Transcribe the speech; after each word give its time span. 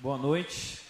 Boa 0.00 0.16
noite. 0.16 0.80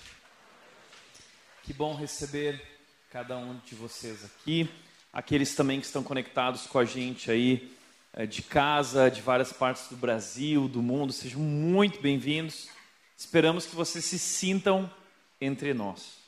Que 1.64 1.72
bom 1.72 1.96
receber 1.96 2.62
cada 3.10 3.36
um 3.36 3.58
de 3.66 3.74
vocês 3.74 4.24
aqui. 4.24 4.70
Aqueles 5.12 5.52
também 5.56 5.80
que 5.80 5.86
estão 5.86 6.04
conectados 6.04 6.68
com 6.68 6.78
a 6.78 6.84
gente 6.84 7.28
aí 7.28 7.76
eh, 8.12 8.24
de 8.24 8.40
casa, 8.40 9.10
de 9.10 9.20
várias 9.20 9.52
partes 9.52 9.88
do 9.88 9.96
Brasil, 9.96 10.68
do 10.68 10.80
mundo, 10.80 11.12
sejam 11.12 11.40
muito 11.40 12.00
bem-vindos. 12.00 12.68
Esperamos 13.16 13.66
que 13.66 13.74
vocês 13.74 14.04
se 14.04 14.16
sintam 14.16 14.88
entre 15.40 15.74
nós. 15.74 16.18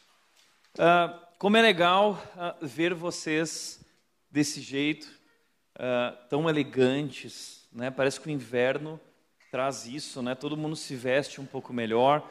Uh, 0.75 1.17
como 1.39 1.57
é 1.57 1.63
legal 1.63 2.21
uh, 2.35 2.67
ver 2.67 2.95
vocês 2.95 3.81
desse 4.29 4.61
jeito, 4.61 5.07
uh, 5.77 6.17
tão 6.29 6.51
elegantes, 6.51 7.65
né? 7.73 7.93
Parece 7.93 8.21
que 8.21 8.27
o 8.27 8.33
inverno 8.33 9.01
traz 9.53 9.87
isso, 9.87 10.21
né? 10.21 10.35
Todo 10.35 10.57
mundo 10.57 10.75
se 10.75 10.97
veste 10.97 11.41
um 11.41 11.47
pouco 11.47 11.73
melhor. 11.73 12.29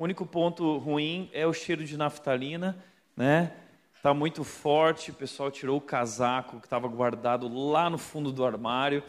O 0.00 0.04
único 0.04 0.24
ponto 0.24 0.78
ruim 0.78 1.28
é 1.30 1.46
o 1.46 1.52
cheiro 1.52 1.84
de 1.84 1.94
naftalina, 1.94 2.82
né? 3.14 3.52
Tá 4.02 4.14
muito 4.14 4.42
forte, 4.42 5.10
o 5.10 5.14
pessoal 5.14 5.50
tirou 5.50 5.76
o 5.76 5.80
casaco 5.80 6.58
que 6.58 6.66
estava 6.66 6.88
guardado 6.88 7.46
lá 7.46 7.90
no 7.90 7.98
fundo 7.98 8.32
do 8.32 8.42
armário 8.42 9.02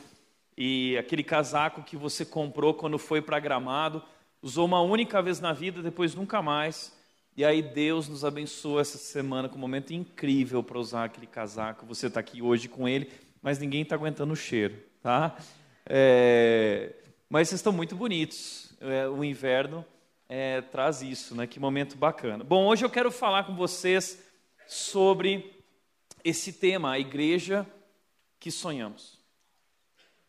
e 0.57 0.97
aquele 0.97 1.23
casaco 1.23 1.81
que 1.81 1.95
você 1.95 2.25
comprou 2.25 2.73
quando 2.73 2.99
foi 2.99 3.21
para 3.21 3.39
Gramado, 3.39 4.03
usou 4.41 4.65
uma 4.65 4.81
única 4.81 5.21
vez 5.21 5.39
na 5.39 5.53
vida, 5.53 5.81
depois 5.81 6.13
nunca 6.13 6.41
mais. 6.41 6.93
E 7.37 7.45
aí 7.45 7.61
Deus 7.61 8.09
nos 8.09 8.25
abençoou 8.25 8.77
essa 8.77 8.97
semana 8.97 9.47
com 9.47 9.55
um 9.55 9.61
momento 9.61 9.93
incrível 9.93 10.61
para 10.61 10.77
usar 10.77 11.05
aquele 11.05 11.25
casaco. 11.25 11.85
Você 11.85 12.07
está 12.07 12.19
aqui 12.19 12.41
hoje 12.41 12.67
com 12.67 12.85
ele, 12.85 13.09
mas 13.41 13.57
ninguém 13.59 13.83
está 13.83 13.95
aguentando 13.95 14.33
o 14.33 14.35
cheiro, 14.35 14.75
tá? 15.01 15.37
É... 15.85 16.91
Mas 17.29 17.47
vocês 17.47 17.59
estão 17.59 17.71
muito 17.71 17.95
bonitos. 17.95 18.73
É, 18.81 19.07
o 19.07 19.23
inverno 19.23 19.85
é, 20.33 20.61
traz 20.61 21.01
isso, 21.01 21.35
né? 21.35 21.45
Que 21.45 21.59
momento 21.59 21.97
bacana. 21.97 22.41
Bom, 22.41 22.65
hoje 22.67 22.85
eu 22.85 22.89
quero 22.89 23.11
falar 23.11 23.43
com 23.43 23.53
vocês 23.53 24.17
sobre 24.65 25.61
esse 26.23 26.53
tema, 26.53 26.93
a 26.93 26.99
igreja 26.99 27.67
que 28.39 28.49
sonhamos. 28.49 29.19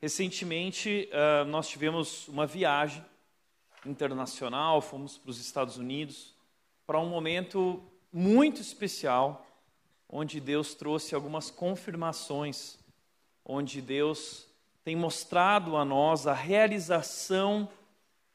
Recentemente, 0.00 1.08
uh, 1.12 1.44
nós 1.44 1.68
tivemos 1.68 2.26
uma 2.26 2.48
viagem 2.48 3.04
internacional, 3.86 4.82
fomos 4.82 5.16
para 5.16 5.30
os 5.30 5.38
Estados 5.38 5.76
Unidos 5.76 6.34
para 6.84 6.98
um 6.98 7.08
momento 7.08 7.80
muito 8.12 8.60
especial, 8.60 9.46
onde 10.08 10.40
Deus 10.40 10.74
trouxe 10.74 11.14
algumas 11.14 11.48
confirmações, 11.48 12.76
onde 13.44 13.80
Deus 13.80 14.48
tem 14.82 14.96
mostrado 14.96 15.76
a 15.76 15.84
nós 15.84 16.26
a 16.26 16.34
realização 16.34 17.68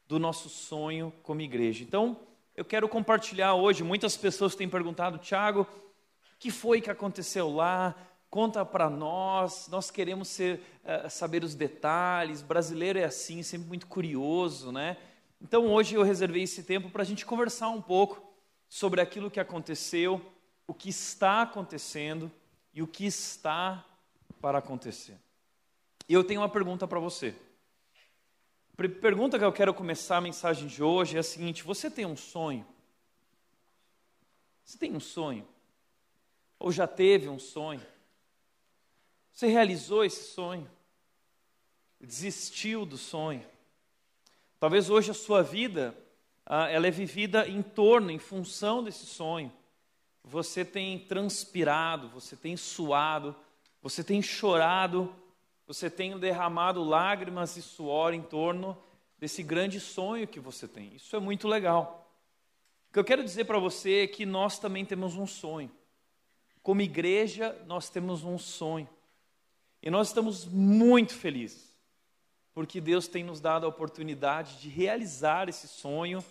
do 0.08 0.18
nosso 0.18 0.48
sonho 0.48 1.12
como 1.22 1.42
igreja. 1.42 1.84
Então, 1.84 2.18
eu 2.56 2.64
quero 2.64 2.88
compartilhar 2.88 3.54
hoje. 3.54 3.84
Muitas 3.84 4.16
pessoas 4.16 4.54
têm 4.54 4.68
perguntado, 4.68 5.18
Tiago, 5.18 5.60
o 5.60 6.38
que 6.38 6.50
foi 6.50 6.80
que 6.80 6.90
aconteceu 6.90 7.54
lá? 7.54 7.94
Conta 8.30 8.64
para 8.64 8.88
nós. 8.88 9.68
Nós 9.68 9.90
queremos 9.90 10.28
ser, 10.28 10.60
uh, 10.82 11.10
saber 11.10 11.44
os 11.44 11.54
detalhes. 11.54 12.40
Brasileiro 12.40 12.98
é 12.98 13.04
assim, 13.04 13.42
sempre 13.42 13.68
muito 13.68 13.86
curioso, 13.86 14.72
né? 14.72 14.96
Então, 15.40 15.66
hoje 15.66 15.94
eu 15.94 16.02
reservei 16.02 16.42
esse 16.42 16.62
tempo 16.62 16.90
para 16.90 17.02
a 17.02 17.06
gente 17.06 17.24
conversar 17.26 17.68
um 17.68 17.82
pouco 17.82 18.20
sobre 18.68 19.00
aquilo 19.00 19.30
que 19.30 19.38
aconteceu, 19.38 20.20
o 20.66 20.74
que 20.74 20.88
está 20.88 21.42
acontecendo 21.42 22.30
e 22.74 22.82
o 22.82 22.86
que 22.86 23.06
está 23.06 23.84
para 24.40 24.58
acontecer. 24.58 25.16
E 26.08 26.14
eu 26.14 26.24
tenho 26.24 26.40
uma 26.40 26.48
pergunta 26.48 26.88
para 26.88 26.98
você. 26.98 27.34
Pergunta 28.78 29.40
que 29.40 29.44
eu 29.44 29.52
quero 29.52 29.74
começar 29.74 30.18
a 30.18 30.20
mensagem 30.20 30.68
de 30.68 30.84
hoje 30.84 31.16
é 31.16 31.18
a 31.18 31.22
seguinte: 31.24 31.64
você 31.64 31.90
tem 31.90 32.06
um 32.06 32.14
sonho? 32.14 32.64
Você 34.64 34.78
tem 34.78 34.94
um 34.94 35.00
sonho? 35.00 35.44
Ou 36.60 36.70
já 36.70 36.86
teve 36.86 37.28
um 37.28 37.40
sonho? 37.40 37.84
Você 39.32 39.48
realizou 39.48 40.04
esse 40.04 40.32
sonho? 40.32 40.70
Desistiu 42.00 42.86
do 42.86 42.96
sonho? 42.96 43.44
Talvez 44.60 44.88
hoje 44.88 45.10
a 45.10 45.14
sua 45.14 45.42
vida 45.42 45.92
ah, 46.46 46.68
ela 46.68 46.86
é 46.86 46.90
vivida 46.92 47.48
em 47.48 47.62
torno, 47.62 48.12
em 48.12 48.18
função 48.20 48.84
desse 48.84 49.06
sonho. 49.06 49.52
Você 50.22 50.64
tem 50.64 51.00
transpirado, 51.00 52.10
você 52.10 52.36
tem 52.36 52.56
suado, 52.56 53.34
você 53.82 54.04
tem 54.04 54.22
chorado 54.22 55.12
você 55.68 55.90
tem 55.90 56.18
derramado 56.18 56.82
lágrimas 56.82 57.58
e 57.58 57.62
suor 57.62 58.14
em 58.14 58.22
torno 58.22 58.74
desse 59.18 59.42
grande 59.42 59.78
sonho 59.78 60.26
que 60.26 60.40
você 60.40 60.66
tem. 60.66 60.94
Isso 60.96 61.14
é 61.14 61.20
muito 61.20 61.46
legal. 61.46 62.10
O 62.88 62.92
que 62.94 62.98
eu 62.98 63.04
quero 63.04 63.22
dizer 63.22 63.44
para 63.44 63.58
você 63.58 64.04
é 64.04 64.06
que 64.06 64.24
nós 64.24 64.58
também 64.58 64.82
temos 64.86 65.14
um 65.14 65.26
sonho. 65.26 65.70
Como 66.62 66.80
igreja, 66.80 67.54
nós 67.66 67.90
temos 67.90 68.24
um 68.24 68.38
sonho. 68.38 68.88
E 69.82 69.90
nós 69.90 70.08
estamos 70.08 70.46
muito 70.46 71.14
felizes, 71.14 71.76
porque 72.54 72.80
Deus 72.80 73.06
tem 73.06 73.22
nos 73.22 73.38
dado 73.38 73.66
a 73.66 73.68
oportunidade 73.68 74.58
de 74.58 74.70
realizar 74.70 75.50
esse 75.50 75.68
sonho 75.68 76.24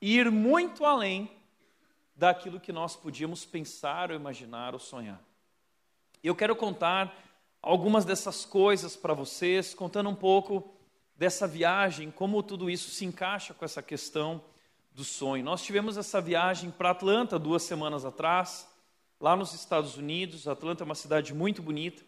e 0.00 0.16
ir 0.16 0.30
muito 0.30 0.84
além 0.84 1.28
daquilo 2.14 2.60
que 2.60 2.72
nós 2.72 2.94
podíamos 2.94 3.44
pensar 3.44 4.12
ou 4.12 4.16
imaginar 4.16 4.74
ou 4.74 4.78
sonhar. 4.78 5.20
Eu 6.22 6.36
quero 6.36 6.54
contar 6.54 7.25
algumas 7.66 8.04
dessas 8.04 8.44
coisas 8.44 8.94
para 8.94 9.12
vocês, 9.12 9.74
contando 9.74 10.08
um 10.08 10.14
pouco 10.14 10.72
dessa 11.16 11.48
viagem, 11.48 12.12
como 12.12 12.40
tudo 12.40 12.70
isso 12.70 12.90
se 12.90 13.04
encaixa 13.04 13.52
com 13.52 13.64
essa 13.64 13.82
questão 13.82 14.40
do 14.94 15.02
sonho. 15.02 15.42
Nós 15.42 15.64
tivemos 15.64 15.96
essa 15.96 16.20
viagem 16.20 16.70
para 16.70 16.90
Atlanta 16.90 17.40
duas 17.40 17.64
semanas 17.64 18.04
atrás, 18.04 18.68
lá 19.20 19.34
nos 19.34 19.52
Estados 19.52 19.96
Unidos. 19.96 20.46
Atlanta 20.46 20.84
é 20.84 20.86
uma 20.86 20.94
cidade 20.94 21.34
muito 21.34 21.60
bonita. 21.60 22.04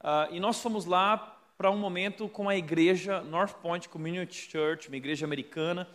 Uh, 0.00 0.34
e 0.34 0.40
nós 0.40 0.60
fomos 0.60 0.86
lá 0.86 1.38
para 1.56 1.70
um 1.70 1.78
momento 1.78 2.28
com 2.28 2.48
a 2.48 2.56
igreja 2.56 3.20
North 3.20 3.54
Point 3.62 3.88
Community 3.88 4.50
Church, 4.50 4.88
uma 4.88 4.96
igreja 4.96 5.24
americana, 5.24 5.86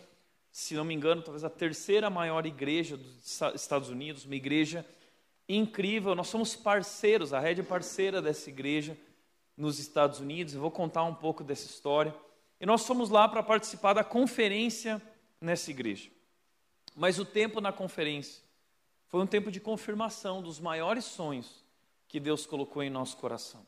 se 0.50 0.72
não 0.72 0.86
me 0.86 0.94
engano, 0.94 1.20
talvez 1.20 1.44
a 1.44 1.50
terceira 1.50 2.08
maior 2.08 2.46
igreja 2.46 2.96
dos 2.96 3.42
Estados 3.54 3.90
Unidos, 3.90 4.24
uma 4.24 4.36
igreja 4.36 4.86
incrível. 5.48 6.14
Nós 6.14 6.28
somos 6.28 6.56
parceiros, 6.56 7.32
a 7.32 7.40
rede 7.40 7.60
é 7.60 7.64
parceira 7.64 8.20
dessa 8.20 8.48
igreja 8.50 8.96
nos 9.56 9.78
Estados 9.78 10.20
Unidos. 10.20 10.54
Eu 10.54 10.60
vou 10.60 10.70
contar 10.70 11.04
um 11.04 11.14
pouco 11.14 11.44
dessa 11.44 11.66
história. 11.66 12.14
E 12.60 12.66
nós 12.66 12.86
fomos 12.86 13.10
lá 13.10 13.28
para 13.28 13.42
participar 13.42 13.92
da 13.92 14.04
conferência 14.04 15.00
nessa 15.40 15.70
igreja. 15.70 16.10
Mas 16.94 17.18
o 17.18 17.24
tempo 17.24 17.60
na 17.60 17.72
conferência 17.72 18.42
foi 19.08 19.20
um 19.20 19.26
tempo 19.26 19.50
de 19.50 19.60
confirmação 19.60 20.42
dos 20.42 20.58
maiores 20.58 21.04
sonhos 21.04 21.64
que 22.08 22.18
Deus 22.18 22.46
colocou 22.46 22.82
em 22.82 22.90
nosso 22.90 23.16
coração. 23.16 23.66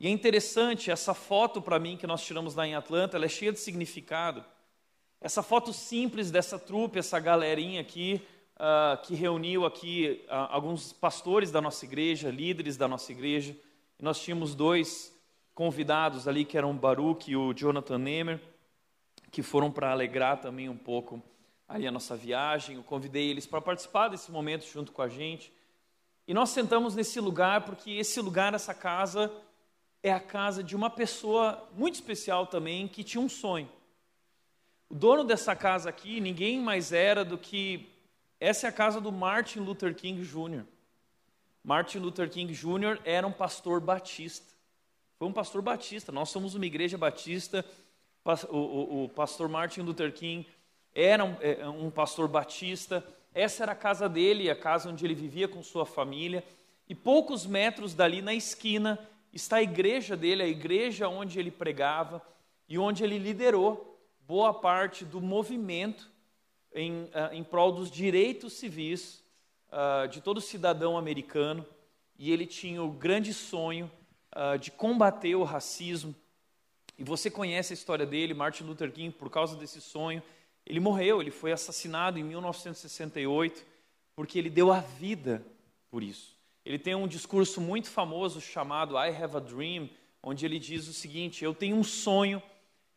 E 0.00 0.06
é 0.06 0.10
interessante, 0.10 0.90
essa 0.90 1.14
foto 1.14 1.62
para 1.62 1.78
mim 1.78 1.96
que 1.96 2.06
nós 2.06 2.24
tiramos 2.24 2.54
lá 2.54 2.66
em 2.66 2.74
Atlanta, 2.74 3.16
ela 3.16 3.26
é 3.26 3.28
cheia 3.28 3.52
de 3.52 3.60
significado. 3.60 4.44
Essa 5.20 5.42
foto 5.42 5.72
simples 5.72 6.30
dessa 6.30 6.58
trupe, 6.58 6.98
essa 6.98 7.18
galerinha 7.20 7.80
aqui, 7.80 8.20
uh, 8.56 9.00
que 9.02 9.14
reuniu 9.14 9.64
aqui 9.64 10.24
uh, 10.26 10.48
alguns 10.50 10.92
pastores 10.92 11.50
da 11.50 11.60
nossa 11.60 11.84
igreja, 11.84 12.30
líderes 12.30 12.76
da 12.76 12.88
nossa 12.88 13.12
igreja. 13.12 13.56
E 13.98 14.02
nós 14.02 14.20
tínhamos 14.20 14.54
dois 14.54 15.14
convidados 15.54 16.26
ali, 16.26 16.44
que 16.44 16.58
eram 16.58 16.70
o 16.70 16.74
Baruch 16.74 17.30
e 17.30 17.36
o 17.36 17.52
Jonathan 17.52 17.98
Nemer, 17.98 18.40
que 19.30 19.42
foram 19.42 19.70
para 19.70 19.90
alegrar 19.90 20.40
também 20.40 20.68
um 20.68 20.76
pouco 20.76 21.22
ali 21.68 21.86
a 21.86 21.92
nossa 21.92 22.16
viagem. 22.16 22.76
Eu 22.76 22.82
convidei 22.82 23.30
eles 23.30 23.46
para 23.46 23.60
participar 23.60 24.08
desse 24.08 24.30
momento 24.30 24.64
junto 24.66 24.92
com 24.92 25.02
a 25.02 25.08
gente. 25.08 25.52
E 26.26 26.32
nós 26.32 26.50
sentamos 26.50 26.94
nesse 26.94 27.20
lugar 27.20 27.62
porque 27.62 27.90
esse 27.92 28.20
lugar, 28.20 28.54
essa 28.54 28.72
casa, 28.72 29.30
é 30.02 30.12
a 30.12 30.20
casa 30.20 30.62
de 30.62 30.74
uma 30.74 30.90
pessoa 30.90 31.68
muito 31.74 31.94
especial 31.94 32.46
também 32.46 32.88
que 32.88 33.04
tinha 33.04 33.22
um 33.22 33.28
sonho. 33.28 33.68
O 34.88 34.94
dono 34.94 35.24
dessa 35.24 35.56
casa 35.56 35.88
aqui, 35.88 36.20
ninguém 36.20 36.60
mais 36.60 36.92
era 36.92 37.24
do 37.24 37.38
que 37.38 37.93
essa 38.44 38.66
é 38.66 38.68
a 38.68 38.72
casa 38.72 39.00
do 39.00 39.10
Martin 39.10 39.60
Luther 39.60 39.94
King 39.94 40.22
Jr. 40.22 40.64
Martin 41.64 41.98
Luther 41.98 42.28
King 42.28 42.52
Jr. 42.52 43.00
era 43.02 43.26
um 43.26 43.32
pastor 43.32 43.80
batista. 43.80 44.52
Foi 45.18 45.26
um 45.26 45.32
pastor 45.32 45.62
batista. 45.62 46.12
Nós 46.12 46.28
somos 46.28 46.54
uma 46.54 46.66
igreja 46.66 46.98
batista. 46.98 47.64
O, 48.50 48.56
o, 48.58 49.04
o 49.04 49.08
pastor 49.08 49.48
Martin 49.48 49.80
Luther 49.80 50.12
King 50.12 50.46
era 50.94 51.24
um, 51.24 51.36
é, 51.40 51.66
um 51.66 51.90
pastor 51.90 52.28
batista. 52.28 53.02
Essa 53.32 53.62
era 53.62 53.72
a 53.72 53.76
casa 53.76 54.10
dele, 54.10 54.50
a 54.50 54.54
casa 54.54 54.90
onde 54.90 55.06
ele 55.06 55.14
vivia 55.14 55.48
com 55.48 55.62
sua 55.62 55.86
família. 55.86 56.44
E 56.86 56.94
poucos 56.94 57.46
metros 57.46 57.94
dali 57.94 58.20
na 58.20 58.34
esquina 58.34 58.98
está 59.32 59.56
a 59.56 59.62
igreja 59.62 60.18
dele, 60.18 60.42
a 60.42 60.46
igreja 60.46 61.08
onde 61.08 61.38
ele 61.38 61.50
pregava 61.50 62.20
e 62.68 62.78
onde 62.78 63.02
ele 63.04 63.16
liderou 63.16 63.98
boa 64.26 64.52
parte 64.52 65.02
do 65.02 65.18
movimento 65.18 66.12
em, 66.74 67.04
uh, 67.04 67.32
em 67.32 67.44
prol 67.44 67.72
dos 67.72 67.90
direitos 67.90 68.54
civis 68.54 69.22
uh, 69.68 70.08
de 70.08 70.20
todo 70.20 70.40
cidadão 70.40 70.98
americano, 70.98 71.64
e 72.18 72.32
ele 72.32 72.46
tinha 72.46 72.82
o 72.82 72.90
grande 72.90 73.32
sonho 73.32 73.90
uh, 74.34 74.58
de 74.58 74.70
combater 74.70 75.34
o 75.36 75.44
racismo. 75.44 76.14
E 76.98 77.04
você 77.04 77.30
conhece 77.30 77.72
a 77.72 77.74
história 77.74 78.04
dele, 78.04 78.34
Martin 78.34 78.64
Luther 78.64 78.92
King, 78.92 79.14
por 79.14 79.30
causa 79.30 79.56
desse 79.56 79.80
sonho, 79.80 80.22
Ele 80.66 80.80
morreu, 80.80 81.20
ele 81.20 81.30
foi 81.30 81.52
assassinado 81.52 82.18
em 82.18 82.22
1968, 82.22 83.64
porque 84.14 84.38
ele 84.38 84.48
deu 84.48 84.72
a 84.72 84.80
vida 84.80 85.44
por 85.90 86.02
isso. 86.02 86.34
Ele 86.64 86.78
tem 86.78 86.94
um 86.94 87.06
discurso 87.06 87.60
muito 87.60 87.90
famoso 87.90 88.40
chamado 88.40 88.96
I 88.96 89.08
Have 89.10 89.36
a 89.36 89.40
Dream, 89.40 89.90
onde 90.22 90.46
ele 90.46 90.58
diz 90.58 90.88
o 90.88 90.92
seguinte: 90.92 91.44
Eu 91.44 91.54
tenho 91.54 91.76
um 91.76 91.84
sonho 91.84 92.42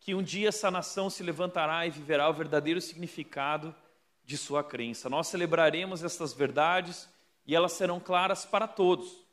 que 0.07 0.15
um 0.15 0.24
dia 0.24 0.48
essa 0.48 0.71
nação 0.71 1.09
se 1.09 1.21
levantará 1.21 1.86
e 1.86 1.89
viverá 1.89 2.30
o 2.30 2.33
verdadeiro 2.33 2.80
significado 2.80 3.75
de 4.24 4.38
sua 4.38 4.63
crença. 4.63 5.09
Nós 5.09 5.27
celebraremos 5.27 6.01
estas 6.01 6.31
verdades 6.31 7.09
e 7.45 7.54
elas 7.54 7.74
serão 7.74 8.00
claras 8.00 8.45
para 8.45 8.69
todos, 8.69 9.25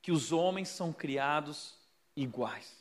que 0.00 0.12
os 0.12 0.30
homens 0.30 0.68
são 0.68 0.92
criados 0.92 1.74
iguais. 2.14 2.80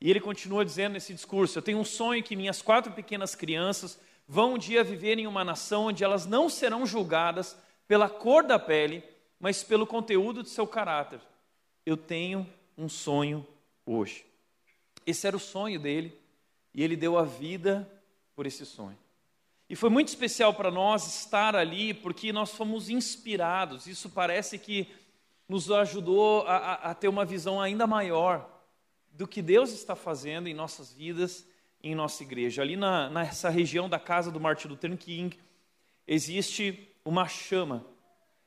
E 0.00 0.08
ele 0.08 0.18
continua 0.18 0.64
dizendo 0.64 0.94
nesse 0.94 1.12
discurso: 1.12 1.58
Eu 1.58 1.62
tenho 1.62 1.76
um 1.76 1.84
sonho 1.84 2.22
que 2.22 2.34
minhas 2.34 2.62
quatro 2.62 2.90
pequenas 2.90 3.34
crianças 3.34 4.00
vão 4.26 4.54
um 4.54 4.58
dia 4.58 4.82
viver 4.82 5.18
em 5.18 5.26
uma 5.26 5.44
nação 5.44 5.88
onde 5.88 6.02
elas 6.02 6.24
não 6.24 6.48
serão 6.48 6.86
julgadas 6.86 7.54
pela 7.86 8.08
cor 8.08 8.42
da 8.42 8.58
pele, 8.58 9.04
mas 9.38 9.62
pelo 9.62 9.86
conteúdo 9.86 10.42
de 10.42 10.48
seu 10.48 10.66
caráter. 10.66 11.20
Eu 11.84 11.98
tenho 11.98 12.50
um 12.78 12.88
sonho 12.88 13.46
hoje. 13.84 14.24
Esse 15.06 15.26
era 15.26 15.36
o 15.36 15.38
sonho 15.38 15.78
dele 15.78 16.24
e 16.76 16.84
ele 16.84 16.94
deu 16.94 17.16
a 17.16 17.24
vida 17.24 17.90
por 18.34 18.46
esse 18.46 18.66
sonho. 18.66 18.98
E 19.68 19.74
foi 19.74 19.88
muito 19.88 20.08
especial 20.08 20.52
para 20.52 20.70
nós 20.70 21.06
estar 21.06 21.56
ali, 21.56 21.94
porque 21.94 22.34
nós 22.34 22.52
fomos 22.52 22.90
inspirados. 22.90 23.86
Isso 23.86 24.10
parece 24.10 24.58
que 24.58 24.86
nos 25.48 25.70
ajudou 25.70 26.42
a, 26.46 26.56
a, 26.56 26.74
a 26.90 26.94
ter 26.94 27.08
uma 27.08 27.24
visão 27.24 27.60
ainda 27.60 27.86
maior 27.86 28.46
do 29.10 29.26
que 29.26 29.40
Deus 29.40 29.72
está 29.72 29.96
fazendo 29.96 30.48
em 30.48 30.54
nossas 30.54 30.92
vidas, 30.92 31.48
em 31.82 31.94
nossa 31.94 32.22
igreja. 32.22 32.60
Ali 32.60 32.76
na, 32.76 33.08
nessa 33.08 33.48
região 33.48 33.88
da 33.88 33.98
casa 33.98 34.30
do 34.30 34.38
Martin 34.38 34.68
Luther 34.68 34.94
King, 34.98 35.36
existe 36.06 36.94
uma 37.02 37.26
chama. 37.26 37.86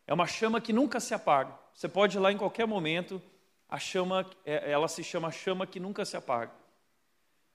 É 0.06 0.14
uma 0.14 0.28
chama 0.28 0.62
que 0.62 0.72
nunca 0.72 1.00
se 1.00 1.16
apaga. 1.16 1.58
Você 1.74 1.90
pode 1.90 2.16
ir 2.16 2.20
lá 2.20 2.32
em 2.32 2.38
qualquer 2.38 2.68
momento, 2.68 3.20
a 3.68 3.80
chama, 3.80 4.24
é, 4.46 4.72
ela 4.72 4.88
se 4.88 5.04
chama 5.04 5.32
chama 5.32 5.66
que 5.66 5.80
nunca 5.80 6.06
se 6.06 6.16
apaga. 6.16 6.59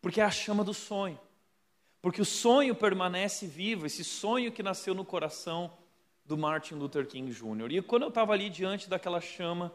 Porque 0.05 0.21
é 0.21 0.25
a 0.25 0.31
chama 0.31 0.63
do 0.63 0.75
sonho. 0.75 1.19
Porque 2.03 2.21
o 2.21 2.27
sonho 2.27 2.75
permanece 2.75 3.47
vivo, 3.47 3.87
esse 3.87 4.05
sonho 4.05 4.53
que 4.53 4.63
nasceu 4.63 4.95
no 4.95 5.03
coração 5.03 5.73
do 6.27 6.37
Martin 6.37 6.75
Luther 6.75 7.07
King 7.07 7.33
Jr. 7.33 7.73
E 7.73 7.81
quando 7.81 8.03
eu 8.03 8.11
estava 8.11 8.35
ali 8.35 8.51
diante 8.51 8.87
daquela 8.87 9.19
chama, 9.19 9.73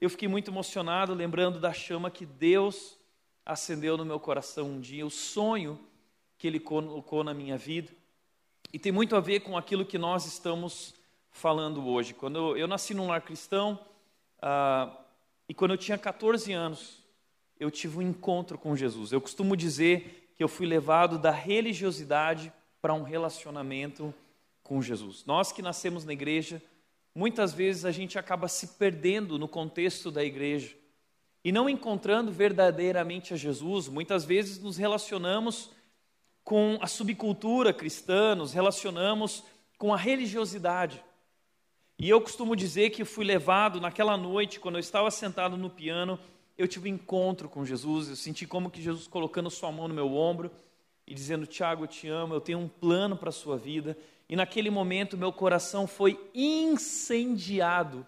eu 0.00 0.10
fiquei 0.10 0.26
muito 0.26 0.50
emocionado, 0.50 1.14
lembrando 1.14 1.60
da 1.60 1.72
chama 1.72 2.10
que 2.10 2.26
Deus 2.26 2.98
acendeu 3.46 3.96
no 3.96 4.04
meu 4.04 4.18
coração 4.18 4.70
um 4.70 4.80
dia, 4.80 5.06
o 5.06 5.10
sonho 5.10 5.78
que 6.36 6.48
Ele 6.48 6.58
colocou 6.58 7.22
na 7.22 7.32
minha 7.32 7.56
vida. 7.56 7.92
E 8.72 8.78
tem 8.78 8.90
muito 8.90 9.14
a 9.14 9.20
ver 9.20 9.38
com 9.38 9.56
aquilo 9.56 9.86
que 9.86 9.98
nós 9.98 10.26
estamos 10.26 10.96
falando 11.30 11.86
hoje. 11.86 12.12
Quando 12.12 12.38
eu, 12.38 12.56
eu 12.56 12.66
nasci 12.66 12.92
num 12.92 13.06
lar 13.06 13.22
cristão, 13.22 13.78
ah, 14.42 14.98
e 15.48 15.54
quando 15.54 15.70
eu 15.70 15.78
tinha 15.78 15.96
14 15.96 16.52
anos, 16.52 17.06
eu 17.58 17.70
tive 17.70 17.98
um 17.98 18.02
encontro 18.02 18.56
com 18.56 18.76
Jesus. 18.76 19.12
Eu 19.12 19.20
costumo 19.20 19.56
dizer 19.56 20.32
que 20.34 20.42
eu 20.42 20.48
fui 20.48 20.66
levado 20.66 21.18
da 21.18 21.30
religiosidade 21.30 22.52
para 22.80 22.94
um 22.94 23.02
relacionamento 23.02 24.14
com 24.62 24.80
Jesus. 24.80 25.24
Nós 25.26 25.50
que 25.50 25.62
nascemos 25.62 26.04
na 26.04 26.12
igreja, 26.12 26.62
muitas 27.14 27.52
vezes 27.52 27.84
a 27.84 27.90
gente 27.90 28.18
acaba 28.18 28.46
se 28.46 28.68
perdendo 28.78 29.38
no 29.38 29.48
contexto 29.48 30.10
da 30.10 30.22
igreja 30.24 30.76
e 31.42 31.50
não 31.50 31.68
encontrando 31.68 32.30
verdadeiramente 32.30 33.34
a 33.34 33.36
Jesus. 33.36 33.88
Muitas 33.88 34.24
vezes 34.24 34.60
nos 34.60 34.76
relacionamos 34.76 35.70
com 36.44 36.78
a 36.80 36.86
subcultura 36.86 37.72
cristã, 37.72 38.34
nos 38.34 38.52
relacionamos 38.52 39.44
com 39.76 39.92
a 39.92 39.96
religiosidade. 39.96 41.02
E 41.98 42.08
eu 42.08 42.20
costumo 42.20 42.54
dizer 42.54 42.90
que 42.90 43.04
fui 43.04 43.24
levado 43.24 43.80
naquela 43.80 44.16
noite, 44.16 44.60
quando 44.60 44.76
eu 44.76 44.80
estava 44.80 45.10
sentado 45.10 45.56
no 45.56 45.68
piano, 45.68 46.18
eu 46.58 46.66
tive 46.66 46.90
um 46.90 46.94
encontro 46.94 47.48
com 47.48 47.64
Jesus, 47.64 48.08
eu 48.08 48.16
senti 48.16 48.44
como 48.44 48.68
que 48.68 48.82
Jesus 48.82 49.06
colocando 49.06 49.48
sua 49.48 49.70
mão 49.70 49.86
no 49.86 49.94
meu 49.94 50.12
ombro 50.12 50.50
e 51.06 51.14
dizendo: 51.14 51.46
Tiago, 51.46 51.84
eu 51.84 51.88
te 51.88 52.08
amo, 52.08 52.34
eu 52.34 52.40
tenho 52.40 52.58
um 52.58 52.66
plano 52.66 53.16
para 53.16 53.28
a 53.28 53.32
sua 53.32 53.56
vida. 53.56 53.96
E 54.28 54.34
naquele 54.34 54.68
momento 54.68 55.16
meu 55.16 55.32
coração 55.32 55.86
foi 55.86 56.20
incendiado 56.34 58.04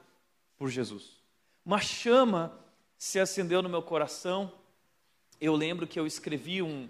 por 0.58 0.68
Jesus. 0.68 1.16
Uma 1.64 1.80
chama 1.80 2.52
se 2.98 3.20
acendeu 3.20 3.62
no 3.62 3.68
meu 3.68 3.82
coração. 3.82 4.52
Eu 5.40 5.54
lembro 5.54 5.86
que 5.86 5.98
eu 5.98 6.06
escrevi 6.06 6.60
um, 6.60 6.88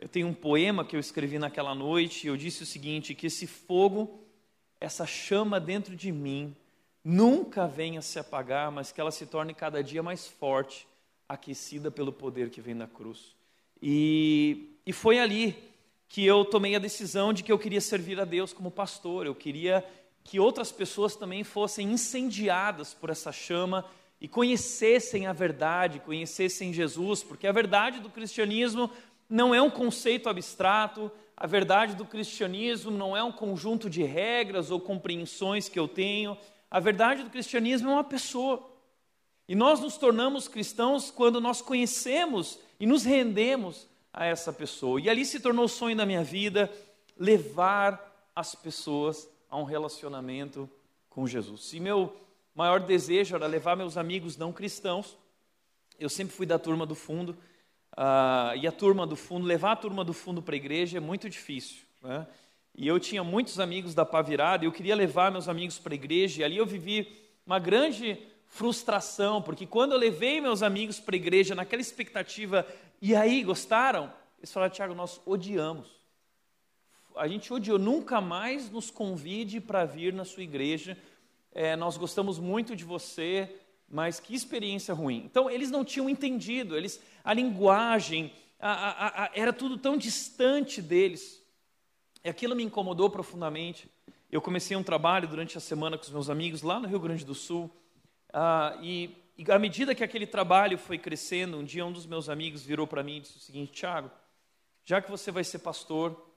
eu 0.00 0.08
tenho 0.08 0.26
um 0.26 0.34
poema 0.34 0.84
que 0.84 0.96
eu 0.96 1.00
escrevi 1.00 1.38
naquela 1.38 1.74
noite, 1.74 2.24
e 2.24 2.28
eu 2.28 2.38
disse 2.38 2.62
o 2.62 2.66
seguinte: 2.66 3.14
que 3.14 3.26
esse 3.26 3.46
fogo, 3.46 4.24
essa 4.80 5.06
chama 5.06 5.60
dentro 5.60 5.94
de 5.94 6.10
mim, 6.10 6.56
nunca 7.04 7.68
venha 7.68 8.00
se 8.00 8.18
apagar, 8.18 8.72
mas 8.72 8.90
que 8.90 9.00
ela 9.00 9.10
se 9.10 9.26
torne 9.26 9.52
cada 9.52 9.84
dia 9.84 10.02
mais 10.02 10.26
forte 10.26 10.90
aquecida 11.32 11.90
pelo 11.90 12.12
poder 12.12 12.50
que 12.50 12.60
vem 12.60 12.76
da 12.76 12.86
cruz. 12.86 13.34
E, 13.80 14.76
e 14.86 14.92
foi 14.92 15.18
ali 15.18 15.56
que 16.08 16.24
eu 16.24 16.44
tomei 16.44 16.76
a 16.76 16.78
decisão 16.78 17.32
de 17.32 17.42
que 17.42 17.50
eu 17.50 17.58
queria 17.58 17.80
servir 17.80 18.20
a 18.20 18.24
Deus 18.24 18.52
como 18.52 18.70
pastor, 18.70 19.26
eu 19.26 19.34
queria 19.34 19.84
que 20.22 20.38
outras 20.38 20.70
pessoas 20.70 21.16
também 21.16 21.42
fossem 21.42 21.90
incendiadas 21.90 22.94
por 22.94 23.10
essa 23.10 23.32
chama 23.32 23.84
e 24.20 24.28
conhecessem 24.28 25.26
a 25.26 25.32
verdade, 25.32 26.00
conhecessem 26.00 26.72
Jesus, 26.72 27.24
porque 27.24 27.46
a 27.46 27.52
verdade 27.52 27.98
do 27.98 28.10
cristianismo 28.10 28.90
não 29.28 29.54
é 29.54 29.60
um 29.60 29.70
conceito 29.70 30.28
abstrato, 30.28 31.10
a 31.36 31.46
verdade 31.46 31.96
do 31.96 32.04
cristianismo 32.04 32.90
não 32.90 33.16
é 33.16 33.24
um 33.24 33.32
conjunto 33.32 33.90
de 33.90 34.02
regras 34.02 34.70
ou 34.70 34.78
compreensões 34.78 35.68
que 35.68 35.78
eu 35.78 35.88
tenho, 35.88 36.36
a 36.70 36.78
verdade 36.78 37.22
do 37.22 37.30
cristianismo 37.30 37.90
é 37.90 37.92
uma 37.92 38.04
pessoa. 38.04 38.71
E 39.48 39.54
nós 39.54 39.80
nos 39.80 39.96
tornamos 39.96 40.48
cristãos 40.48 41.10
quando 41.10 41.40
nós 41.40 41.60
conhecemos 41.60 42.58
e 42.78 42.86
nos 42.86 43.04
rendemos 43.04 43.88
a 44.12 44.24
essa 44.24 44.52
pessoa. 44.52 45.00
E 45.00 45.08
ali 45.08 45.24
se 45.24 45.40
tornou 45.40 45.64
o 45.64 45.68
sonho 45.68 45.96
da 45.96 46.06
minha 46.06 46.22
vida 46.22 46.70
levar 47.18 48.30
as 48.34 48.54
pessoas 48.54 49.28
a 49.48 49.56
um 49.56 49.64
relacionamento 49.64 50.68
com 51.08 51.26
Jesus. 51.26 51.72
E 51.72 51.80
meu 51.80 52.16
maior 52.54 52.80
desejo 52.80 53.34
era 53.34 53.46
levar 53.46 53.76
meus 53.76 53.96
amigos 53.96 54.36
não 54.36 54.52
cristãos. 54.52 55.16
Eu 55.98 56.08
sempre 56.08 56.34
fui 56.34 56.46
da 56.46 56.58
turma 56.58 56.86
do 56.86 56.94
fundo. 56.94 57.36
Uh, 57.92 58.56
e 58.58 58.66
a 58.66 58.72
turma 58.72 59.06
do 59.06 59.16
fundo, 59.16 59.46
levar 59.46 59.72
a 59.72 59.76
turma 59.76 60.02
do 60.02 60.14
fundo 60.14 60.42
para 60.42 60.54
a 60.54 60.56
igreja 60.56 60.96
é 60.96 61.00
muito 61.00 61.28
difícil. 61.28 61.82
Né? 62.02 62.26
E 62.74 62.88
eu 62.88 62.98
tinha 62.98 63.22
muitos 63.22 63.60
amigos 63.60 63.94
da 63.94 64.04
pá 64.04 64.22
virada, 64.22 64.64
eu 64.64 64.72
queria 64.72 64.96
levar 64.96 65.30
meus 65.30 65.46
amigos 65.46 65.78
para 65.78 65.92
a 65.92 65.94
igreja, 65.94 66.40
e 66.40 66.44
ali 66.44 66.56
eu 66.56 66.64
vivi 66.64 67.20
uma 67.46 67.58
grande 67.58 68.18
frustração, 68.52 69.40
porque 69.40 69.66
quando 69.66 69.92
eu 69.92 69.98
levei 69.98 70.38
meus 70.38 70.62
amigos 70.62 71.00
para 71.00 71.14
a 71.14 71.16
igreja 71.16 71.54
naquela 71.54 71.80
expectativa, 71.80 72.66
e 73.00 73.14
aí 73.14 73.42
gostaram? 73.42 74.12
Eles 74.38 74.52
falaram, 74.52 74.70
Tiago, 74.70 74.94
nós 74.94 75.18
odiamos. 75.24 75.88
A 77.16 77.26
gente 77.26 77.50
odiou, 77.50 77.78
nunca 77.78 78.20
mais 78.20 78.70
nos 78.70 78.90
convide 78.90 79.58
para 79.58 79.86
vir 79.86 80.12
na 80.12 80.26
sua 80.26 80.42
igreja. 80.42 80.98
É, 81.50 81.74
nós 81.76 81.96
gostamos 81.96 82.38
muito 82.38 82.76
de 82.76 82.84
você, 82.84 83.56
mas 83.88 84.20
que 84.20 84.34
experiência 84.34 84.92
ruim. 84.92 85.22
Então, 85.24 85.48
eles 85.48 85.70
não 85.70 85.82
tinham 85.82 86.06
entendido, 86.06 86.76
eles, 86.76 87.00
a 87.24 87.32
linguagem, 87.32 88.34
a, 88.60 88.70
a, 88.70 89.24
a, 89.24 89.30
era 89.32 89.54
tudo 89.54 89.78
tão 89.78 89.96
distante 89.96 90.82
deles. 90.82 91.42
E 92.22 92.28
aquilo 92.28 92.54
me 92.54 92.62
incomodou 92.62 93.08
profundamente. 93.08 93.88
Eu 94.30 94.42
comecei 94.42 94.76
um 94.76 94.82
trabalho 94.82 95.26
durante 95.26 95.56
a 95.56 95.60
semana 95.60 95.96
com 95.96 96.04
os 96.04 96.10
meus 96.10 96.28
amigos 96.28 96.60
lá 96.60 96.78
no 96.78 96.86
Rio 96.86 97.00
Grande 97.00 97.24
do 97.24 97.34
Sul. 97.34 97.70
Ah, 98.32 98.78
e, 98.80 99.14
e 99.36 99.50
à 99.50 99.58
medida 99.58 99.94
que 99.94 100.02
aquele 100.02 100.26
trabalho 100.26 100.78
foi 100.78 100.96
crescendo, 100.96 101.58
um 101.58 101.64
dia 101.64 101.84
um 101.84 101.92
dos 101.92 102.06
meus 102.06 102.28
amigos 102.28 102.64
virou 102.64 102.86
para 102.86 103.02
mim 103.02 103.18
e 103.18 103.20
disse 103.20 103.36
o 103.36 103.40
seguinte: 103.40 103.72
Tiago, 103.72 104.10
já 104.84 105.02
que 105.02 105.10
você 105.10 105.30
vai 105.30 105.44
ser 105.44 105.58
pastor, 105.58 106.28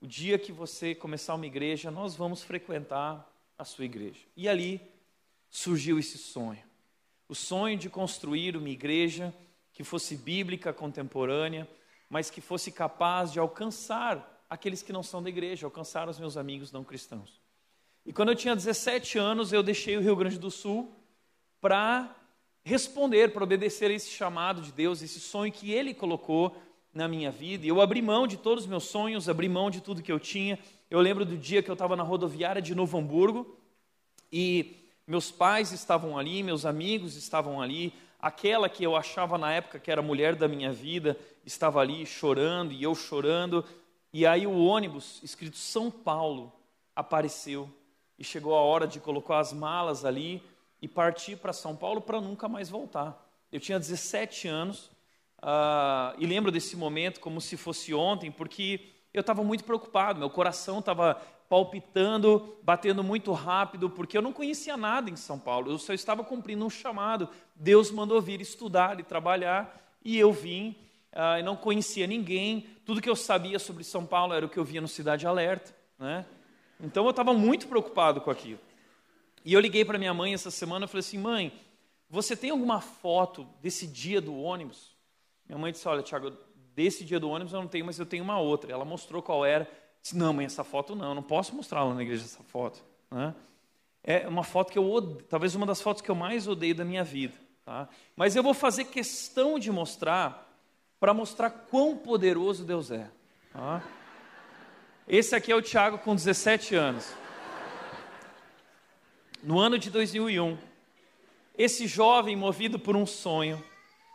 o 0.00 0.06
dia 0.06 0.38
que 0.38 0.52
você 0.52 0.94
começar 0.94 1.34
uma 1.34 1.46
igreja, 1.46 1.90
nós 1.90 2.14
vamos 2.14 2.42
frequentar 2.42 3.26
a 3.56 3.64
sua 3.64 3.84
igreja. 3.84 4.20
E 4.36 4.48
ali 4.48 4.80
surgiu 5.50 5.98
esse 5.98 6.18
sonho. 6.18 6.62
O 7.28 7.34
sonho 7.34 7.76
de 7.76 7.90
construir 7.90 8.56
uma 8.56 8.68
igreja 8.68 9.34
que 9.72 9.82
fosse 9.82 10.16
bíblica, 10.16 10.72
contemporânea, 10.72 11.68
mas 12.08 12.30
que 12.30 12.40
fosse 12.40 12.70
capaz 12.70 13.32
de 13.32 13.38
alcançar 13.38 14.44
aqueles 14.48 14.82
que 14.82 14.92
não 14.92 15.02
são 15.02 15.22
da 15.22 15.28
igreja, 15.28 15.66
alcançar 15.66 16.08
os 16.08 16.18
meus 16.18 16.36
amigos 16.36 16.72
não 16.72 16.84
cristãos. 16.84 17.40
E 18.06 18.12
quando 18.12 18.30
eu 18.30 18.36
tinha 18.36 18.56
17 18.56 19.18
anos, 19.18 19.52
eu 19.52 19.62
deixei 19.62 19.96
o 19.96 20.00
Rio 20.00 20.16
Grande 20.16 20.38
do 20.38 20.50
Sul 20.50 20.97
para 21.60 22.14
responder, 22.64 23.32
para 23.32 23.44
obedecer 23.44 23.90
a 23.90 23.94
esse 23.94 24.10
chamado 24.10 24.60
de 24.60 24.72
Deus, 24.72 25.02
esse 25.02 25.20
sonho 25.20 25.52
que 25.52 25.72
Ele 25.72 25.94
colocou 25.94 26.56
na 26.92 27.08
minha 27.08 27.30
vida. 27.30 27.64
E 27.64 27.68
eu 27.68 27.80
abri 27.80 28.02
mão 28.02 28.26
de 28.26 28.36
todos 28.36 28.64
os 28.64 28.70
meus 28.70 28.84
sonhos, 28.84 29.28
abri 29.28 29.48
mão 29.48 29.70
de 29.70 29.80
tudo 29.80 30.02
que 30.02 30.12
eu 30.12 30.20
tinha. 30.20 30.58
Eu 30.90 31.00
lembro 31.00 31.24
do 31.24 31.36
dia 31.36 31.62
que 31.62 31.70
eu 31.70 31.74
estava 31.74 31.96
na 31.96 32.02
rodoviária 32.02 32.60
de 32.60 32.74
Novo 32.74 32.98
Hamburgo 32.98 33.56
e 34.32 34.76
meus 35.06 35.30
pais 35.30 35.72
estavam 35.72 36.18
ali, 36.18 36.42
meus 36.42 36.66
amigos 36.66 37.16
estavam 37.16 37.62
ali, 37.62 37.94
aquela 38.20 38.68
que 38.68 38.84
eu 38.84 38.96
achava 38.96 39.38
na 39.38 39.52
época 39.52 39.78
que 39.78 39.90
era 39.90 40.00
a 40.00 40.04
mulher 40.04 40.34
da 40.34 40.48
minha 40.48 40.72
vida 40.72 41.18
estava 41.46 41.80
ali 41.80 42.04
chorando 42.04 42.72
e 42.72 42.82
eu 42.82 42.94
chorando. 42.94 43.64
E 44.12 44.26
aí 44.26 44.46
o 44.46 44.64
ônibus 44.64 45.20
escrito 45.22 45.56
São 45.56 45.90
Paulo 45.90 46.52
apareceu 46.94 47.70
e 48.18 48.24
chegou 48.24 48.54
a 48.54 48.60
hora 48.60 48.86
de 48.86 49.00
colocar 49.00 49.38
as 49.38 49.52
malas 49.52 50.04
ali 50.04 50.42
e 50.80 50.88
partir 50.88 51.36
para 51.36 51.52
São 51.52 51.74
Paulo 51.76 52.00
para 52.00 52.20
nunca 52.20 52.48
mais 52.48 52.68
voltar. 52.68 53.26
Eu 53.50 53.60
tinha 53.60 53.78
17 53.78 54.48
anos 54.48 54.90
uh, 55.42 56.14
e 56.18 56.26
lembro 56.26 56.50
desse 56.50 56.76
momento 56.76 57.20
como 57.20 57.40
se 57.40 57.56
fosse 57.56 57.94
ontem, 57.94 58.30
porque 58.30 58.92
eu 59.12 59.20
estava 59.20 59.42
muito 59.42 59.64
preocupado, 59.64 60.18
meu 60.18 60.30
coração 60.30 60.78
estava 60.78 61.20
palpitando, 61.48 62.56
batendo 62.62 63.02
muito 63.02 63.32
rápido, 63.32 63.88
porque 63.88 64.16
eu 64.16 64.22
não 64.22 64.32
conhecia 64.32 64.76
nada 64.76 65.08
em 65.08 65.16
São 65.16 65.38
Paulo, 65.38 65.70
eu 65.70 65.78
só 65.78 65.94
estava 65.94 66.22
cumprindo 66.22 66.64
um 66.64 66.70
chamado. 66.70 67.28
Deus 67.56 67.90
mandou 67.90 68.20
vir 68.20 68.40
estudar 68.40 69.00
e 69.00 69.02
trabalhar, 69.02 69.74
e 70.04 70.18
eu 70.18 70.30
vim, 70.30 70.76
uh, 71.12 71.42
não 71.42 71.56
conhecia 71.56 72.06
ninguém, 72.06 72.66
tudo 72.84 73.00
que 73.00 73.08
eu 73.08 73.16
sabia 73.16 73.58
sobre 73.58 73.82
São 73.82 74.04
Paulo 74.04 74.34
era 74.34 74.44
o 74.44 74.48
que 74.48 74.58
eu 74.58 74.64
via 74.64 74.80
no 74.80 74.88
Cidade 74.88 75.26
Alerta, 75.26 75.74
né? 75.98 76.24
Então 76.80 77.04
eu 77.04 77.10
estava 77.10 77.34
muito 77.34 77.66
preocupado 77.66 78.20
com 78.20 78.30
aquilo. 78.30 78.60
E 79.44 79.52
eu 79.52 79.60
liguei 79.60 79.84
para 79.84 79.98
minha 79.98 80.14
mãe 80.14 80.34
essa 80.34 80.50
semana 80.50 80.84
e 80.84 80.88
falei 80.88 81.00
assim: 81.00 81.18
mãe, 81.18 81.52
você 82.08 82.36
tem 82.36 82.50
alguma 82.50 82.80
foto 82.80 83.46
desse 83.60 83.86
dia 83.86 84.20
do 84.20 84.36
ônibus? 84.36 84.96
Minha 85.46 85.58
mãe 85.58 85.72
disse: 85.72 85.86
olha, 85.88 86.02
Tiago, 86.02 86.32
desse 86.74 87.04
dia 87.04 87.18
do 87.18 87.28
ônibus 87.28 87.52
eu 87.52 87.60
não 87.60 87.68
tenho, 87.68 87.84
mas 87.84 87.98
eu 87.98 88.06
tenho 88.06 88.24
uma 88.24 88.38
outra. 88.38 88.72
Ela 88.72 88.84
mostrou 88.84 89.22
qual 89.22 89.44
era. 89.44 89.68
Disse: 90.02 90.16
não, 90.16 90.32
mãe, 90.32 90.46
essa 90.46 90.64
foto 90.64 90.94
não, 90.94 91.10
eu 91.10 91.14
não 91.14 91.22
posso 91.22 91.54
mostrar 91.54 91.84
lá 91.84 91.94
na 91.94 92.02
igreja 92.02 92.24
essa 92.24 92.42
foto. 92.42 92.84
Né? 93.10 93.34
É 94.02 94.26
uma 94.28 94.42
foto 94.44 94.72
que 94.72 94.78
eu 94.78 94.90
odeio, 94.90 95.22
talvez 95.28 95.54
uma 95.54 95.66
das 95.66 95.82
fotos 95.82 96.02
que 96.02 96.10
eu 96.10 96.14
mais 96.14 96.46
odeio 96.46 96.74
da 96.74 96.84
minha 96.84 97.04
vida. 97.04 97.34
Tá? 97.64 97.88
Mas 98.16 98.34
eu 98.34 98.42
vou 98.42 98.54
fazer 98.54 98.86
questão 98.86 99.58
de 99.58 99.70
mostrar, 99.70 100.50
para 100.98 101.12
mostrar 101.12 101.50
quão 101.50 101.96
poderoso 101.96 102.64
Deus 102.64 102.90
é. 102.90 103.10
Tá? 103.52 103.82
Esse 105.06 105.34
aqui 105.34 105.52
é 105.52 105.54
o 105.54 105.62
Tiago 105.62 105.98
com 105.98 106.14
17 106.14 106.74
anos. 106.74 107.12
No 109.42 109.58
ano 109.60 109.78
de 109.78 109.88
2001, 109.90 110.58
esse 111.56 111.86
jovem, 111.86 112.34
movido 112.34 112.78
por 112.78 112.96
um 112.96 113.06
sonho, 113.06 113.62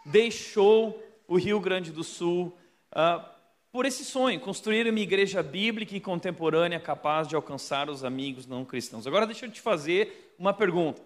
deixou 0.06 1.02
o 1.28 1.38
Rio 1.38 1.60
Grande 1.60 1.92
do 1.92 2.04
Sul 2.04 2.58
uh, 2.92 3.34
por 3.72 3.86
esse 3.86 4.06
sonho, 4.06 4.40
construir 4.40 4.88
uma 4.88 5.00
igreja 5.00 5.42
bíblica 5.42 5.96
e 5.96 6.00
contemporânea 6.00 6.80
capaz 6.80 7.28
de 7.28 7.36
alcançar 7.36 7.90
os 7.90 8.04
amigos 8.04 8.46
não 8.46 8.64
cristãos. 8.64 9.08
Agora, 9.08 9.26
deixa 9.26 9.46
eu 9.46 9.52
te 9.52 9.62
fazer 9.62 10.36
uma 10.38 10.54
pergunta: 10.54 11.02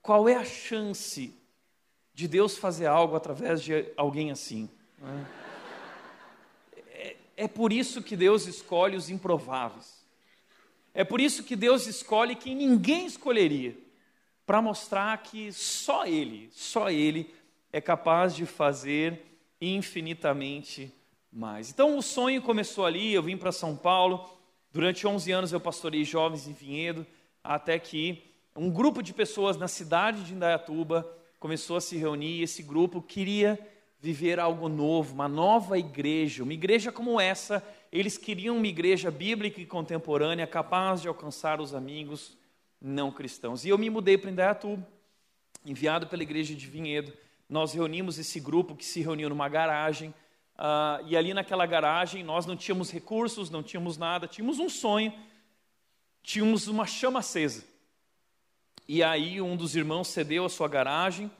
qual 0.00 0.28
é 0.28 0.36
a 0.36 0.44
chance 0.44 1.34
de 2.14 2.28
Deus 2.28 2.56
fazer 2.56 2.86
algo 2.86 3.16
através 3.16 3.62
de 3.62 3.92
alguém 3.96 4.30
assim? 4.30 4.70
Uh? 5.00 5.42
É 7.36 7.48
por 7.48 7.72
isso 7.72 8.02
que 8.02 8.16
Deus 8.16 8.46
escolhe 8.46 8.96
os 8.96 9.10
improváveis. 9.10 10.01
É 10.94 11.04
por 11.04 11.20
isso 11.20 11.44
que 11.44 11.56
Deus 11.56 11.86
escolhe 11.86 12.34
quem 12.34 12.54
ninguém 12.54 13.06
escolheria, 13.06 13.76
para 14.44 14.60
mostrar 14.60 15.16
que 15.22 15.52
só 15.52 16.06
Ele, 16.06 16.48
só 16.52 16.90
Ele 16.90 17.32
é 17.72 17.80
capaz 17.80 18.34
de 18.34 18.44
fazer 18.44 19.22
infinitamente 19.60 20.92
mais. 21.32 21.70
Então 21.70 21.96
o 21.96 22.02
sonho 22.02 22.42
começou 22.42 22.84
ali, 22.84 23.14
eu 23.14 23.22
vim 23.22 23.36
para 23.36 23.52
São 23.52 23.74
Paulo, 23.76 24.28
durante 24.70 25.06
11 25.06 25.32
anos 25.32 25.52
eu 25.52 25.60
pastorei 25.60 26.04
jovens 26.04 26.46
em 26.46 26.52
Vinhedo, 26.52 27.06
até 27.42 27.78
que 27.78 28.22
um 28.54 28.70
grupo 28.70 29.02
de 29.02 29.14
pessoas 29.14 29.56
na 29.56 29.68
cidade 29.68 30.24
de 30.24 30.34
Indaiatuba 30.34 31.08
começou 31.40 31.76
a 31.76 31.80
se 31.80 31.96
reunir, 31.96 32.40
e 32.40 32.42
esse 32.42 32.62
grupo 32.62 33.00
queria 33.00 33.58
viver 33.98 34.38
algo 34.38 34.68
novo, 34.68 35.14
uma 35.14 35.28
nova 35.28 35.78
igreja, 35.78 36.42
uma 36.42 36.52
igreja 36.52 36.92
como 36.92 37.20
essa. 37.20 37.64
Eles 37.92 38.16
queriam 38.16 38.56
uma 38.56 38.66
igreja 38.66 39.10
bíblica 39.10 39.60
e 39.60 39.66
contemporânea, 39.66 40.46
capaz 40.46 41.02
de 41.02 41.08
alcançar 41.08 41.60
os 41.60 41.74
amigos 41.74 42.38
não 42.80 43.12
cristãos. 43.12 43.66
E 43.66 43.68
eu 43.68 43.76
me 43.76 43.90
mudei 43.90 44.16
para 44.16 44.30
Indaiatuba, 44.30 44.88
enviado 45.64 46.06
pela 46.06 46.22
igreja 46.22 46.54
de 46.54 46.66
Vinhedo. 46.66 47.12
Nós 47.46 47.74
reunimos 47.74 48.18
esse 48.18 48.40
grupo 48.40 48.74
que 48.74 48.84
se 48.84 49.02
reuniu 49.02 49.28
numa 49.28 49.46
garagem. 49.46 50.08
Uh, 50.54 51.06
e 51.06 51.14
ali 51.14 51.34
naquela 51.34 51.66
garagem 51.66 52.24
nós 52.24 52.46
não 52.46 52.56
tínhamos 52.56 52.90
recursos, 52.90 53.50
não 53.50 53.62
tínhamos 53.62 53.98
nada, 53.98 54.26
tínhamos 54.26 54.58
um 54.58 54.70
sonho, 54.70 55.12
tínhamos 56.22 56.68
uma 56.68 56.86
chama 56.86 57.18
acesa. 57.18 57.62
E 58.88 59.02
aí 59.02 59.38
um 59.38 59.54
dos 59.54 59.76
irmãos 59.76 60.08
cedeu 60.08 60.46
a 60.46 60.48
sua 60.48 60.66
garagem 60.66 61.30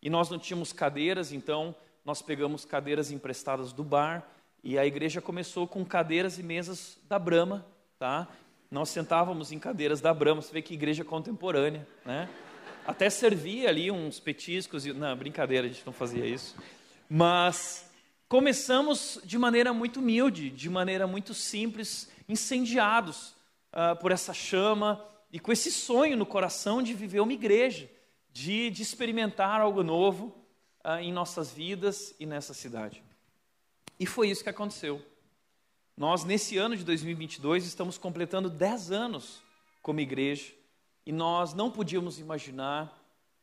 e 0.00 0.08
nós 0.08 0.30
não 0.30 0.38
tínhamos 0.38 0.72
cadeiras, 0.72 1.32
então 1.32 1.74
nós 2.02 2.22
pegamos 2.22 2.64
cadeiras 2.64 3.10
emprestadas 3.10 3.74
do 3.74 3.84
bar 3.84 4.26
e 4.62 4.78
a 4.78 4.84
igreja 4.84 5.20
começou 5.20 5.66
com 5.66 5.84
cadeiras 5.84 6.38
e 6.38 6.42
mesas 6.42 6.98
da 7.08 7.18
Brama, 7.18 7.66
tá? 7.98 8.28
Nós 8.70 8.90
sentávamos 8.90 9.52
em 9.52 9.58
cadeiras 9.58 10.00
da 10.00 10.12
Brama, 10.12 10.42
você 10.42 10.52
vê 10.52 10.60
que 10.60 10.74
igreja 10.74 11.04
contemporânea, 11.04 11.86
né? 12.04 12.28
Até 12.86 13.08
servia 13.10 13.68
ali 13.68 13.90
uns 13.90 14.18
petiscos, 14.18 14.86
e... 14.86 14.92
não, 14.92 15.16
brincadeira, 15.16 15.66
a 15.66 15.70
gente 15.70 15.84
não 15.86 15.92
fazia 15.92 16.26
isso. 16.26 16.56
Mas 17.08 17.90
começamos 18.28 19.20
de 19.24 19.38
maneira 19.38 19.72
muito 19.72 20.00
humilde, 20.00 20.50
de 20.50 20.68
maneira 20.68 21.06
muito 21.06 21.34
simples, 21.34 22.10
incendiados 22.28 23.34
uh, 23.72 23.98
por 24.00 24.12
essa 24.12 24.34
chama 24.34 25.02
e 25.32 25.38
com 25.38 25.52
esse 25.52 25.70
sonho 25.70 26.16
no 26.16 26.26
coração 26.26 26.82
de 26.82 26.94
viver 26.94 27.20
uma 27.20 27.32
igreja, 27.32 27.88
de, 28.32 28.70
de 28.70 28.82
experimentar 28.82 29.60
algo 29.60 29.82
novo 29.82 30.34
ah, 30.82 31.02
em 31.02 31.12
nossas 31.12 31.52
vidas 31.52 32.14
e 32.18 32.24
nessa 32.24 32.54
cidade. 32.54 33.02
E 33.98 34.06
foi 34.06 34.30
isso 34.30 34.42
que 34.42 34.50
aconteceu. 34.50 35.04
Nós, 35.96 36.24
nesse 36.24 36.56
ano 36.56 36.76
de 36.76 36.84
2022, 36.84 37.66
estamos 37.66 37.98
completando 37.98 38.48
10 38.48 38.92
anos 38.92 39.42
como 39.82 40.00
igreja 40.00 40.52
e 41.04 41.10
nós 41.10 41.54
não 41.54 41.70
podíamos 41.70 42.20
imaginar 42.20 42.96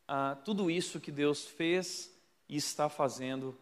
ah, 0.08 0.38
tudo 0.46 0.72
isso 0.72 1.00
que 1.00 1.12
Deus 1.12 1.46
fez 1.46 2.16
e 2.48 2.56
está 2.56 2.88
fazendo 2.88 3.58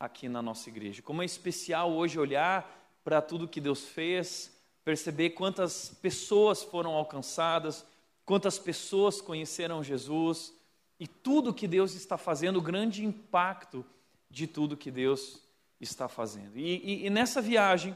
aqui 0.00 0.28
na 0.28 0.42
nossa 0.42 0.68
igreja. 0.68 1.02
Como 1.02 1.22
é 1.22 1.24
especial 1.24 1.92
hoje 1.92 2.18
olhar 2.18 2.98
para 3.04 3.22
tudo 3.22 3.46
que 3.46 3.60
Deus 3.60 3.84
fez, 3.84 4.50
perceber 4.84 5.30
quantas 5.30 5.90
pessoas 6.02 6.62
foram 6.62 6.92
alcançadas, 6.92 7.86
quantas 8.24 8.58
pessoas 8.58 9.20
conheceram 9.20 9.84
Jesus, 9.84 10.52
e 10.98 11.06
tudo 11.06 11.54
que 11.54 11.68
Deus 11.68 11.94
está 11.94 12.16
fazendo, 12.16 12.58
o 12.58 12.62
grande 12.62 13.04
impacto 13.04 13.84
de 14.30 14.46
tudo 14.46 14.76
que 14.76 14.90
Deus 14.90 15.40
está 15.84 16.08
fazendo. 16.08 16.56
E, 16.56 17.02
e, 17.02 17.06
e 17.06 17.10
nessa 17.10 17.40
viagem, 17.42 17.94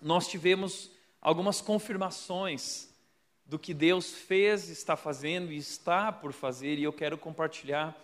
nós 0.00 0.28
tivemos 0.28 0.90
algumas 1.20 1.60
confirmações 1.60 2.88
do 3.44 3.58
que 3.58 3.74
Deus 3.74 4.12
fez, 4.12 4.68
está 4.68 4.96
fazendo 4.96 5.52
e 5.52 5.56
está 5.56 6.10
por 6.12 6.32
fazer, 6.32 6.78
e 6.78 6.84
eu 6.84 6.92
quero 6.92 7.18
compartilhar 7.18 7.96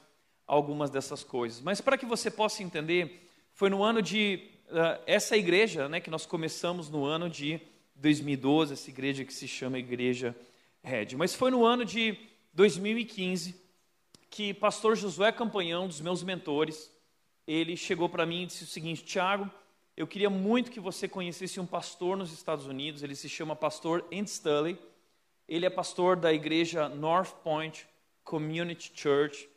algumas 0.46 0.90
dessas 0.90 1.22
coisas. 1.24 1.60
Mas 1.60 1.80
para 1.80 1.96
que 1.96 2.06
você 2.06 2.30
possa 2.30 2.62
entender, 2.62 3.28
foi 3.52 3.70
no 3.70 3.82
ano 3.82 4.02
de. 4.02 4.50
Uh, 4.68 5.02
essa 5.06 5.34
igreja, 5.34 5.88
né, 5.88 5.98
que 5.98 6.10
nós 6.10 6.26
começamos 6.26 6.90
no 6.90 7.06
ano 7.06 7.30
de 7.30 7.58
2012, 7.94 8.74
essa 8.74 8.90
igreja 8.90 9.24
que 9.24 9.32
se 9.32 9.48
chama 9.48 9.78
Igreja 9.78 10.36
Red. 10.82 11.16
Mas 11.16 11.34
foi 11.34 11.50
no 11.50 11.64
ano 11.64 11.86
de 11.86 12.18
2015 12.52 13.68
que 14.30 14.52
pastor 14.52 14.94
Josué 14.94 15.32
Campanhão, 15.32 15.86
dos 15.86 16.02
meus 16.02 16.22
mentores, 16.22 16.90
ele 17.48 17.78
chegou 17.78 18.10
para 18.10 18.26
mim 18.26 18.42
e 18.42 18.46
disse 18.46 18.64
o 18.64 18.66
seguinte: 18.66 19.02
Tiago, 19.02 19.50
eu 19.96 20.06
queria 20.06 20.28
muito 20.28 20.70
que 20.70 20.78
você 20.78 21.08
conhecesse 21.08 21.58
um 21.58 21.64
pastor 21.64 22.14
nos 22.14 22.30
Estados 22.30 22.66
Unidos, 22.66 23.02
ele 23.02 23.16
se 23.16 23.28
chama 23.28 23.56
pastor 23.56 24.04
Andy 24.12 24.28
Stanley, 24.28 24.78
ele 25.48 25.64
é 25.64 25.70
pastor 25.70 26.16
da 26.16 26.30
igreja 26.30 26.90
North 26.90 27.32
Point 27.42 27.88
Community 28.22 28.92
Church, 28.94 29.48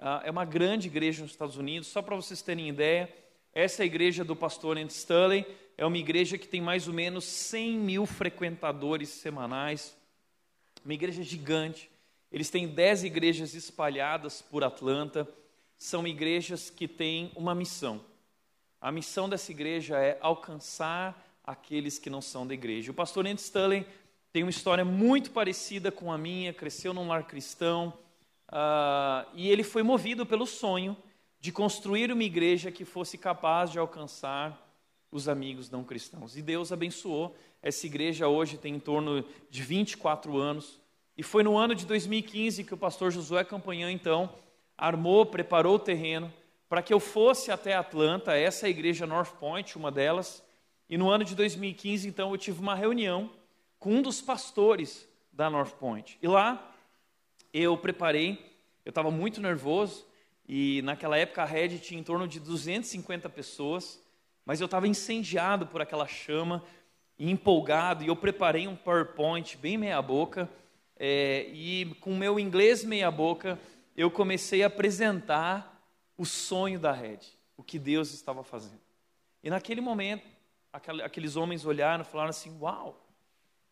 uh, 0.00 0.24
é 0.24 0.30
uma 0.30 0.46
grande 0.46 0.88
igreja 0.88 1.22
nos 1.22 1.32
Estados 1.32 1.58
Unidos, 1.58 1.88
só 1.88 2.00
para 2.00 2.16
vocês 2.16 2.40
terem 2.40 2.66
ideia, 2.66 3.14
essa 3.52 3.82
é 3.82 3.86
igreja 3.86 4.24
do 4.24 4.34
pastor 4.34 4.78
Andy 4.78 4.92
Stanley, 4.92 5.46
é 5.76 5.84
uma 5.84 5.98
igreja 5.98 6.38
que 6.38 6.48
tem 6.48 6.62
mais 6.62 6.88
ou 6.88 6.94
menos 6.94 7.24
100 7.24 7.78
mil 7.78 8.06
frequentadores 8.06 9.10
semanais, 9.10 9.94
uma 10.82 10.94
igreja 10.94 11.22
gigante, 11.22 11.90
eles 12.32 12.48
têm 12.48 12.66
dez 12.66 13.04
igrejas 13.04 13.54
espalhadas 13.54 14.42
por 14.42 14.64
Atlanta. 14.64 15.28
São 15.78 16.06
igrejas 16.06 16.70
que 16.70 16.86
têm 16.88 17.30
uma 17.34 17.54
missão. 17.54 18.00
A 18.80 18.92
missão 18.92 19.28
dessa 19.28 19.50
igreja 19.50 19.98
é 19.98 20.18
alcançar 20.20 21.20
aqueles 21.44 21.98
que 21.98 22.10
não 22.10 22.20
são 22.20 22.46
da 22.46 22.54
igreja. 22.54 22.90
O 22.90 22.94
pastor 22.94 23.26
Andy 23.26 23.40
Stanley 23.40 23.86
tem 24.32 24.42
uma 24.42 24.50
história 24.50 24.84
muito 24.84 25.30
parecida 25.30 25.92
com 25.92 26.10
a 26.10 26.18
minha, 26.18 26.52
cresceu 26.52 26.92
num 26.92 27.06
lar 27.06 27.24
cristão, 27.24 27.92
uh, 28.48 29.28
e 29.34 29.48
ele 29.48 29.62
foi 29.62 29.82
movido 29.82 30.26
pelo 30.26 30.46
sonho 30.46 30.96
de 31.38 31.52
construir 31.52 32.10
uma 32.10 32.24
igreja 32.24 32.72
que 32.72 32.84
fosse 32.84 33.18
capaz 33.18 33.70
de 33.70 33.78
alcançar 33.78 34.60
os 35.12 35.28
amigos 35.28 35.70
não 35.70 35.84
cristãos. 35.84 36.36
E 36.36 36.42
Deus 36.42 36.72
abençoou. 36.72 37.36
Essa 37.62 37.86
igreja 37.86 38.26
hoje 38.26 38.58
tem 38.58 38.74
em 38.74 38.80
torno 38.80 39.24
de 39.48 39.62
24 39.62 40.36
anos. 40.36 40.80
E 41.16 41.22
foi 41.22 41.42
no 41.42 41.56
ano 41.56 41.74
de 41.74 41.86
2015 41.86 42.64
que 42.64 42.74
o 42.74 42.76
pastor 42.76 43.12
Josué 43.12 43.44
Campanhã, 43.44 43.92
então, 43.92 44.34
armou, 44.76 45.26
preparou 45.26 45.76
o 45.76 45.78
terreno 45.78 46.32
para 46.68 46.82
que 46.82 46.92
eu 46.92 46.98
fosse 46.98 47.52
até 47.52 47.74
Atlanta, 47.74 48.36
essa 48.36 48.66
é 48.66 48.68
a 48.68 48.70
igreja 48.70 49.06
North 49.06 49.32
Point, 49.38 49.76
uma 49.76 49.92
delas, 49.92 50.42
E 50.90 50.98
no 50.98 51.08
ano 51.08 51.24
de 51.24 51.34
2015, 51.34 52.08
então, 52.08 52.30
eu 52.30 52.36
tive 52.36 52.60
uma 52.60 52.74
reunião 52.74 53.30
com 53.78 53.94
um 53.94 54.02
dos 54.02 54.20
pastores 54.20 55.08
da 55.32 55.48
North 55.48 55.72
Point. 55.76 56.18
E 56.20 56.26
lá 56.26 56.72
eu 57.52 57.76
preparei, 57.76 58.44
eu 58.84 58.90
estava 58.90 59.10
muito 59.10 59.40
nervoso, 59.40 60.04
e 60.48 60.82
naquela 60.82 61.16
época 61.16 61.42
a 61.42 61.46
rede 61.46 61.78
tinha 61.78 62.00
em 62.00 62.02
torno 62.02 62.26
de 62.26 62.40
250 62.40 63.28
pessoas, 63.30 64.02
mas 64.44 64.60
eu 64.60 64.64
estava 64.66 64.88
incendiado 64.88 65.66
por 65.66 65.80
aquela 65.80 66.06
chama, 66.06 66.62
e 67.18 67.30
empolgado, 67.30 68.02
e 68.02 68.08
eu 68.08 68.16
preparei 68.16 68.66
um 68.66 68.74
PowerPoint 68.74 69.56
bem 69.56 69.78
meia-boca, 69.78 70.50
é, 70.96 71.46
e 71.52 71.94
com 72.00 72.14
meu 72.16 72.38
inglês 72.38 72.84
meia-boca, 72.84 73.58
eu 73.96 74.10
comecei 74.10 74.62
a 74.62 74.66
apresentar 74.66 75.82
o 76.16 76.24
sonho 76.24 76.78
da 76.78 76.92
rede, 76.92 77.28
o 77.56 77.62
que 77.62 77.78
Deus 77.78 78.12
estava 78.12 78.42
fazendo. 78.42 78.80
E 79.42 79.50
naquele 79.50 79.80
momento, 79.80 80.26
aqueles 80.72 81.36
homens 81.36 81.64
olharam 81.64 82.02
e 82.02 82.06
falaram 82.06 82.30
assim: 82.30 82.56
Uau, 82.60 83.00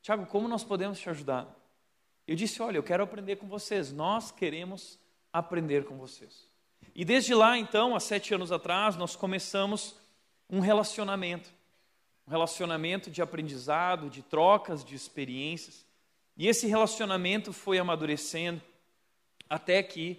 Tiago, 0.00 0.26
como 0.26 0.48
nós 0.48 0.64
podemos 0.64 0.98
te 0.98 1.08
ajudar? 1.10 1.46
Eu 2.26 2.36
disse: 2.36 2.62
Olha, 2.62 2.76
eu 2.76 2.82
quero 2.82 3.02
aprender 3.02 3.36
com 3.36 3.48
vocês, 3.48 3.92
nós 3.92 4.30
queremos 4.30 4.98
aprender 5.32 5.84
com 5.84 5.96
vocês. 5.96 6.50
E 6.94 7.04
desde 7.04 7.34
lá, 7.34 7.56
então, 7.56 7.96
há 7.96 8.00
sete 8.00 8.34
anos 8.34 8.52
atrás, 8.52 8.96
nós 8.96 9.16
começamos 9.16 9.96
um 10.48 10.60
relacionamento. 10.60 11.50
Um 12.26 12.30
relacionamento 12.30 13.10
de 13.10 13.22
aprendizado, 13.22 14.10
de 14.10 14.22
trocas, 14.22 14.84
de 14.84 14.94
experiências. 14.94 15.86
E 16.36 16.46
esse 16.46 16.66
relacionamento 16.66 17.52
foi 17.52 17.78
amadurecendo 17.78 18.60
até 19.52 19.82
que, 19.82 20.18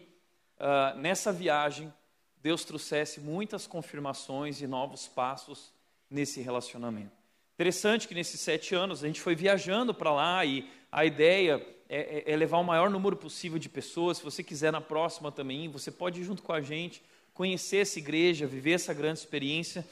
uh, 0.60 0.96
nessa 1.00 1.34
viagem, 1.34 1.92
Deus 2.40 2.64
trouxesse 2.64 3.20
muitas 3.20 3.66
confirmações 3.66 4.62
e 4.62 4.68
novos 4.68 5.08
passos 5.08 5.74
nesse 6.08 6.40
relacionamento. 6.40 7.18
Interessante 7.56 8.08
que 8.08 8.14
nesses 8.14 8.40
sete 8.42 8.76
anos 8.76 9.04
a 9.04 9.08
gente 9.08 9.20
foi 9.20 9.34
viajando 9.34 9.92
para 9.92 10.14
lá 10.14 10.46
e 10.46 10.70
a 10.92 11.04
ideia 11.04 11.66
é, 11.90 11.98
é, 12.28 12.32
é, 12.32 12.36
levar 12.36 12.60
o 12.60 12.64
maior 12.64 12.92
número 12.92 13.16
possível 13.16 13.58
de 13.58 13.70
pessoas. 13.70 14.18
Se 14.18 14.24
você 14.24 14.44
quiser 14.44 14.72
na 14.72 14.80
próxima 14.80 15.32
também, 15.32 15.68
você 15.68 15.90
pode 15.90 16.22
ir 16.22 16.26
junto 16.26 16.44
com 16.44 16.54
a 16.54 16.62
gente, 16.62 17.02
conhecer 17.34 17.78
essa 17.78 17.98
igreja, 17.98 18.46
viver 18.46 18.74
essa 18.74 18.94
grande 18.94 19.18
experiência. 19.18 19.84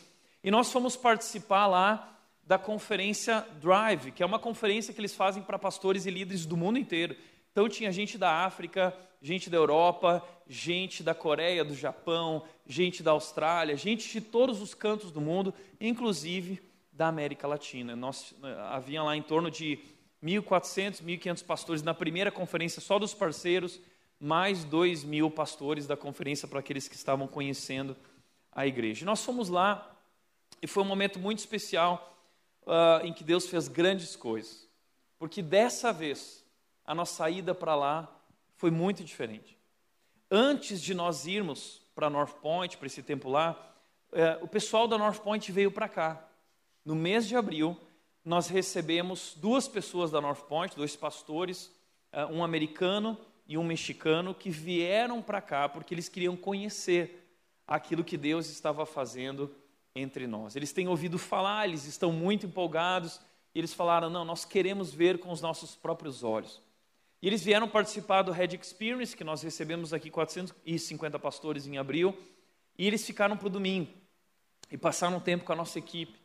E 0.44 0.52
nós 0.52 0.72
fomos 0.72 0.96
participar 0.96 1.66
lá 1.66 2.16
da 2.44 2.60
conferência 2.60 3.44
Drive, 3.60 4.12
que 4.12 4.22
é 4.22 4.26
uma 4.26 4.38
conferência 4.38 4.94
que 4.94 5.02
eles 5.02 5.16
fazem 5.16 5.42
para 5.42 5.58
pastores 5.58 6.06
e 6.06 6.12
líderes 6.12 6.46
do 6.46 6.56
mundo 6.56 6.78
inteiro. 6.78 7.16
Então 7.52 7.68
tinha 7.68 7.92
gente 7.92 8.20
da 8.20 8.46
África, 8.46 8.96
gente 9.22 9.50
da 9.50 9.58
Europa, 9.58 10.26
gente 10.48 11.04
da 11.04 11.14
Coreia, 11.14 11.64
do 11.64 11.76
Japão, 11.76 12.44
gente 12.66 13.04
da 13.04 13.12
Austrália, 13.12 13.78
gente 13.78 14.12
de 14.12 14.20
todos 14.20 14.62
os 14.62 14.74
cantos 14.74 15.12
do 15.12 15.22
mundo, 15.22 15.54
inclusive 15.80 16.62
da 16.92 17.08
América 17.08 17.48
Latina. 17.48 17.96
Nós 17.96 18.34
eh, 18.44 18.56
havia 18.70 19.04
lá 19.04 19.16
em 19.16 19.22
torno 19.22 19.52
de 19.52 19.80
1.400, 20.24 21.04
1.500 21.04 21.46
pastores 21.46 21.84
na 21.84 21.94
primeira 21.94 22.32
conferência 22.32 22.82
só 22.82 22.98
dos 22.98 23.14
parceiros, 23.14 23.80
mais 24.20 24.64
2 24.64 25.04
mil 25.04 25.30
pastores 25.30 25.88
da 25.88 25.96
conferência 25.96 26.48
para 26.48 26.60
aqueles 26.60 26.88
que 26.88 26.96
estavam 26.96 27.28
conhecendo 27.28 27.96
a 28.52 28.68
igreja. 28.68 29.06
nós 29.06 29.24
fomos 29.24 29.50
lá 29.50 29.96
e 30.62 30.68
foi 30.68 30.84
um 30.84 30.86
momento 30.86 31.18
muito 31.18 31.40
especial 31.40 32.16
uh, 32.64 33.06
em 33.06 33.14
que 33.14 33.24
Deus 33.24 33.48
fez 33.48 33.68
grandes 33.68 34.16
coisas, 34.16 34.68
porque 35.18 35.42
dessa 35.42 35.94
vez 35.94 36.46
a 36.86 36.94
nossa 36.94 37.30
ida 37.30 37.56
para 37.56 37.76
lá 37.76 38.21
foi 38.62 38.70
muito 38.70 39.04
diferente. 39.04 39.58
Antes 40.30 40.80
de 40.80 40.94
nós 40.94 41.26
irmos 41.26 41.82
para 41.96 42.12
North 42.12 42.36
Point, 42.36 42.78
para 42.78 42.86
esse 42.86 43.02
tempo 43.02 43.28
lá, 43.28 43.60
é, 44.14 44.38
o 44.40 44.48
pessoal 44.48 44.88
da 44.88 45.00
North 45.00 45.18
Point 45.18 45.52
veio 45.52 45.72
para 45.72 45.90
cá. 45.90 46.30
No 46.86 46.94
mês 46.94 47.28
de 47.28 47.36
abril, 47.36 47.76
nós 48.24 48.50
recebemos 48.50 49.34
duas 49.36 49.68
pessoas 49.68 50.12
da 50.12 50.22
North 50.22 50.44
Point, 50.44 50.76
dois 50.76 50.96
pastores, 50.96 51.72
é, 52.12 52.24
um 52.28 52.44
americano 52.44 53.18
e 53.48 53.58
um 53.58 53.64
mexicano, 53.64 54.32
que 54.32 54.52
vieram 54.52 55.24
para 55.24 55.42
cá 55.42 55.68
porque 55.68 55.96
eles 55.96 56.08
queriam 56.08 56.38
conhecer 56.38 57.34
aquilo 57.66 58.04
que 58.04 58.16
Deus 58.16 58.48
estava 58.48 58.86
fazendo 58.86 59.52
entre 59.96 60.28
nós. 60.28 60.56
Eles 60.56 60.72
têm 60.72 60.88
ouvido 60.88 61.18
falar, 61.18 61.68
eles 61.68 61.86
estão 61.86 62.12
muito 62.12 62.46
empolgados, 62.46 63.20
e 63.56 63.60
eles 63.60 63.74
falaram: 63.74 64.08
não, 64.08 64.24
nós 64.24 64.46
queremos 64.46 64.94
ver 64.94 65.18
com 65.18 65.32
os 65.32 65.42
nossos 65.42 65.76
próprios 65.76 66.24
olhos. 66.24 66.62
E 67.22 67.28
eles 67.28 67.44
vieram 67.44 67.68
participar 67.68 68.24
do 68.24 68.32
Red 68.32 68.58
Experience, 68.60 69.16
que 69.16 69.24
nós 69.24 69.44
recebemos 69.44 69.94
aqui 69.94 70.10
450 70.10 71.20
pastores 71.20 71.68
em 71.68 71.78
abril, 71.78 72.18
e 72.78 72.88
eles 72.88 73.06
ficaram 73.06 73.38
para 73.38 73.48
o 73.48 73.50
domingo 73.50 73.92
e 74.72 74.78
passaram 74.78 75.18
um 75.18 75.20
tempo 75.20 75.46
com 75.46 75.54
a 75.54 75.56
nossa 75.56 75.78
equipe. 75.78 76.20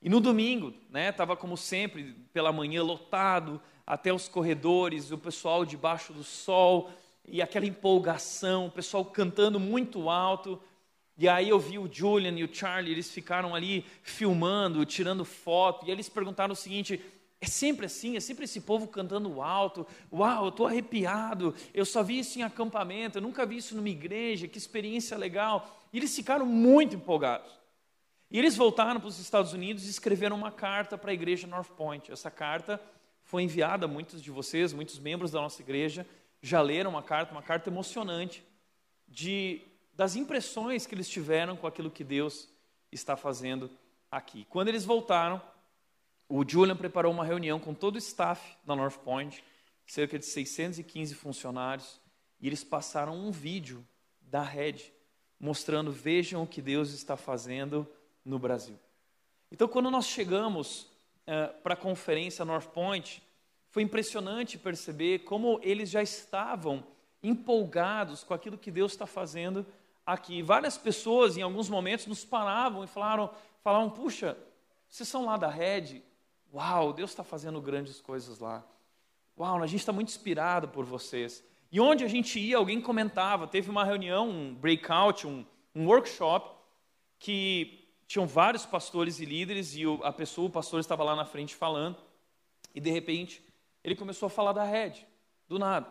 E 0.00 0.08
no 0.08 0.20
domingo, 0.20 0.72
né, 0.88 1.08
estava 1.08 1.36
como 1.36 1.56
sempre, 1.56 2.14
pela 2.32 2.52
manhã 2.52 2.82
lotado, 2.82 3.60
até 3.84 4.12
os 4.12 4.28
corredores, 4.28 5.10
o 5.10 5.18
pessoal 5.18 5.64
debaixo 5.64 6.12
do 6.12 6.22
sol, 6.22 6.90
e 7.26 7.42
aquela 7.42 7.66
empolgação, 7.66 8.66
o 8.66 8.70
pessoal 8.70 9.04
cantando 9.04 9.58
muito 9.58 10.08
alto. 10.08 10.62
E 11.18 11.28
aí 11.28 11.48
eu 11.48 11.58
vi 11.58 11.78
o 11.78 11.92
Julian 11.92 12.38
e 12.38 12.44
o 12.44 12.54
Charlie, 12.54 12.92
eles 12.92 13.10
ficaram 13.10 13.54
ali 13.54 13.84
filmando, 14.02 14.84
tirando 14.84 15.24
foto, 15.24 15.86
e 15.86 15.90
eles 15.90 16.08
perguntaram 16.08 16.52
o 16.52 16.56
seguinte: 16.56 17.02
é 17.40 17.46
sempre 17.46 17.86
assim, 17.86 18.16
é 18.16 18.20
sempre 18.20 18.44
esse 18.44 18.60
povo 18.60 18.88
cantando 18.88 19.42
alto. 19.42 19.86
Uau, 20.12 20.44
eu 20.44 20.48
estou 20.48 20.66
arrepiado. 20.66 21.54
Eu 21.74 21.84
só 21.84 22.02
vi 22.02 22.18
isso 22.18 22.38
em 22.38 22.42
acampamento, 22.42 23.18
eu 23.18 23.22
nunca 23.22 23.44
vi 23.44 23.58
isso 23.58 23.76
numa 23.76 23.88
igreja, 23.88 24.48
que 24.48 24.56
experiência 24.56 25.16
legal. 25.16 25.86
E 25.92 25.98
eles 25.98 26.14
ficaram 26.14 26.46
muito 26.46 26.96
empolgados. 26.96 27.50
E 28.30 28.38
eles 28.38 28.56
voltaram 28.56 28.98
para 28.98 29.08
os 29.08 29.18
Estados 29.18 29.52
Unidos 29.52 29.86
e 29.86 29.90
escreveram 29.90 30.36
uma 30.36 30.50
carta 30.50 30.98
para 30.98 31.10
a 31.10 31.14
igreja 31.14 31.46
North 31.46 31.70
Point. 31.70 32.10
Essa 32.10 32.30
carta 32.30 32.80
foi 33.22 33.42
enviada 33.42 33.84
a 33.84 33.88
muitos 33.88 34.22
de 34.22 34.30
vocês, 34.30 34.72
muitos 34.72 34.98
membros 34.98 35.30
da 35.30 35.40
nossa 35.40 35.60
igreja, 35.60 36.06
já 36.40 36.60
leram 36.60 36.90
uma 36.90 37.02
carta, 37.02 37.32
uma 37.32 37.42
carta 37.42 37.68
emocionante, 37.68 38.44
de, 39.06 39.60
das 39.94 40.16
impressões 40.16 40.86
que 40.86 40.94
eles 40.94 41.08
tiveram 41.08 41.56
com 41.56 41.66
aquilo 41.66 41.90
que 41.90 42.02
Deus 42.02 42.48
está 42.90 43.16
fazendo 43.16 43.70
aqui. 44.10 44.46
Quando 44.48 44.68
eles 44.68 44.84
voltaram, 44.84 45.40
o 46.28 46.44
Julian 46.46 46.76
preparou 46.76 47.12
uma 47.12 47.24
reunião 47.24 47.58
com 47.60 47.72
todo 47.72 47.96
o 47.96 47.98
staff 47.98 48.56
da 48.64 48.74
North 48.74 48.98
Point, 48.98 49.42
cerca 49.86 50.18
de 50.18 50.26
615 50.26 51.14
funcionários, 51.14 52.00
e 52.40 52.46
eles 52.46 52.64
passaram 52.64 53.16
um 53.16 53.30
vídeo 53.30 53.86
da 54.20 54.42
rede 54.42 54.92
mostrando, 55.38 55.92
vejam 55.92 56.42
o 56.42 56.46
que 56.46 56.60
Deus 56.60 56.92
está 56.92 57.16
fazendo 57.16 57.86
no 58.24 58.38
Brasil. 58.38 58.78
Então, 59.52 59.68
quando 59.68 59.90
nós 59.90 60.06
chegamos 60.06 60.88
eh, 61.26 61.46
para 61.62 61.74
a 61.74 61.76
conferência 61.76 62.44
North 62.44 62.68
Point, 62.68 63.22
foi 63.70 63.82
impressionante 63.82 64.58
perceber 64.58 65.20
como 65.20 65.60
eles 65.62 65.90
já 65.90 66.02
estavam 66.02 66.84
empolgados 67.22 68.24
com 68.24 68.34
aquilo 68.34 68.58
que 68.58 68.70
Deus 68.70 68.92
está 68.92 69.06
fazendo 69.06 69.66
aqui. 70.04 70.42
Várias 70.42 70.78
pessoas, 70.78 71.36
em 71.36 71.42
alguns 71.42 71.68
momentos, 71.68 72.06
nos 72.06 72.24
paravam 72.24 72.82
e 72.82 72.86
falaram, 72.86 73.30
falavam, 73.62 73.90
puxa, 73.90 74.36
vocês 74.88 75.08
são 75.08 75.24
lá 75.26 75.36
da 75.36 75.50
rede, 75.50 76.02
Uau, 76.56 76.90
Deus 76.94 77.10
está 77.10 77.22
fazendo 77.22 77.60
grandes 77.60 78.00
coisas 78.00 78.38
lá. 78.38 78.64
Uau, 79.38 79.62
a 79.62 79.66
gente 79.66 79.80
está 79.80 79.92
muito 79.92 80.08
inspirado 80.08 80.68
por 80.68 80.86
vocês. 80.86 81.44
E 81.70 81.78
onde 81.78 82.02
a 82.02 82.08
gente 82.08 82.40
ia, 82.40 82.56
alguém 82.56 82.80
comentava. 82.80 83.46
Teve 83.46 83.68
uma 83.68 83.84
reunião, 83.84 84.30
um 84.30 84.54
breakout, 84.54 85.26
um, 85.26 85.44
um 85.74 85.86
workshop, 85.86 86.56
que 87.18 87.86
tinham 88.06 88.26
vários 88.26 88.64
pastores 88.64 89.20
e 89.20 89.26
líderes, 89.26 89.76
e 89.76 89.82
a 90.02 90.10
pessoa, 90.10 90.48
o 90.48 90.50
pastor, 90.50 90.80
estava 90.80 91.04
lá 91.04 91.14
na 91.14 91.26
frente 91.26 91.54
falando. 91.54 91.98
E 92.74 92.80
de 92.80 92.90
repente, 92.90 93.44
ele 93.84 93.94
começou 93.94 94.28
a 94.28 94.30
falar 94.30 94.54
da 94.54 94.64
rede, 94.64 95.06
do 95.46 95.58
nada. 95.58 95.90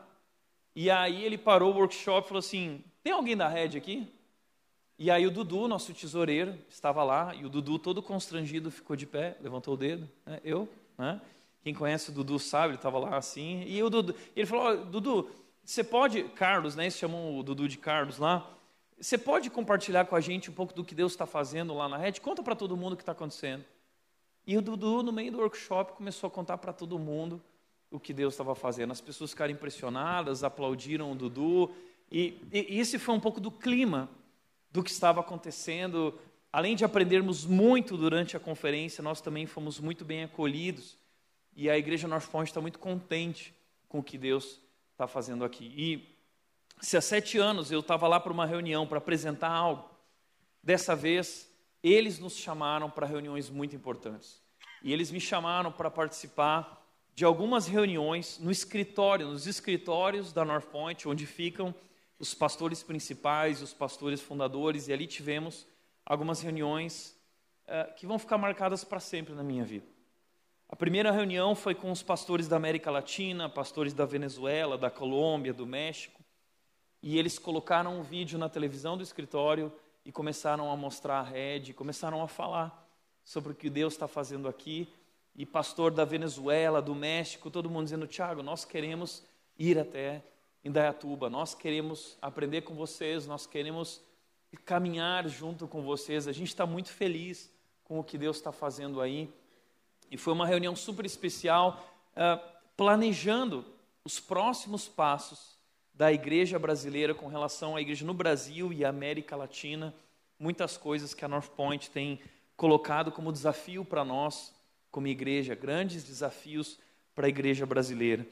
E 0.75 0.89
aí 0.89 1.23
ele 1.23 1.38
parou 1.38 1.75
o 1.75 1.78
workshop 1.78 2.25
e 2.25 2.28
falou 2.30 2.39
assim: 2.39 2.84
Tem 3.04 3.13
alguém 3.13 3.38
da 3.38 3.47
rede 3.47 3.78
aqui? 3.78 4.12
E 4.97 5.12
aí 5.12 5.27
o 5.27 5.31
Dudu, 5.31 5.67
nosso 5.67 5.93
tesoureiro, 5.93 6.58
estava 6.69 7.03
lá, 7.03 7.36
e 7.36 7.45
o 7.45 7.49
Dudu, 7.49 7.77
todo 7.77 8.01
constrangido, 8.01 8.71
ficou 8.71 8.95
de 8.95 9.05
pé, 9.05 9.36
levantou 9.41 9.73
o 9.73 9.77
dedo, 9.77 10.10
né? 10.25 10.39
eu, 10.43 10.69
né? 10.97 11.21
Quem 11.62 11.73
conhece 11.73 12.12
o 12.12 12.13
Dudu 12.13 12.39
sabe, 12.39 12.69
ele 12.69 12.75
estava 12.75 12.97
lá 12.97 13.17
assim, 13.17 13.63
e 13.63 13.81
o 13.84 13.89
Dudu, 13.89 14.15
ele 14.36 14.45
falou, 14.45 14.86
Dudu, 14.86 15.29
você 15.63 15.84
pode, 15.84 16.23
Carlos, 16.29 16.75
né, 16.75 16.84
eles 16.84 16.95
chamam 16.95 17.38
o 17.38 17.43
Dudu 17.43 17.67
de 17.67 17.77
Carlos 17.77 18.19
lá, 18.19 18.49
você 18.97 19.17
pode 19.17 19.49
compartilhar 19.49 20.05
com 20.05 20.15
a 20.15 20.21
gente 20.21 20.49
um 20.49 20.53
pouco 20.53 20.73
do 20.73 20.84
que 20.84 20.95
Deus 20.95 21.12
está 21.12 21.25
fazendo 21.25 21.73
lá 21.73 21.89
na 21.89 21.97
rede? 21.97 22.21
Conta 22.21 22.41
para 22.41 22.55
todo 22.55 22.77
mundo 22.77 22.93
o 22.93 22.95
que 22.95 23.01
está 23.01 23.12
acontecendo. 23.12 23.65
E 24.47 24.58
o 24.58 24.62
Dudu, 24.62 25.03
no 25.03 25.12
meio 25.12 25.31
do 25.31 25.39
workshop, 25.39 25.93
começou 25.93 26.27
a 26.27 26.31
contar 26.31 26.58
para 26.60 26.71
todo 26.71 26.97
mundo 26.97 27.41
o 27.91 27.99
que 27.99 28.13
Deus 28.13 28.34
estava 28.34 28.55
fazendo. 28.55 28.91
As 28.91 29.01
pessoas 29.01 29.31
ficaram 29.31 29.51
impressionadas, 29.51 30.43
aplaudiram 30.43 31.12
o 31.12 31.15
Dudu, 31.15 31.71
e, 32.10 32.39
e 32.53 32.79
esse 32.79 32.97
foi 32.97 33.15
um 33.15 33.19
pouco 33.19 33.41
do 33.41 33.51
clima 33.51 34.10
do 34.75 34.83
que 34.83 34.91
estava 34.91 35.21
acontecendo. 35.21 36.19
Além 36.51 36.75
de 36.75 36.83
aprendermos 36.83 37.45
muito 37.45 37.97
durante 37.97 38.35
a 38.35 38.39
conferência, 38.39 39.01
nós 39.01 39.21
também 39.21 39.45
fomos 39.45 39.79
muito 39.79 40.03
bem 40.03 40.23
acolhidos. 40.23 40.97
E 41.55 41.69
a 41.69 41.77
igreja 41.77 42.07
North 42.07 42.27
Point 42.27 42.49
está 42.49 42.59
muito 42.59 42.77
contente 42.77 43.53
com 43.88 43.99
o 43.99 44.03
que 44.03 44.17
Deus 44.17 44.59
está 44.91 45.07
fazendo 45.07 45.45
aqui. 45.45 45.73
E 45.75 46.15
se 46.81 46.97
há 46.97 47.01
sete 47.01 47.38
anos 47.38 47.71
eu 47.71 47.79
estava 47.79 48.07
lá 48.07 48.19
para 48.19 48.33
uma 48.33 48.45
reunião 48.45 48.85
para 48.85 48.97
apresentar 48.97 49.49
algo, 49.49 49.89
dessa 50.61 50.95
vez 50.95 51.49
eles 51.81 52.19
nos 52.19 52.35
chamaram 52.35 52.89
para 52.89 53.07
reuniões 53.07 53.49
muito 53.49 53.75
importantes. 53.75 54.41
E 54.83 54.91
eles 54.91 55.11
me 55.11 55.21
chamaram 55.21 55.71
para 55.71 55.89
participar 55.89 56.83
de 57.13 57.23
algumas 57.23 57.65
reuniões 57.65 58.38
no 58.39 58.51
escritório, 58.51 59.27
nos 59.27 59.47
escritórios 59.47 60.33
da 60.33 60.43
North 60.43 60.65
Point, 60.65 61.07
onde 61.07 61.25
ficam 61.25 61.73
os 62.19 62.34
pastores 62.34 62.82
principais, 62.82 63.62
os 63.62 63.73
pastores 63.73 64.21
fundadores, 64.21 64.88
e 64.88 64.93
ali 64.93 65.08
tivemos 65.08 65.67
algumas 66.06 66.41
reuniões 66.41 67.17
uh, 67.67 67.93
que 67.95 68.06
vão 68.06 68.17
ficar 68.17 68.38
marcadas 68.38 68.84
para 68.84 68.99
sempre 68.99 69.34
na 69.34 69.43
minha 69.43 69.65
vida. 69.65 69.86
A 70.67 70.75
primeira 70.75 71.12
reunião 71.12 71.54
foi 71.54 71.75
com 71.75 71.91
os 71.91 72.01
pastores 72.01 72.47
da 72.47 72.56
América 72.56 72.89
Latina, 72.89 73.47
pastores 73.47 73.93
da 73.93 74.06
Venezuela, 74.06 74.78
da 74.78 74.89
Colômbia, 74.89 75.54
do 75.54 75.65
México, 75.65 76.23
e 77.01 77.19
eles 77.19 77.38
colocaram 77.38 77.99
um 77.99 78.01
vídeo 78.01 78.39
na 78.39 78.49
televisão 78.49 78.97
do 78.97 79.04
escritório 79.04 79.71
e 80.04 80.12
começaram 80.12 80.71
a 80.71 80.75
mostrar 80.75 81.19
a 81.19 81.23
rede, 81.23 81.73
começaram 81.73 82.21
a 82.23 82.28
falar 82.28 82.88
sobre 83.23 83.51
o 83.51 83.56
que 83.56 83.69
Deus 83.69 83.93
está 83.93 84.08
fazendo 84.08 84.47
aqui 84.47 84.88
e 85.36 85.45
pastor 85.45 85.91
da 85.91 86.06
Venezuela, 86.06 86.82
do 86.82 86.95
México, 86.95 87.51
todo 87.51 87.69
mundo 87.69 87.84
dizendo: 87.84 88.08
Tiago, 88.08 88.41
nós 88.41 88.63
queremos 88.63 89.23
ir 89.58 89.78
até 89.78 90.23
Indaiatuba, 90.65 91.30
nós 91.30 91.54
queremos 91.54 92.17
aprender 92.19 92.63
com 92.63 92.73
vocês, 92.73 93.28
nós 93.28 93.45
queremos 93.45 94.01
caminhar 94.65 95.28
junto 95.30 95.67
com 95.67 95.84
vocês. 95.84 96.28
A 96.28 96.32
gente 96.32 96.47
está 96.47 96.65
muito 96.65 96.89
feliz 96.89 97.51
com 97.84 97.99
o 97.99 98.04
que 98.04 98.17
Deus 98.17 98.38
está 98.38 98.51
fazendo 98.51 98.99
aí. 98.99 99.32
E 100.10 100.17
foi 100.17 100.34
uma 100.34 100.47
reunião 100.47 100.75
super 100.75 101.06
especial, 101.06 101.88
uh, 102.13 102.41
planejando 102.75 103.63
os 104.04 104.19
próximos 104.19 104.88
passos 104.88 105.56
da 105.93 106.12
igreja 106.12 106.58
brasileira 106.58 107.13
com 107.13 107.28
relação 107.28 107.75
à 107.75 107.82
igreja 107.82 108.04
no 108.04 108.13
Brasil 108.13 108.73
e 108.73 108.84
América 108.84 109.36
Latina. 109.36 109.93
Muitas 110.39 110.78
coisas 110.78 111.13
que 111.13 111.23
a 111.23 111.28
North 111.28 111.49
Point 111.49 111.91
tem 111.91 112.19
colocado 112.58 113.12
como 113.12 113.32
desafio 113.32 113.86
para 113.86 114.04
nós 114.04 114.51
como 114.89 115.08
igreja, 115.08 115.54
grandes 115.54 116.04
desafios 116.04 116.80
para 117.13 117.28
a 117.28 117.30
igreja 117.30 117.65
brasileira. 117.67 118.25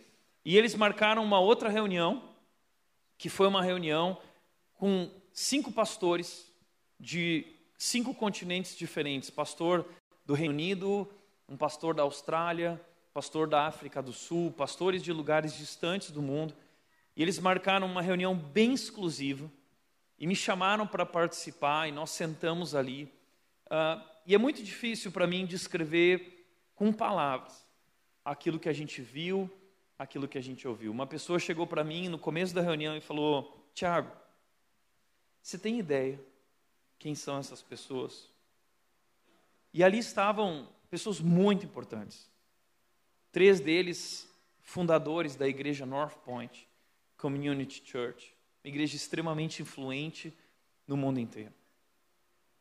E 0.46 0.58
eles 0.58 0.76
marcaram 0.76 1.24
uma 1.24 1.40
outra 1.40 1.70
reunião, 1.70 2.30
que 3.18 3.30
foi 3.30 3.48
uma 3.48 3.64
reunião 3.64 4.20
com 4.74 5.10
cinco 5.32 5.72
pastores 5.72 6.52
de 7.00 7.46
cinco 7.78 8.14
continentes 8.14 8.76
diferentes: 8.76 9.30
pastor 9.30 9.86
do 10.26 10.34
Reino 10.34 10.54
Unido, 10.54 11.10
um 11.48 11.56
pastor 11.56 11.94
da 11.94 12.04
Austrália, 12.04 12.82
pastor 13.14 13.48
da 13.48 13.68
África 13.68 14.02
do 14.02 14.12
Sul, 14.12 14.52
pastores 14.52 15.04
de 15.04 15.14
lugares 15.14 15.56
distantes 15.56 16.12
do 16.12 16.22
mundo. 16.22 16.54
E 17.16 17.22
eles 17.22 17.40
marcaram 17.40 17.86
uma 17.86 18.02
reunião 18.02 18.36
bem 18.36 18.74
exclusiva 18.74 19.50
e 20.18 20.26
me 20.26 20.36
chamaram 20.36 20.88
para 20.88 21.06
participar 21.06 21.88
e 21.88 21.92
nós 21.92 22.10
sentamos 22.10 22.74
ali. 22.74 23.04
Uh, 23.68 24.02
e 24.26 24.34
é 24.34 24.38
muito 24.38 24.64
difícil 24.64 25.12
para 25.12 25.28
mim 25.28 25.46
descrever 25.46 26.48
com 26.76 26.92
palavras 26.92 27.66
aquilo 28.26 28.60
que 28.60 28.70
a 28.70 28.74
gente 28.74 29.02
viu, 29.02 29.50
aquilo 29.98 30.28
que 30.28 30.38
a 30.38 30.42
gente 30.42 30.68
ouviu. 30.68 30.92
Uma 30.92 31.08
pessoa 31.08 31.40
chegou 31.40 31.68
para 31.68 31.84
mim 31.84 32.10
no 32.10 32.20
começo 32.20 32.54
da 32.54 32.62
reunião 32.62 32.96
e 32.96 33.02
falou: 33.02 33.68
Tiago, 33.74 34.12
você 35.42 35.58
tem 35.58 35.80
ideia 35.80 36.20
quem 37.00 37.16
são 37.16 37.38
essas 37.38 37.62
pessoas? 37.62 38.30
E 39.74 39.84
ali 39.84 39.98
estavam 39.98 40.70
pessoas 40.90 41.20
muito 41.20 41.66
importantes. 41.66 42.30
Três 43.32 43.60
deles 43.60 44.30
fundadores 44.62 45.36
da 45.36 45.48
igreja 45.48 45.86
North 45.86 46.16
Point 46.24 46.68
Community 47.18 47.82
Church, 47.86 48.34
uma 48.64 48.70
igreja 48.70 48.96
extremamente 48.96 49.62
influente 49.62 50.34
no 50.88 50.96
mundo 50.96 51.20
inteiro. 51.20 51.54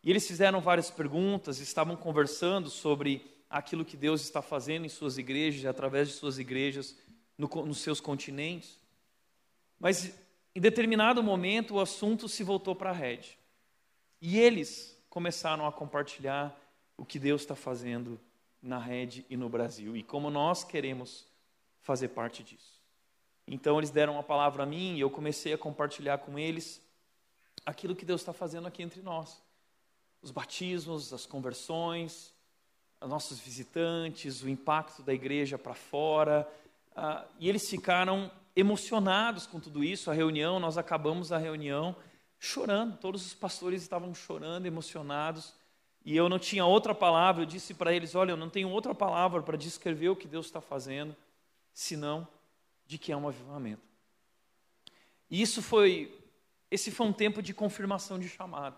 E 0.03 0.11
eles 0.11 0.27
fizeram 0.27 0.61
várias 0.61 0.91
perguntas, 0.91 1.61
estavam 1.61 1.95
conversando 1.95 2.69
sobre 2.69 3.25
aquilo 3.49 3.85
que 3.85 3.97
Deus 3.97 4.23
está 4.23 4.43
fazendo 4.43 4.87
em 4.87 4.89
suas 4.89 5.19
igrejas, 5.19 5.67
através 5.67 6.09
de 6.09 6.15
suas 6.15 6.39
igrejas, 6.39 6.97
no, 7.37 7.49
nos 7.67 7.79
seus 7.79 8.01
continentes. 8.01 8.79
Mas 9.79 10.13
em 10.55 10.61
determinado 10.61 11.23
momento 11.23 11.75
o 11.75 11.81
assunto 11.81 12.29
se 12.29 12.43
voltou 12.43 12.75
para 12.75 12.91
a 12.91 12.95
rede. 12.95 13.39
E 14.21 14.39
eles 14.39 14.97
começaram 15.09 15.67
a 15.67 15.73
compartilhar 15.73 16.59
o 16.97 17.05
que 17.05 17.19
Deus 17.19 17.43
está 17.43 17.57
fazendo 17.57 18.21
na 18.63 18.79
rede 18.79 19.27
e 19.29 19.37
no 19.37 19.49
Brasil 19.49 19.97
e 19.97 20.03
como 20.03 20.31
nós 20.31 20.63
queremos 20.63 21.27
fazer 21.81 22.09
parte 22.09 22.43
disso. 22.43 22.81
Então 23.47 23.79
eles 23.79 23.91
deram 23.91 24.19
a 24.19 24.23
palavra 24.23 24.63
a 24.63 24.67
mim 24.67 24.95
e 24.97 25.01
eu 25.01 25.11
comecei 25.11 25.53
a 25.53 25.59
compartilhar 25.59 26.19
com 26.19 26.39
eles 26.39 26.81
aquilo 27.67 27.97
que 27.97 28.05
Deus 28.05 28.21
está 28.21 28.33
fazendo 28.33 28.69
aqui 28.69 28.83
entre 28.83 29.03
nós. 29.03 29.43
Os 30.23 30.31
batismos, 30.31 31.13
as 31.13 31.27
conversões, 31.27 32.33
nossos 33.01 33.41
visitantes, 33.41 34.43
o 34.43 34.49
impacto 34.49 35.03
da 35.03 35.13
igreja 35.13 35.59
para 35.59 35.75
fora. 35.75 36.49
Uh, 36.97 37.27
e 37.39 37.49
eles 37.49 37.69
ficaram 37.69 38.31
emocionados 38.55 39.47
com 39.47 39.59
tudo 39.59 39.83
isso. 39.83 40.11
A 40.11 40.15
reunião, 40.15 40.61
nós 40.61 40.77
acabamos 40.77 41.33
a 41.33 41.39
reunião 41.39 41.97
chorando. 42.39 42.97
Todos 42.99 43.25
os 43.27 43.35
pastores 43.35 43.83
estavam 43.83 44.15
chorando, 44.15 44.67
emocionados. 44.67 45.55
E 46.05 46.17
eu 46.17 46.29
não 46.29 46.39
tinha 46.39 46.65
outra 46.67 46.95
palavra. 46.95 47.43
Eu 47.43 47.47
disse 47.47 47.75
para 47.75 47.93
eles: 47.93 48.15
Olha, 48.15 48.33
eu 48.33 48.37
não 48.37 48.51
tenho 48.51 48.69
outra 48.69 48.95
palavra 48.95 49.43
para 49.43 49.57
descrever 49.57 50.09
o 50.09 50.17
que 50.17 50.29
Deus 50.29 50.47
está 50.47 50.61
fazendo, 50.61 51.17
senão 51.73 52.27
de 52.87 52.99
que 52.99 53.13
é 53.13 53.17
um 53.17 53.29
avivamento. 53.29 53.83
E 55.31 55.41
isso 55.41 55.63
foi, 55.63 56.15
esse 56.71 56.91
foi 56.91 57.07
um 57.07 57.13
tempo 57.13 57.41
de 57.41 57.55
confirmação 57.55 58.19
de 58.19 58.29
chamado. 58.29 58.77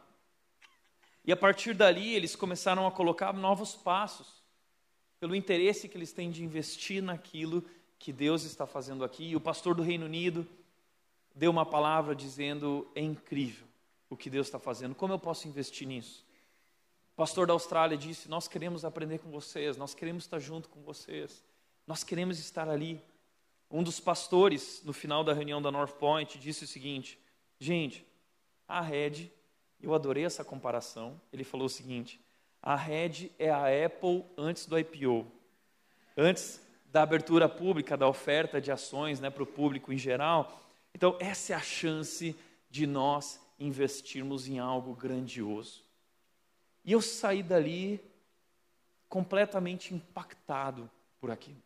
E 1.24 1.33
a 1.33 1.37
partir 1.37 1.74
dali, 1.74 2.14
eles 2.14 2.37
começaram 2.37 2.87
a 2.87 2.92
colocar 2.92 3.33
novos 3.33 3.74
passos, 3.74 4.44
pelo 5.18 5.35
interesse 5.35 5.88
que 5.88 5.96
eles 5.96 6.12
têm 6.12 6.31
de 6.31 6.44
investir 6.44 7.03
naquilo 7.03 7.64
que 7.99 8.13
Deus 8.13 8.45
está 8.45 8.67
fazendo 8.67 9.05
aqui. 9.05 9.25
E 9.25 9.37
o 9.37 9.41
pastor 9.41 9.75
do 9.75 9.83
Reino 9.83 10.07
Unido 10.07 10.47
deu 11.35 11.51
uma 11.51 11.67
palavra 11.67 12.15
dizendo: 12.15 12.91
é 12.95 13.01
incrível 13.01 13.67
o 14.09 14.17
que 14.17 14.31
Deus 14.31 14.47
está 14.47 14.59
fazendo, 14.59 14.95
como 14.95 15.13
eu 15.13 15.19
posso 15.19 15.49
investir 15.49 15.87
nisso? 15.87 16.25
O 17.13 17.17
pastor 17.17 17.47
da 17.47 17.53
Austrália 17.53 17.97
disse: 17.97 18.29
Nós 18.29 18.49
queremos 18.49 18.85
aprender 18.85 19.19
com 19.19 19.31
vocês, 19.31 19.77
nós 19.77 19.95
queremos 19.95 20.25
estar 20.25 20.39
junto 20.39 20.69
com 20.69 20.83
vocês, 20.83 21.45
nós 21.87 22.05
queremos 22.05 22.39
estar 22.39 22.69
ali. 22.69 23.01
Um 23.71 23.83
dos 23.83 23.99
pastores, 23.99 24.83
no 24.85 24.93
final 24.93 25.25
da 25.25 25.33
reunião 25.33 25.61
da 25.61 25.71
North 25.71 25.95
Point, 25.95 26.39
disse 26.39 26.65
o 26.65 26.69
seguinte: 26.69 27.19
Gente, 27.59 28.07
a 28.69 28.81
rede 28.81 29.33
eu 29.85 29.95
adorei 29.95 30.25
essa 30.25 30.45
comparação. 30.45 31.21
Ele 31.33 31.45
falou 31.45 31.67
o 31.67 31.71
seguinte: 31.71 32.21
a 32.63 32.75
Red 32.75 33.31
é 33.39 33.51
a 33.51 33.87
Apple 33.87 34.25
antes 34.37 34.67
do 34.67 34.79
IPO, 34.79 35.27
antes 36.17 36.61
da 36.95 37.03
abertura 37.03 37.49
pública, 37.49 37.97
da 37.97 38.07
oferta 38.07 38.61
de 38.61 38.71
ações 38.71 39.19
né, 39.19 39.29
para 39.29 39.43
o 39.43 39.47
público 39.47 39.93
em 39.93 39.99
geral. 39.99 40.63
Então, 40.95 41.17
essa 41.19 41.53
é 41.53 41.57
a 41.57 41.61
chance 41.61 42.37
de 42.71 42.87
nós 42.87 43.41
investirmos 43.59 44.47
em 44.47 44.61
algo 44.61 44.95
grandioso. 44.95 45.83
E 46.85 46.93
eu 46.93 47.03
saí 47.03 47.43
dali 47.43 48.01
completamente 49.09 49.93
impactado 49.93 50.89
por 51.21 51.33
aquilo. 51.33 51.61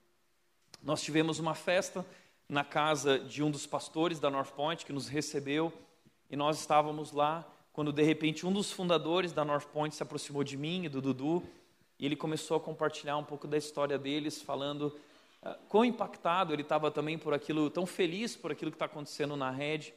Nós 0.82 1.02
tivemos 1.02 1.38
uma 1.38 1.54
festa 1.54 2.06
na 2.48 2.64
casa 2.64 3.18
de 3.18 3.42
um 3.42 3.50
dos 3.50 3.66
pastores 3.66 4.18
da 4.18 4.30
North 4.30 4.52
Point 4.52 4.86
que 4.86 4.94
nos 4.94 5.08
recebeu 5.08 5.70
e 6.30 6.36
nós 6.36 6.58
estávamos 6.58 7.12
lá 7.12 7.46
quando 7.74 7.92
de 7.92 8.02
repente 8.02 8.46
um 8.46 8.52
dos 8.52 8.72
fundadores 8.72 9.34
da 9.34 9.44
North 9.44 9.66
Point 9.66 9.94
se 9.94 10.02
aproximou 10.02 10.42
de 10.42 10.56
mim 10.56 10.86
e 10.86 10.88
do 10.88 11.02
Dudu, 11.02 11.42
e 11.98 12.06
ele 12.06 12.16
começou 12.16 12.56
a 12.56 12.60
compartilhar 12.60 13.18
um 13.18 13.24
pouco 13.24 13.46
da 13.46 13.58
história 13.58 13.98
deles, 13.98 14.40
falando 14.40 14.96
quão 15.68 15.84
impactado 15.84 16.52
ele 16.52 16.62
estava 16.62 16.90
também 16.90 17.18
por 17.18 17.32
aquilo, 17.32 17.70
tão 17.70 17.86
feliz 17.86 18.36
por 18.36 18.50
aquilo 18.50 18.70
que 18.70 18.76
está 18.76 18.86
acontecendo 18.86 19.36
na 19.36 19.50
rede. 19.50 19.94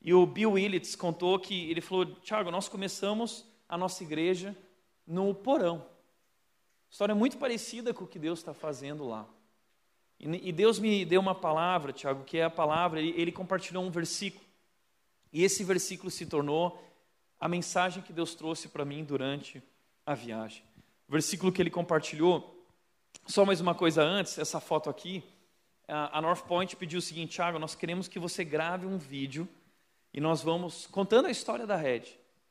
E 0.00 0.14
o 0.14 0.24
Bill 0.26 0.52
Willits 0.52 0.94
contou 0.94 1.38
que 1.38 1.70
ele 1.70 1.80
falou: 1.80 2.06
Tiago, 2.06 2.50
nós 2.50 2.68
começamos 2.68 3.44
a 3.68 3.76
nossa 3.76 4.02
igreja 4.02 4.56
no 5.06 5.34
porão. 5.34 5.84
História 6.90 7.14
muito 7.14 7.36
parecida 7.36 7.92
com 7.92 8.04
o 8.04 8.06
que 8.06 8.18
Deus 8.18 8.38
está 8.38 8.54
fazendo 8.54 9.06
lá. 9.06 9.28
E, 10.20 10.50
Deus 10.50 10.80
me 10.80 11.04
deu 11.04 11.20
uma 11.20 11.34
palavra, 11.34 11.92
Tiago, 11.92 12.24
que 12.24 12.38
é 12.38 12.44
a 12.44 12.50
palavra, 12.50 12.98
ele, 12.98 13.14
ele 13.16 13.30
compartilhou 13.30 13.84
um 13.84 13.90
versículo. 13.90 14.44
E 15.32 15.44
esse 15.44 15.62
versículo 15.62 16.10
se 16.10 16.26
tornou 16.26 16.82
a 17.38 17.46
mensagem 17.46 18.02
que 18.02 18.12
Deus 18.12 18.34
trouxe 18.34 18.68
para 18.68 18.84
mim 18.84 19.04
durante 19.04 19.62
a 20.04 20.14
viagem. 20.14 20.64
O 21.06 21.12
versículo 21.12 21.52
que 21.52 21.62
ele 21.62 21.70
compartilhou, 21.70 22.57
só 23.28 23.44
mais 23.44 23.60
uma 23.60 23.74
coisa 23.74 24.02
antes, 24.02 24.38
essa 24.38 24.58
foto 24.58 24.88
aqui, 24.88 25.22
a 25.86 26.20
North 26.20 26.44
Point 26.46 26.74
pediu 26.76 26.98
o 26.98 27.02
seguinte, 27.02 27.36
Thiago, 27.36 27.58
nós 27.58 27.74
queremos 27.74 28.08
que 28.08 28.18
você 28.18 28.42
grave 28.42 28.86
um 28.86 28.96
vídeo 28.96 29.46
e 30.14 30.20
nós 30.20 30.42
vamos 30.42 30.86
contando 30.86 31.26
a 31.26 31.30
história 31.30 31.66
da 31.66 31.76
Red. 31.76 32.04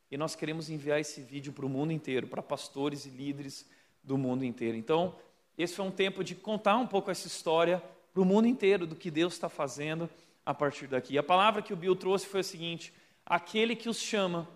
E 0.10 0.18
nós 0.18 0.36
queremos 0.36 0.70
enviar 0.70 1.00
esse 1.00 1.20
vídeo 1.20 1.52
para 1.52 1.66
o 1.66 1.70
mundo 1.70 1.92
inteiro, 1.92 2.28
para 2.28 2.42
pastores 2.42 3.06
e 3.06 3.10
líderes 3.10 3.66
do 4.04 4.18
mundo 4.18 4.46
inteiro. 4.46 4.78
Então, 4.78 5.16
esse 5.58 5.76
foi 5.76 5.84
um 5.84 5.92
tempo 5.92 6.24
de 6.24 6.36
contar 6.36 6.78
um 6.78 6.88
pouco 6.88 7.10
essa 7.10 7.28
história 7.28 7.84
para 8.14 8.22
o 8.22 8.26
mundo 8.26 8.48
inteiro 8.48 8.86
do 8.86 8.96
que 8.96 9.12
Deus 9.12 9.34
está 9.34 9.50
fazendo 9.50 10.08
a 10.46 10.54
partir 10.54 10.88
daqui. 10.88 11.16
E 11.16 11.18
a 11.18 11.24
palavra 11.24 11.62
que 11.62 11.74
o 11.74 11.78
Bill 11.78 11.96
trouxe 11.96 12.28
foi 12.28 12.40
a 12.42 12.44
seguinte: 12.44 12.94
aquele 13.26 13.76
que 13.76 13.90
os 13.90 13.98
chama 13.98 14.48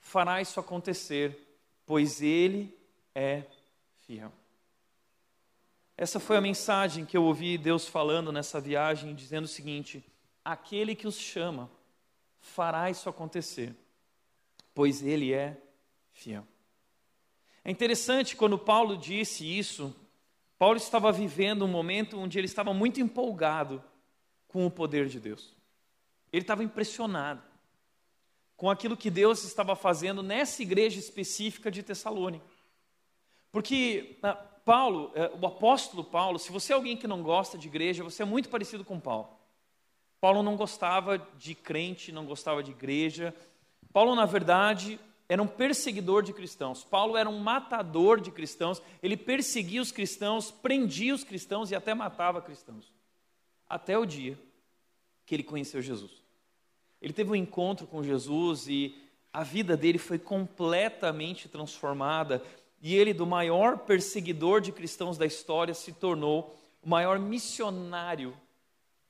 fará 0.00 0.40
isso 0.40 0.58
acontecer 0.58 1.46
pois 1.86 2.20
Ele 2.20 2.76
é 3.14 3.44
fiel. 4.04 4.32
Essa 6.00 6.20
foi 6.20 6.36
a 6.36 6.40
mensagem 6.40 7.04
que 7.04 7.16
eu 7.16 7.24
ouvi 7.24 7.58
Deus 7.58 7.88
falando 7.88 8.30
nessa 8.30 8.60
viagem, 8.60 9.16
dizendo 9.16 9.46
o 9.46 9.48
seguinte: 9.48 10.04
aquele 10.44 10.94
que 10.94 11.08
os 11.08 11.16
chama 11.18 11.68
fará 12.40 12.88
isso 12.88 13.08
acontecer, 13.08 13.74
pois 14.72 15.02
Ele 15.02 15.34
é 15.34 15.60
fiel. 16.12 16.46
É 17.64 17.70
interessante 17.72 18.36
quando 18.36 18.56
Paulo 18.56 18.96
disse 18.96 19.44
isso, 19.44 19.92
Paulo 20.56 20.76
estava 20.76 21.10
vivendo 21.10 21.64
um 21.64 21.68
momento 21.68 22.16
onde 22.16 22.38
ele 22.38 22.46
estava 22.46 22.72
muito 22.72 23.00
empolgado 23.00 23.82
com 24.46 24.64
o 24.64 24.70
poder 24.70 25.08
de 25.08 25.18
Deus. 25.18 25.52
Ele 26.32 26.42
estava 26.42 26.62
impressionado 26.62 27.42
com 28.56 28.70
aquilo 28.70 28.96
que 28.96 29.10
Deus 29.10 29.42
estava 29.42 29.74
fazendo 29.74 30.22
nessa 30.22 30.62
igreja 30.62 30.98
específica 30.98 31.70
de 31.70 31.82
Tessalônica. 31.82 32.46
Porque 33.50 34.16
ah, 34.22 34.47
Paulo, 34.68 35.10
eh, 35.14 35.32
o 35.40 35.46
apóstolo 35.46 36.04
Paulo, 36.04 36.38
se 36.38 36.52
você 36.52 36.74
é 36.74 36.76
alguém 36.76 36.94
que 36.94 37.06
não 37.06 37.22
gosta 37.22 37.56
de 37.56 37.68
igreja, 37.68 38.04
você 38.04 38.20
é 38.22 38.26
muito 38.26 38.50
parecido 38.50 38.84
com 38.84 39.00
Paulo. 39.00 39.30
Paulo 40.20 40.42
não 40.42 40.56
gostava 40.56 41.16
de 41.38 41.54
crente, 41.54 42.12
não 42.12 42.26
gostava 42.26 42.62
de 42.62 42.72
igreja. 42.72 43.34
Paulo, 43.94 44.14
na 44.14 44.26
verdade, 44.26 45.00
era 45.26 45.42
um 45.42 45.46
perseguidor 45.46 46.22
de 46.22 46.34
cristãos. 46.34 46.84
Paulo 46.84 47.16
era 47.16 47.30
um 47.30 47.38
matador 47.38 48.20
de 48.20 48.30
cristãos. 48.30 48.82
Ele 49.02 49.16
perseguia 49.16 49.80
os 49.80 49.90
cristãos, 49.90 50.50
prendia 50.50 51.14
os 51.14 51.24
cristãos 51.24 51.70
e 51.70 51.74
até 51.74 51.94
matava 51.94 52.42
cristãos. 52.42 52.92
Até 53.66 53.96
o 53.96 54.04
dia 54.04 54.38
que 55.24 55.34
ele 55.34 55.44
conheceu 55.44 55.80
Jesus. 55.80 56.22
Ele 57.00 57.14
teve 57.14 57.30
um 57.30 57.36
encontro 57.36 57.86
com 57.86 58.02
Jesus 58.02 58.68
e 58.68 58.94
a 59.32 59.42
vida 59.42 59.78
dele 59.78 59.98
foi 59.98 60.18
completamente 60.18 61.48
transformada. 61.48 62.42
E 62.80 62.94
ele, 62.94 63.12
do 63.12 63.26
maior 63.26 63.78
perseguidor 63.78 64.60
de 64.60 64.72
cristãos 64.72 65.18
da 65.18 65.26
história, 65.26 65.74
se 65.74 65.92
tornou 65.92 66.56
o 66.82 66.88
maior 66.88 67.18
missionário 67.18 68.36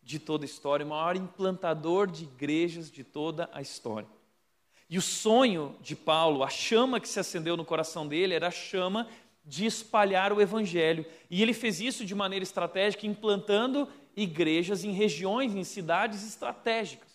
de 0.03 0.19
toda 0.19 0.45
a 0.45 0.47
história, 0.47 0.87
o 0.87 0.89
maior 0.89 1.17
implantador 1.17 2.11
de 2.11 2.25
igrejas 2.25 2.91
de 2.91 3.05
toda 3.05 3.49
a 3.53 3.61
história. 3.61 4.09
E 4.89 4.97
o 4.97 5.03
sonho 5.03 5.77
de 5.83 5.95
Paulo, 5.95 6.43
a 6.43 6.49
chama 6.49 6.99
que 6.99 7.09
se 7.09 7.21
acendeu 7.21 7.59
no 7.59 7.65
coração 7.65 8.09
dele, 8.09 8.33
era 8.33 8.49
a 8.49 8.51
chama 8.51 9.07
de 9.45 9.67
espalhar 9.67 10.33
o 10.33 10.41
evangelho. 10.41 11.05
E 11.31 11.43
ele 11.43 11.53
fez 11.53 11.79
isso 11.81 12.07
de 12.07 12.15
maneira 12.15 12.43
estratégica, 12.43 13.07
implantando 13.07 13.87
igrejas 14.17 14.85
em 14.85 14.93
regiões, 14.93 15.55
em 15.55 15.63
cidades 15.63 16.27
estratégicas. 16.27 17.09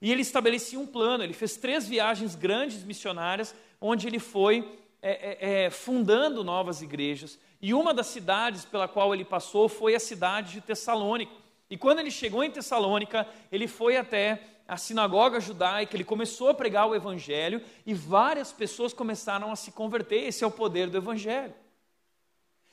E 0.00 0.10
ele 0.10 0.22
estabelecia 0.22 0.78
um 0.78 0.86
plano, 0.86 1.22
ele 1.22 1.32
fez 1.34 1.56
três 1.56 1.86
viagens 1.86 2.34
grandes 2.34 2.82
missionárias, 2.82 3.54
onde 3.80 4.06
ele 4.06 4.18
foi 4.18 4.78
é, 5.02 5.10
é, 5.10 5.64
é, 5.64 5.70
fundando 5.70 6.42
novas 6.42 6.82
igrejas. 6.82 7.38
E 7.60 7.72
uma 7.72 7.94
das 7.94 8.06
cidades 8.08 8.64
pela 8.64 8.88
qual 8.88 9.14
ele 9.14 9.24
passou 9.24 9.68
foi 9.68 9.94
a 9.94 10.00
cidade 10.00 10.52
de 10.52 10.60
Tessalônica. 10.60 11.32
E 11.68 11.76
quando 11.76 11.98
ele 11.98 12.10
chegou 12.10 12.44
em 12.44 12.50
Tessalônica, 12.50 13.26
ele 13.50 13.66
foi 13.66 13.96
até 13.96 14.40
a 14.68 14.76
sinagoga 14.76 15.40
judaica, 15.40 15.96
ele 15.96 16.04
começou 16.04 16.48
a 16.48 16.54
pregar 16.54 16.88
o 16.88 16.94
evangelho 16.94 17.62
e 17.84 17.94
várias 17.94 18.52
pessoas 18.52 18.92
começaram 18.92 19.52
a 19.52 19.56
se 19.56 19.70
converter. 19.70 20.24
Esse 20.24 20.42
é 20.42 20.46
o 20.46 20.50
poder 20.50 20.90
do 20.90 20.96
evangelho. 20.96 21.54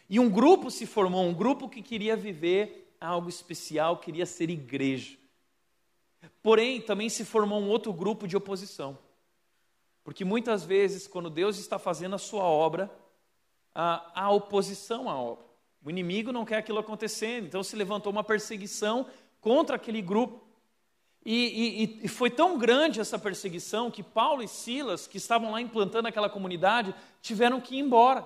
E 0.10 0.20
um 0.20 0.30
grupo 0.30 0.70
se 0.70 0.86
formou, 0.86 1.24
um 1.26 1.34
grupo 1.34 1.70
que 1.70 1.82
queria 1.82 2.16
viver 2.16 2.96
algo 3.00 3.30
especial, 3.30 3.98
queria 3.98 4.26
ser 4.26 4.50
igreja. 4.50 5.18
Porém, 6.42 6.82
também 6.82 7.10
se 7.10 7.26
formou 7.26 7.60
um 7.60 7.70
outro 7.70 7.92
grupo 7.94 8.28
de 8.28 8.36
oposição. 8.36 8.98
Porque 10.04 10.26
muitas 10.26 10.66
vezes, 10.66 11.08
quando 11.08 11.30
Deus 11.30 11.58
está 11.58 11.80
fazendo 11.80 12.16
a 12.16 12.20
sua 12.20 12.44
obra, 12.44 12.92
há 13.74 14.30
oposição 14.32 15.10
à 15.10 15.16
obra. 15.16 15.46
O 15.84 15.90
inimigo 15.90 16.32
não 16.32 16.46
quer 16.46 16.58
aquilo 16.58 16.80
acontecendo, 16.80 17.46
então 17.46 17.64
se 17.64 17.76
levantou 17.76 18.12
uma 18.12 18.24
perseguição 18.24 19.08
contra 19.42 19.76
aquele 19.76 20.02
grupo. 20.02 20.42
E, 21.26 22.02
e, 22.02 22.06
e, 22.06 22.08
foi 22.08 22.30
tão 22.30 22.58
grande 22.58 23.00
essa 23.00 23.18
perseguição 23.18 23.90
que 23.90 24.04
Paulo 24.04 24.44
e 24.44 24.48
Silas, 24.48 25.08
que 25.08 25.18
estavam 25.18 25.52
lá 25.52 25.62
implantando 25.62 26.08
aquela 26.08 26.30
comunidade, 26.30 26.94
tiveram 27.22 27.62
que 27.62 27.76
ir 27.76 27.80
embora. 27.80 28.26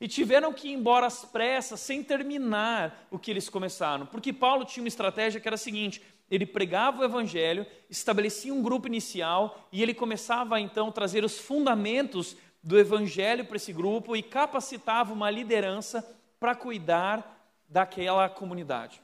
E 0.00 0.08
tiveram 0.08 0.52
que 0.52 0.68
ir 0.68 0.72
embora 0.72 1.06
às 1.06 1.24
pressas, 1.24 1.80
sem 1.80 2.02
terminar 2.02 3.06
o 3.10 3.18
que 3.18 3.30
eles 3.30 3.48
começaram. 3.48 4.06
Porque 4.06 4.32
Paulo 4.32 4.64
tinha 4.64 4.82
uma 4.82 4.88
estratégia 4.88 5.40
que 5.40 5.46
era 5.46 5.54
a 5.54 5.58
seguinte: 5.58 6.02
ele 6.30 6.46
pregava 6.46 7.00
o 7.00 7.04
evangelho, 7.04 7.66
estabelecia 7.88 8.52
um 8.52 8.62
grupo 8.62 8.86
inicial 8.86 9.68
e 9.70 9.82
ele 9.82 9.94
começava 9.94 10.60
então 10.60 10.88
a 10.88 10.92
trazer 10.92 11.24
os 11.24 11.38
fundamentos 11.38 12.36
do 12.62 12.78
evangelho 12.78 13.44
para 13.44 13.56
esse 13.56 13.72
grupo 13.72 14.16
e 14.16 14.22
capacitava 14.22 15.12
uma 15.12 15.30
liderança 15.30 16.06
para 16.40 16.54
cuidar 16.54 17.52
daquela 17.68 18.28
comunidade. 18.28 19.00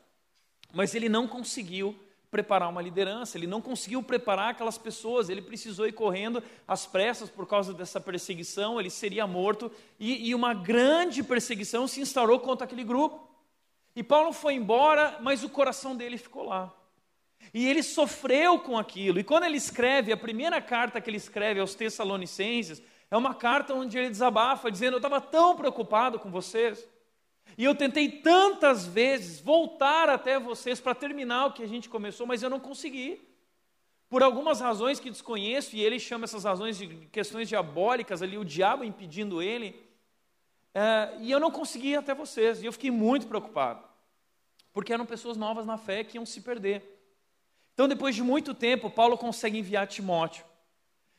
Mas 0.72 0.94
ele 0.94 1.08
não 1.08 1.26
conseguiu 1.26 1.94
preparar 2.30 2.68
uma 2.68 2.80
liderança, 2.80 3.36
ele 3.36 3.46
não 3.46 3.60
conseguiu 3.60 4.02
preparar 4.02 4.50
aquelas 4.50 4.78
pessoas, 4.78 5.28
ele 5.28 5.42
precisou 5.42 5.86
ir 5.86 5.92
correndo 5.92 6.42
às 6.66 6.86
pressas 6.86 7.28
por 7.28 7.46
causa 7.46 7.74
dessa 7.74 8.00
perseguição, 8.00 8.78
ele 8.78 8.88
seria 8.88 9.26
morto, 9.26 9.70
e, 9.98 10.28
e 10.28 10.34
uma 10.34 10.54
grande 10.54 11.24
perseguição 11.24 11.88
se 11.88 12.00
instaurou 12.00 12.38
contra 12.38 12.64
aquele 12.64 12.84
grupo. 12.84 13.28
E 13.96 14.02
Paulo 14.02 14.32
foi 14.32 14.54
embora, 14.54 15.18
mas 15.20 15.42
o 15.42 15.48
coração 15.48 15.96
dele 15.96 16.16
ficou 16.16 16.44
lá. 16.44 16.72
E 17.52 17.66
ele 17.68 17.82
sofreu 17.82 18.58
com 18.58 18.78
aquilo. 18.78 19.18
E 19.18 19.24
quando 19.24 19.44
ele 19.44 19.56
escreve, 19.56 20.12
a 20.12 20.16
primeira 20.16 20.60
carta 20.60 21.00
que 21.00 21.10
ele 21.10 21.16
escreve 21.16 21.60
aos 21.60 21.74
Tessalonicenses, 21.74 22.82
é 23.10 23.16
uma 23.16 23.34
carta 23.34 23.74
onde 23.74 23.98
ele 23.98 24.08
desabafa, 24.08 24.70
dizendo: 24.70 24.94
Eu 24.94 24.98
estava 24.98 25.20
tão 25.20 25.56
preocupado 25.56 26.18
com 26.18 26.30
vocês. 26.30 26.86
E 27.58 27.64
eu 27.64 27.74
tentei 27.74 28.08
tantas 28.08 28.86
vezes 28.86 29.40
voltar 29.40 30.08
até 30.08 30.38
vocês 30.38 30.80
para 30.80 30.94
terminar 30.94 31.46
o 31.46 31.52
que 31.52 31.62
a 31.62 31.68
gente 31.68 31.88
começou, 31.88 32.26
mas 32.26 32.42
eu 32.42 32.50
não 32.50 32.60
consegui. 32.60 33.20
Por 34.08 34.22
algumas 34.22 34.60
razões 34.60 34.98
que 34.98 35.10
desconheço, 35.10 35.76
e 35.76 35.82
ele 35.82 35.98
chama 35.98 36.24
essas 36.24 36.44
razões 36.44 36.78
de 36.78 36.88
questões 37.12 37.48
diabólicas, 37.48 38.22
ali 38.22 38.38
o 38.38 38.44
diabo 38.44 38.84
impedindo 38.84 39.42
ele, 39.42 39.80
é, 40.74 41.16
e 41.20 41.30
eu 41.30 41.40
não 41.40 41.50
consegui 41.50 41.90
ir 41.90 41.96
até 41.96 42.14
vocês, 42.14 42.62
e 42.62 42.66
eu 42.66 42.72
fiquei 42.72 42.90
muito 42.90 43.26
preocupado, 43.26 43.84
porque 44.72 44.92
eram 44.92 45.06
pessoas 45.06 45.36
novas 45.36 45.66
na 45.66 45.76
fé 45.76 46.02
que 46.02 46.16
iam 46.16 46.26
se 46.26 46.40
perder. 46.40 46.99
Então, 47.80 47.88
depois 47.88 48.14
de 48.14 48.22
muito 48.22 48.52
tempo, 48.52 48.90
Paulo 48.90 49.16
consegue 49.16 49.58
enviar 49.58 49.86
Timóteo. 49.86 50.44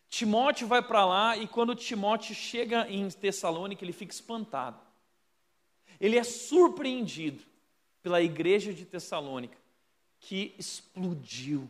Timóteo 0.07 0.67
vai 0.67 0.79
para 0.79 1.03
lá, 1.03 1.35
e 1.35 1.47
quando 1.47 1.73
Timóteo 1.73 2.35
chega 2.35 2.87
em 2.87 3.09
Tessalônica, 3.09 3.83
ele 3.83 3.91
fica 3.91 4.13
espantado 4.13 4.79
ele 5.99 6.19
é 6.19 6.23
surpreendido 6.23 7.43
pela 8.03 8.21
igreja 8.21 8.73
de 8.73 8.85
Tessalônica, 8.85 9.57
que 10.19 10.53
explodiu. 10.57 11.67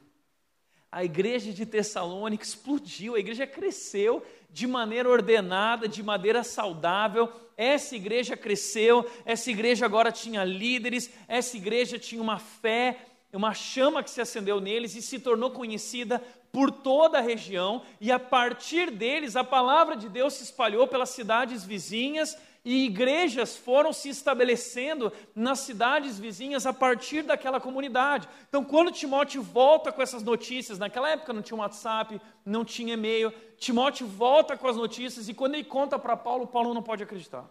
A 0.91 1.06
igreja 1.06 1.54
de 1.54 1.65
Tessalônica 1.65 2.43
explodiu, 2.43 3.15
a 3.15 3.19
igreja 3.19 3.47
cresceu 3.47 4.25
de 4.49 4.67
maneira 4.67 5.10
ordenada, 5.10 5.88
de 5.88 6.04
maneira 6.04 6.43
saudável. 6.43 7.32
Essa 7.56 7.95
igreja 7.95 8.36
cresceu, 8.36 9.10
essa 9.25 9.49
igreja 9.51 9.86
agora 9.86 10.12
tinha 10.12 10.43
líderes, 10.43 11.10
essa 11.30 11.56
igreja 11.56 11.97
tinha 11.97 12.21
uma 12.21 12.39
fé, 12.39 13.11
uma 13.38 13.54
chama 13.54 14.04
que 14.04 14.10
se 14.10 14.22
acendeu 14.22 14.60
neles 14.60 14.96
e 14.96 15.02
se 15.02 15.20
tornou 15.20 15.52
conhecida 15.52 16.22
por 16.52 16.70
toda 16.70 17.17
a 17.17 17.22
região, 17.22 17.82
e 18.00 18.12
a 18.12 18.20
partir 18.20 18.91
deles 18.91 19.36
a 19.36 19.44
palavra 19.44 19.96
de 19.96 20.10
Deus 20.10 20.34
se 20.34 20.44
espalhou 20.44 20.86
pelas 20.86 21.10
cidades 21.10 21.63
vizinhas 21.63 22.38
e 22.63 22.86
igrejas 22.86 23.58
foram 23.58 23.91
se 23.91 24.10
estabelecendo 24.10 25.12
nas 25.34 25.60
cidades 25.60 26.20
vizinhas 26.20 26.65
a 26.65 26.74
partir 26.74 27.24
daquela 27.24 27.60
comunidade. 27.60 28.28
Então, 28.48 28.63
quando 28.63 28.91
Timóteo 28.91 29.41
volta 29.41 29.91
com 29.91 30.02
essas 30.02 30.22
notícias, 30.22 30.78
naquela 30.78 31.10
época 31.10 31.34
não 31.34 31.41
tinha 31.41 31.58
WhatsApp, 31.58 32.22
não 32.46 32.63
tinha 32.63 32.94
e-mail, 32.94 33.34
Timóteo 33.58 34.06
volta 34.06 34.56
com 34.56 34.67
as 34.67 34.76
notícias 34.76 35.28
e 35.28 35.34
quando 35.34 35.56
ele 35.56 35.63
conta 35.63 35.98
para 35.98 36.15
Paulo, 36.15 36.46
Paulo 36.46 36.74
não 36.74 36.84
pode 36.84 37.02
acreditar. 37.02 37.50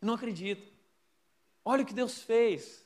Não 0.00 0.14
acredita. 0.14 0.62
Olha 1.64 1.82
o 1.82 1.86
que 1.86 1.94
Deus 1.94 2.22
fez. 2.22 2.83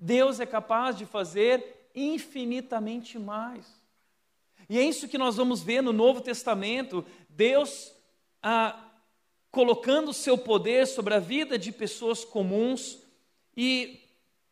Deus 0.00 0.40
é 0.40 0.46
capaz 0.46 0.96
de 0.96 1.04
fazer 1.04 1.90
infinitamente 1.94 3.18
mais. 3.18 3.66
E 4.68 4.78
é 4.78 4.82
isso 4.82 5.08
que 5.08 5.18
nós 5.18 5.36
vamos 5.36 5.62
ver 5.62 5.82
no 5.82 5.92
Novo 5.92 6.22
Testamento. 6.22 7.04
Deus 7.28 7.92
ah, 8.42 8.82
colocando 9.50 10.10
o 10.10 10.14
seu 10.14 10.38
poder 10.38 10.86
sobre 10.86 11.12
a 11.12 11.18
vida 11.18 11.58
de 11.58 11.70
pessoas 11.70 12.24
comuns 12.24 12.98
e 13.54 14.00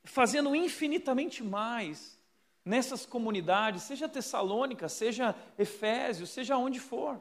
fazendo 0.05 0.55
infinitamente 0.55 1.43
mais 1.43 2.19
nessas 2.65 3.07
comunidades, 3.07 3.85
seja 3.85 4.09
Tessalônica, 4.09 4.89
seja 4.89 5.35
Efésios, 5.59 6.29
seja 6.31 6.59
onde 6.59 6.79
for. 6.79 7.19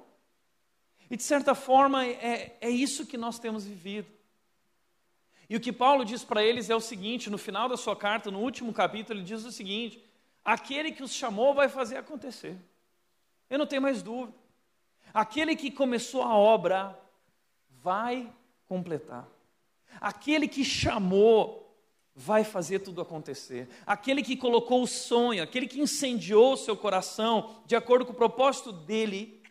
E 1.10 1.16
de 1.16 1.24
certa 1.24 1.56
forma 1.56 2.06
é, 2.06 2.58
é 2.60 2.70
isso 2.70 3.06
que 3.06 3.16
nós 3.16 3.40
temos 3.40 3.64
vivido. 3.64 4.17
E 5.50 5.56
o 5.56 5.60
que 5.60 5.72
Paulo 5.72 6.04
diz 6.04 6.24
para 6.24 6.44
eles 6.44 6.70
é 6.70 6.76
o 6.76 6.82
seguinte: 6.82 7.30
no 7.30 7.38
final 7.38 7.70
da 7.70 7.78
sua 7.78 7.96
carta, 7.96 8.30
no 8.30 8.40
último 8.40 8.74
capítulo, 8.74 9.20
ele 9.20 9.26
diz 9.26 9.46
o 9.46 9.52
seguinte: 9.52 10.04
aquele 10.44 10.92
que 10.92 11.04
os 11.04 11.14
chamou 11.14 11.54
vai 11.54 11.70
fazer 11.70 11.98
acontecer. 11.98 12.58
Eu 13.50 13.58
não 13.58 13.66
tenho 13.66 13.82
mais 13.82 14.02
dúvida. 14.02 14.38
Aquele 15.14 15.56
que 15.56 15.72
começou 15.72 16.22
a 16.22 16.36
obra 16.36 17.00
vai 17.70 18.32
completar. 18.66 19.28
Aquele 20.02 20.48
que 20.48 20.66
chamou 20.66 21.68
vai 22.14 22.44
fazer 22.44 22.80
tudo 22.80 23.00
acontecer. 23.00 23.70
Aquele 23.86 24.22
que 24.22 24.36
colocou 24.36 24.82
o 24.82 24.88
sonho, 24.88 25.42
aquele 25.42 25.68
que 25.68 25.80
incendiou 25.80 26.54
o 26.54 26.58
seu 26.58 26.76
coração 26.76 27.62
de 27.66 27.76
acordo 27.76 28.06
com 28.06 28.12
o 28.12 28.16
propósito 28.16 28.72
dele, 28.72 29.42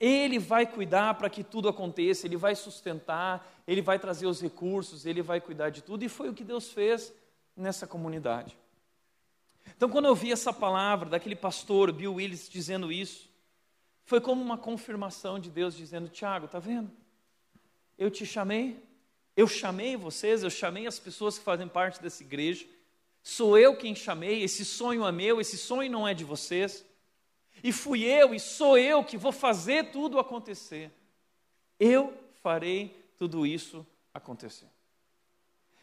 ele 0.00 0.38
vai 0.38 0.66
cuidar 0.66 1.12
para 1.14 1.28
que 1.28 1.44
tudo 1.44 1.68
aconteça, 1.68 2.26
ele 2.26 2.38
vai 2.38 2.54
sustentar, 2.54 3.46
ele 3.66 3.82
vai 3.82 3.98
trazer 3.98 4.26
os 4.26 4.40
recursos, 4.40 5.04
ele 5.04 5.20
vai 5.20 5.40
cuidar 5.40 5.68
de 5.68 5.82
tudo, 5.82 6.02
e 6.02 6.08
foi 6.08 6.30
o 6.30 6.34
que 6.34 6.42
Deus 6.42 6.72
fez 6.72 7.12
nessa 7.54 7.86
comunidade. 7.86 8.56
Então, 9.76 9.90
quando 9.90 10.06
eu 10.06 10.14
vi 10.14 10.32
essa 10.32 10.52
palavra 10.52 11.10
daquele 11.10 11.36
pastor, 11.36 11.92
Bill 11.92 12.14
Willis, 12.14 12.48
dizendo 12.48 12.90
isso, 12.90 13.28
foi 14.04 14.20
como 14.20 14.42
uma 14.42 14.56
confirmação 14.56 15.38
de 15.38 15.50
Deus 15.50 15.76
dizendo: 15.76 16.08
Tiago, 16.08 16.46
está 16.46 16.58
vendo? 16.58 16.90
Eu 17.98 18.10
te 18.10 18.24
chamei, 18.24 18.82
eu 19.36 19.46
chamei 19.46 19.96
vocês, 19.96 20.42
eu 20.42 20.50
chamei 20.50 20.86
as 20.86 20.98
pessoas 20.98 21.38
que 21.38 21.44
fazem 21.44 21.68
parte 21.68 22.02
dessa 22.02 22.22
igreja, 22.22 22.66
sou 23.22 23.58
eu 23.58 23.76
quem 23.76 23.94
chamei, 23.94 24.42
esse 24.42 24.64
sonho 24.64 25.06
é 25.06 25.12
meu, 25.12 25.40
esse 25.40 25.58
sonho 25.58 25.90
não 25.90 26.08
é 26.08 26.14
de 26.14 26.24
vocês, 26.24 26.84
e 27.62 27.72
fui 27.72 28.04
eu 28.04 28.34
e 28.34 28.40
sou 28.40 28.78
eu 28.78 29.04
que 29.04 29.16
vou 29.16 29.32
fazer 29.32 29.90
tudo 29.90 30.18
acontecer. 30.18 30.90
Eu 31.78 32.12
farei 32.42 32.96
tudo 33.18 33.46
isso 33.46 33.86
acontecer. 34.12 34.66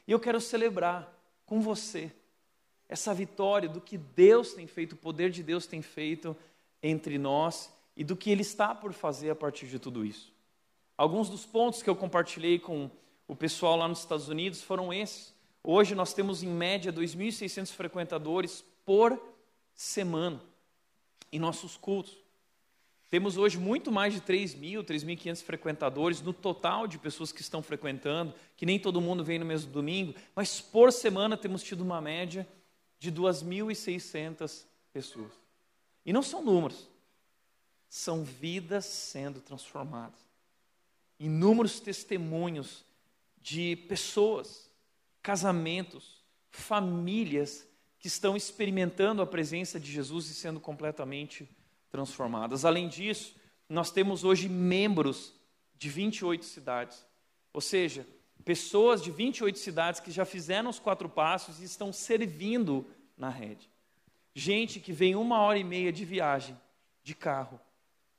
E 0.08 0.12
eu 0.12 0.20
quero 0.20 0.40
celebrar 0.40 1.12
com 1.46 1.62
você 1.62 2.12
essa 2.90 3.14
vitória 3.14 3.68
do 3.68 3.82
que 3.82 3.98
Deus 3.98 4.54
tem 4.54 4.66
feito, 4.66 4.94
o 4.94 4.98
poder 4.98 5.30
de 5.30 5.44
Deus 5.44 5.66
tem 5.66 5.82
feito 5.82 6.36
entre 6.82 7.18
nós 7.18 7.72
e 7.96 8.04
do 8.04 8.16
que 8.16 8.30
Ele 8.30 8.42
está 8.42 8.74
por 8.74 8.94
fazer 8.94 9.30
a 9.30 9.36
partir 9.36 9.68
de 9.68 9.78
tudo 9.78 10.06
isso. 10.06 10.34
Alguns 10.98 11.30
dos 11.30 11.46
pontos 11.46 11.84
que 11.84 11.90
eu 11.90 11.96
compartilhei 11.96 12.58
com 12.58 12.90
o 13.28 13.36
pessoal 13.36 13.76
lá 13.76 13.88
nos 13.88 14.00
Estados 14.00 14.30
Unidos 14.30 14.62
foram 14.62 14.94
esses. 14.94 15.34
Hoje 15.64 15.94
nós 15.94 16.14
temos 16.14 16.42
em 16.42 16.48
média 16.48 16.94
2.600 16.94 17.72
frequentadores 17.72 18.64
por 18.86 19.22
semana 19.76 20.42
em 21.32 21.40
nossos 21.40 21.78
cultos. 21.78 22.18
Temos 23.10 23.38
hoje 23.38 23.58
muito 23.58 23.92
mais 23.92 24.14
de 24.14 24.22
3.000, 24.22 24.84
3.500 24.84 25.44
frequentadores 25.44 26.22
no 26.22 26.34
total 26.34 26.88
de 26.88 26.98
pessoas 26.98 27.32
que 27.32 27.42
estão 27.42 27.64
frequentando, 27.64 28.34
que 28.58 28.66
nem 28.66 28.78
todo 28.78 29.00
mundo 29.00 29.24
vem 29.24 29.40
no 29.40 29.46
mesmo 29.46 29.72
domingo, 29.72 30.14
mas 30.36 30.60
por 30.60 30.92
semana 30.92 31.38
temos 31.38 31.64
tido 31.64 31.82
uma 31.82 32.02
média 32.02 32.48
de 33.00 33.12
2.600 33.12 34.66
pessoas. 34.92 35.32
E 36.06 36.12
não 36.12 36.22
são 36.22 36.44
números, 36.44 36.90
são 37.90 38.24
vidas 38.24 38.86
sendo 38.86 39.40
transformadas. 39.40 40.20
Inúmeros 41.20 41.80
testemunhos 41.80 42.86
de 43.42 43.76
pessoas, 43.88 44.70
casamentos, 45.22 46.22
famílias 46.50 47.67
que 48.00 48.08
estão 48.08 48.36
experimentando 48.36 49.22
a 49.22 49.28
presença 49.28 49.80
de 49.80 49.92
Jesus 49.92 50.30
e 50.30 50.34
sendo 50.34 50.60
completamente 50.60 51.50
transformadas. 51.90 52.66
Além 52.66 52.88
disso, 52.88 53.36
nós 53.68 53.92
temos 53.92 54.24
hoje 54.24 54.48
membros 54.48 55.34
de 55.78 55.90
28 55.90 56.46
cidades. 56.46 57.06
Ou 57.54 57.62
seja, 57.62 58.06
pessoas 58.46 59.02
de 59.02 59.12
28 59.12 59.58
cidades 59.58 60.00
que 60.00 60.12
já 60.12 60.26
fizeram 60.26 60.70
os 60.70 60.80
quatro 60.80 61.10
passos 61.10 61.60
e 61.60 61.66
estão 61.66 61.92
servindo 61.92 62.86
na 63.18 63.30
rede. 63.30 63.70
Gente 64.34 64.80
que 64.80 64.94
vem 64.94 65.16
uma 65.16 65.40
hora 65.40 65.58
e 65.58 65.64
meia 65.64 65.92
de 65.92 66.06
viagem, 66.06 66.58
de 67.04 67.16
carro, 67.16 67.60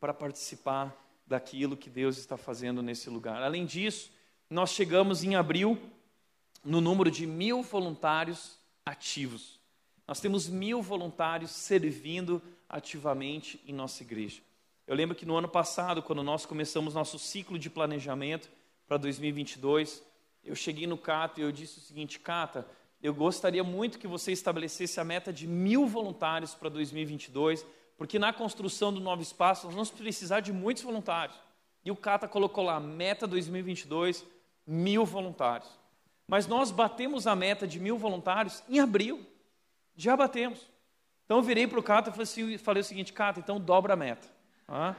para 0.01 0.13
participar 0.13 0.97
daquilo 1.27 1.77
que 1.77 1.91
Deus 1.91 2.19
está 2.19 2.37
fazendo 2.37 2.83
nesse 2.83 3.09
lugar. 3.09 3.43
Além 3.43 3.65
disso, 3.65 4.11
nós 4.51 4.71
chegamos 4.71 5.23
em 5.23 5.37
abril 5.37 5.79
no 6.65 6.81
número 6.81 7.11
de 7.11 7.27
mil 7.27 7.63
voluntários 7.63 8.59
ativos. 8.85 9.58
Nós 10.09 10.21
temos 10.21 10.49
mil 10.49 10.81
voluntários 10.81 11.51
servindo 11.51 12.41
ativamente 12.67 13.61
em 13.67 13.75
nossa 13.75 14.03
igreja. 14.03 14.41
Eu 14.87 14.97
lembro 14.97 15.15
que 15.15 15.27
no 15.27 15.37
ano 15.37 15.49
passado, 15.49 16.03
quando 16.03 16.23
nós 16.23 16.47
começamos 16.47 16.95
nosso 16.95 17.19
ciclo 17.19 17.59
de 17.59 17.69
planejamento 17.69 18.49
para 18.87 18.97
2022, 18.97 20.03
eu 20.43 20.57
cheguei 20.57 20.87
no 20.87 20.97
Cata 20.97 21.39
e 21.41 21.43
eu 21.43 21.53
disse 21.53 21.79
o 21.79 21.83
seguinte, 21.83 22.19
Cata, 22.19 22.67
eu 23.03 23.13
gostaria 23.13 23.63
muito 23.63 23.99
que 23.99 24.07
você 24.07 24.33
estabelecesse 24.33 24.99
a 24.99 25.05
meta 25.05 25.31
de 25.31 25.47
mil 25.47 25.87
voluntários 25.87 26.55
para 26.55 26.71
2022, 26.71 27.67
porque 27.99 28.19
na 28.19 28.33
construção 28.33 28.91
do 28.91 29.01
novo 29.01 29.21
espaço 29.21 29.67
nós 29.67 29.75
vamos 29.75 29.91
precisar 29.91 30.41
de 30.41 30.55
muitos 30.55 30.83
voluntários. 30.83 31.39
E 31.85 31.91
o 31.91 31.97
Cata 31.97 32.27
colocou 32.27 32.65
lá, 32.65 32.81
meta 32.81 33.27
2022, 33.27 34.25
mil 34.67 35.05
voluntários. 35.05 35.69
Mas 36.27 36.47
nós 36.47 36.71
batemos 36.71 37.27
a 37.27 37.37
meta 37.37 37.67
de 37.67 37.79
mil 37.79 37.99
voluntários 37.99 38.65
em 38.71 38.81
abril. 38.81 39.27
Já 39.99 40.17
batemos. 40.17 40.61
Então 41.25 41.39
eu 41.39 41.43
virei 41.43 41.67
para 41.67 41.81
o 41.81 41.83
Cata 41.83 42.09
e 42.09 42.13
falei, 42.13 42.23
assim, 42.23 42.57
falei 42.57 42.81
o 42.81 42.85
seguinte, 42.85 43.13
Cata, 43.13 43.41
então 43.41 43.61
dobra 43.61 43.95
a 43.95 43.97
meta. 43.97 44.29
Ah? 44.69 44.95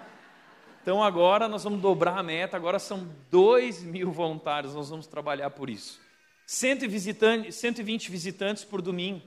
Então 0.82 1.02
agora 1.02 1.48
nós 1.48 1.64
vamos 1.64 1.82
dobrar 1.82 2.18
a 2.18 2.24
meta, 2.24 2.58
agora 2.58 2.78
são 2.80 3.10
2 3.32 3.82
mil 3.82 4.12
voluntários, 4.12 4.76
nós 4.76 4.90
vamos 4.90 5.08
trabalhar 5.08 5.52
por 5.52 5.70
isso. 5.70 6.02
120 6.46 8.12
visitantes 8.12 8.66
por 8.66 8.82
domingo. 8.82 9.22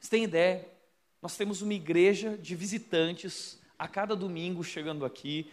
Você 0.00 0.10
tem 0.10 0.24
ideia? 0.24 0.68
Nós 1.22 1.36
temos 1.36 1.62
uma 1.62 1.74
igreja 1.74 2.36
de 2.36 2.56
visitantes 2.56 3.60
a 3.78 3.86
cada 3.86 4.16
domingo 4.16 4.64
chegando 4.64 5.04
aqui 5.04 5.52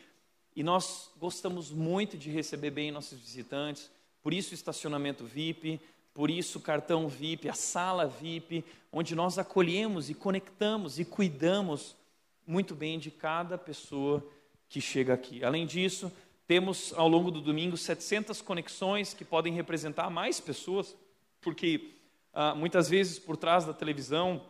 e 0.56 0.64
nós 0.64 1.12
gostamos 1.18 1.70
muito 1.70 2.18
de 2.18 2.32
receber 2.32 2.72
bem 2.72 2.90
nossos 2.90 3.20
visitantes, 3.20 3.92
por 4.24 4.34
isso 4.34 4.56
estacionamento 4.56 5.26
VIP, 5.26 5.80
por 6.18 6.32
isso 6.32 6.58
o 6.58 6.62
cartão 6.62 7.08
VIP, 7.08 7.48
a 7.48 7.54
sala 7.54 8.08
VIP, 8.08 8.66
onde 8.92 9.14
nós 9.14 9.38
acolhemos 9.38 10.10
e 10.10 10.16
conectamos 10.16 10.98
e 10.98 11.06
cuidamos 11.06 11.96
muito 12.44 12.74
bem 12.74 12.98
de 12.98 13.12
cada 13.12 13.56
pessoa 13.56 14.28
que 14.68 14.82
chega 14.82 15.14
aqui. 15.14 15.44
Além 15.44 15.68
disso, 15.68 16.12
temos 16.48 16.92
ao 16.98 17.08
longo 17.08 17.30
do 17.30 17.40
domingo 17.40 17.78
700 17.78 18.42
conexões 18.42 19.14
que 19.14 19.24
podem 19.24 19.54
representar 19.54 20.10
mais 20.10 20.40
pessoas, 20.40 20.98
porque 21.40 21.92
ah, 22.34 22.56
muitas 22.56 22.90
vezes 22.90 23.20
por 23.20 23.38
trás 23.38 23.64
da 23.64 23.72
televisão, 23.72 24.42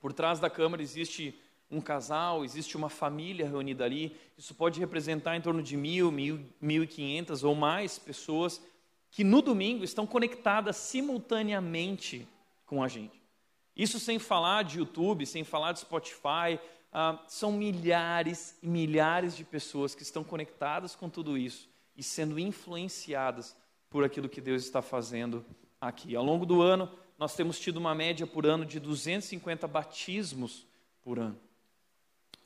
por 0.00 0.12
trás 0.12 0.38
da 0.38 0.48
câmera 0.48 0.84
existe 0.84 1.36
um 1.68 1.80
casal, 1.80 2.44
existe 2.44 2.76
uma 2.76 2.88
família 2.88 3.48
reunida 3.48 3.84
ali. 3.84 4.16
Isso 4.38 4.54
pode 4.54 4.78
representar 4.78 5.36
em 5.36 5.40
torno 5.40 5.64
de 5.64 5.76
mil, 5.76 6.12
mil, 6.12 6.46
mil 6.60 6.84
e 6.84 6.86
quinhentas 6.86 7.42
ou 7.42 7.56
mais 7.56 7.98
pessoas 7.98 8.62
que 9.16 9.24
no 9.24 9.40
domingo 9.40 9.82
estão 9.82 10.06
conectadas 10.06 10.76
simultaneamente 10.76 12.28
com 12.66 12.82
a 12.82 12.86
gente. 12.86 13.18
Isso 13.74 13.98
sem 13.98 14.18
falar 14.18 14.62
de 14.62 14.76
YouTube, 14.76 15.24
sem 15.24 15.42
falar 15.42 15.72
de 15.72 15.80
Spotify, 15.80 16.60
ah, 16.92 17.24
são 17.26 17.50
milhares 17.50 18.58
e 18.62 18.68
milhares 18.68 19.34
de 19.34 19.42
pessoas 19.42 19.94
que 19.94 20.02
estão 20.02 20.22
conectadas 20.22 20.94
com 20.94 21.08
tudo 21.08 21.38
isso 21.38 21.66
e 21.96 22.02
sendo 22.02 22.38
influenciadas 22.38 23.56
por 23.88 24.04
aquilo 24.04 24.28
que 24.28 24.38
Deus 24.38 24.62
está 24.62 24.82
fazendo 24.82 25.42
aqui. 25.80 26.14
Ao 26.14 26.22
longo 26.22 26.44
do 26.44 26.60
ano, 26.60 26.86
nós 27.18 27.34
temos 27.34 27.58
tido 27.58 27.78
uma 27.78 27.94
média 27.94 28.26
por 28.26 28.44
ano 28.44 28.66
de 28.66 28.78
250 28.78 29.66
batismos 29.66 30.66
por 31.02 31.18
ano. 31.18 31.40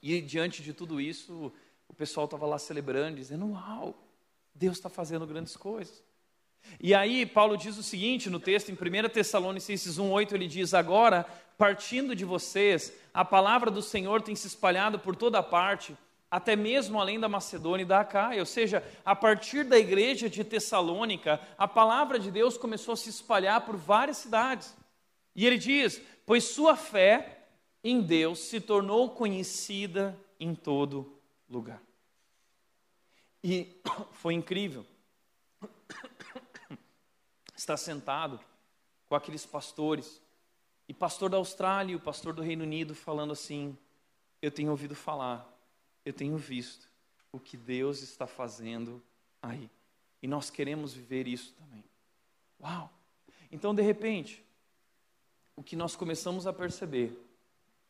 E 0.01 0.21
diante 0.21 0.63
de 0.63 0.73
tudo 0.73 1.01
isso, 1.01 1.53
o 1.89 1.93
pessoal 1.93 2.27
estava 2.27 2.47
lá 2.47 2.61
celebrando, 2.61 3.17
dizendo: 3.17 3.51
Uau, 3.51 4.01
Deus 4.55 4.77
está 4.77 4.89
fazendo 4.89 5.27
grandes 5.27 5.57
coisas. 5.57 6.09
E 6.83 6.95
aí, 6.95 7.27
Paulo 7.27 7.57
diz 7.57 7.77
o 7.77 7.83
seguinte 7.83 8.31
no 8.31 8.41
texto, 8.41 8.71
em 8.71 8.75
1 8.75 9.09
Tessalonicenses 9.11 9.99
1,8, 9.99 10.33
ele 10.33 10.47
diz: 10.47 10.73
Agora, 10.73 11.27
partindo 11.59 12.17
de 12.17 12.25
vocês, 12.25 12.93
a 13.13 13.23
palavra 13.23 13.71
do 13.71 13.83
Senhor 13.83 14.23
tem 14.23 14.35
se 14.35 14.47
espalhado 14.47 14.99
por 14.99 15.15
toda 15.15 15.43
parte, 15.43 15.95
até 16.31 16.57
mesmo 16.57 16.99
além 16.99 17.21
da 17.21 17.29
Macedônia 17.29 17.83
e 17.83 17.87
da 17.87 18.01
Acaia. 18.01 18.41
Ou 18.41 18.47
seja, 18.47 18.83
a 19.05 19.15
partir 19.15 19.65
da 19.65 19.79
igreja 19.79 20.31
de 20.31 20.43
Tessalônica, 20.43 21.39
a 21.59 21.69
palavra 21.69 22.19
de 22.19 22.31
Deus 22.31 22.57
começou 22.57 22.95
a 22.95 22.97
se 22.97 23.11
espalhar 23.11 23.61
por 23.61 23.77
várias 23.77 24.17
cidades. 24.17 24.75
E 25.37 25.47
ele 25.47 25.59
diz: 25.59 26.01
Pois 26.25 26.45
sua 26.45 26.77
fé 26.77 27.45
em 27.85 28.01
Deus 28.01 28.39
se 28.39 28.59
tornou 28.59 29.11
conhecida 29.11 30.19
em 30.39 30.55
todo 30.55 31.15
lugar. 31.47 31.83
E 33.45 33.77
foi 34.13 34.33
incrível 34.33 34.87
está 37.61 37.77
sentado 37.77 38.41
com 39.07 39.15
aqueles 39.15 39.45
pastores, 39.45 40.23
e 40.89 40.95
pastor 40.95 41.29
da 41.29 41.37
Austrália 41.37 41.93
e 41.93 41.97
o 41.97 42.01
pastor 42.01 42.33
do 42.33 42.43
Reino 42.43 42.65
Unido 42.65 42.95
falando 42.95 43.33
assim: 43.33 43.77
Eu 44.41 44.51
tenho 44.51 44.71
ouvido 44.71 44.95
falar, 44.95 45.47
eu 46.05 46.13
tenho 46.13 46.37
visto 46.37 46.89
o 47.31 47.39
que 47.39 47.57
Deus 47.57 48.03
está 48.03 48.27
fazendo 48.27 49.03
aí. 49.43 49.71
E 50.23 50.27
nós 50.27 50.51
queremos 50.51 50.95
viver 50.95 51.29
isso 51.29 51.53
também. 51.55 51.85
Uau! 52.61 52.91
Então, 53.53 53.75
de 53.75 53.83
repente, 53.83 54.45
o 55.55 55.63
que 55.63 55.77
nós 55.77 55.95
começamos 55.95 56.47
a 56.47 56.53
perceber 56.53 57.17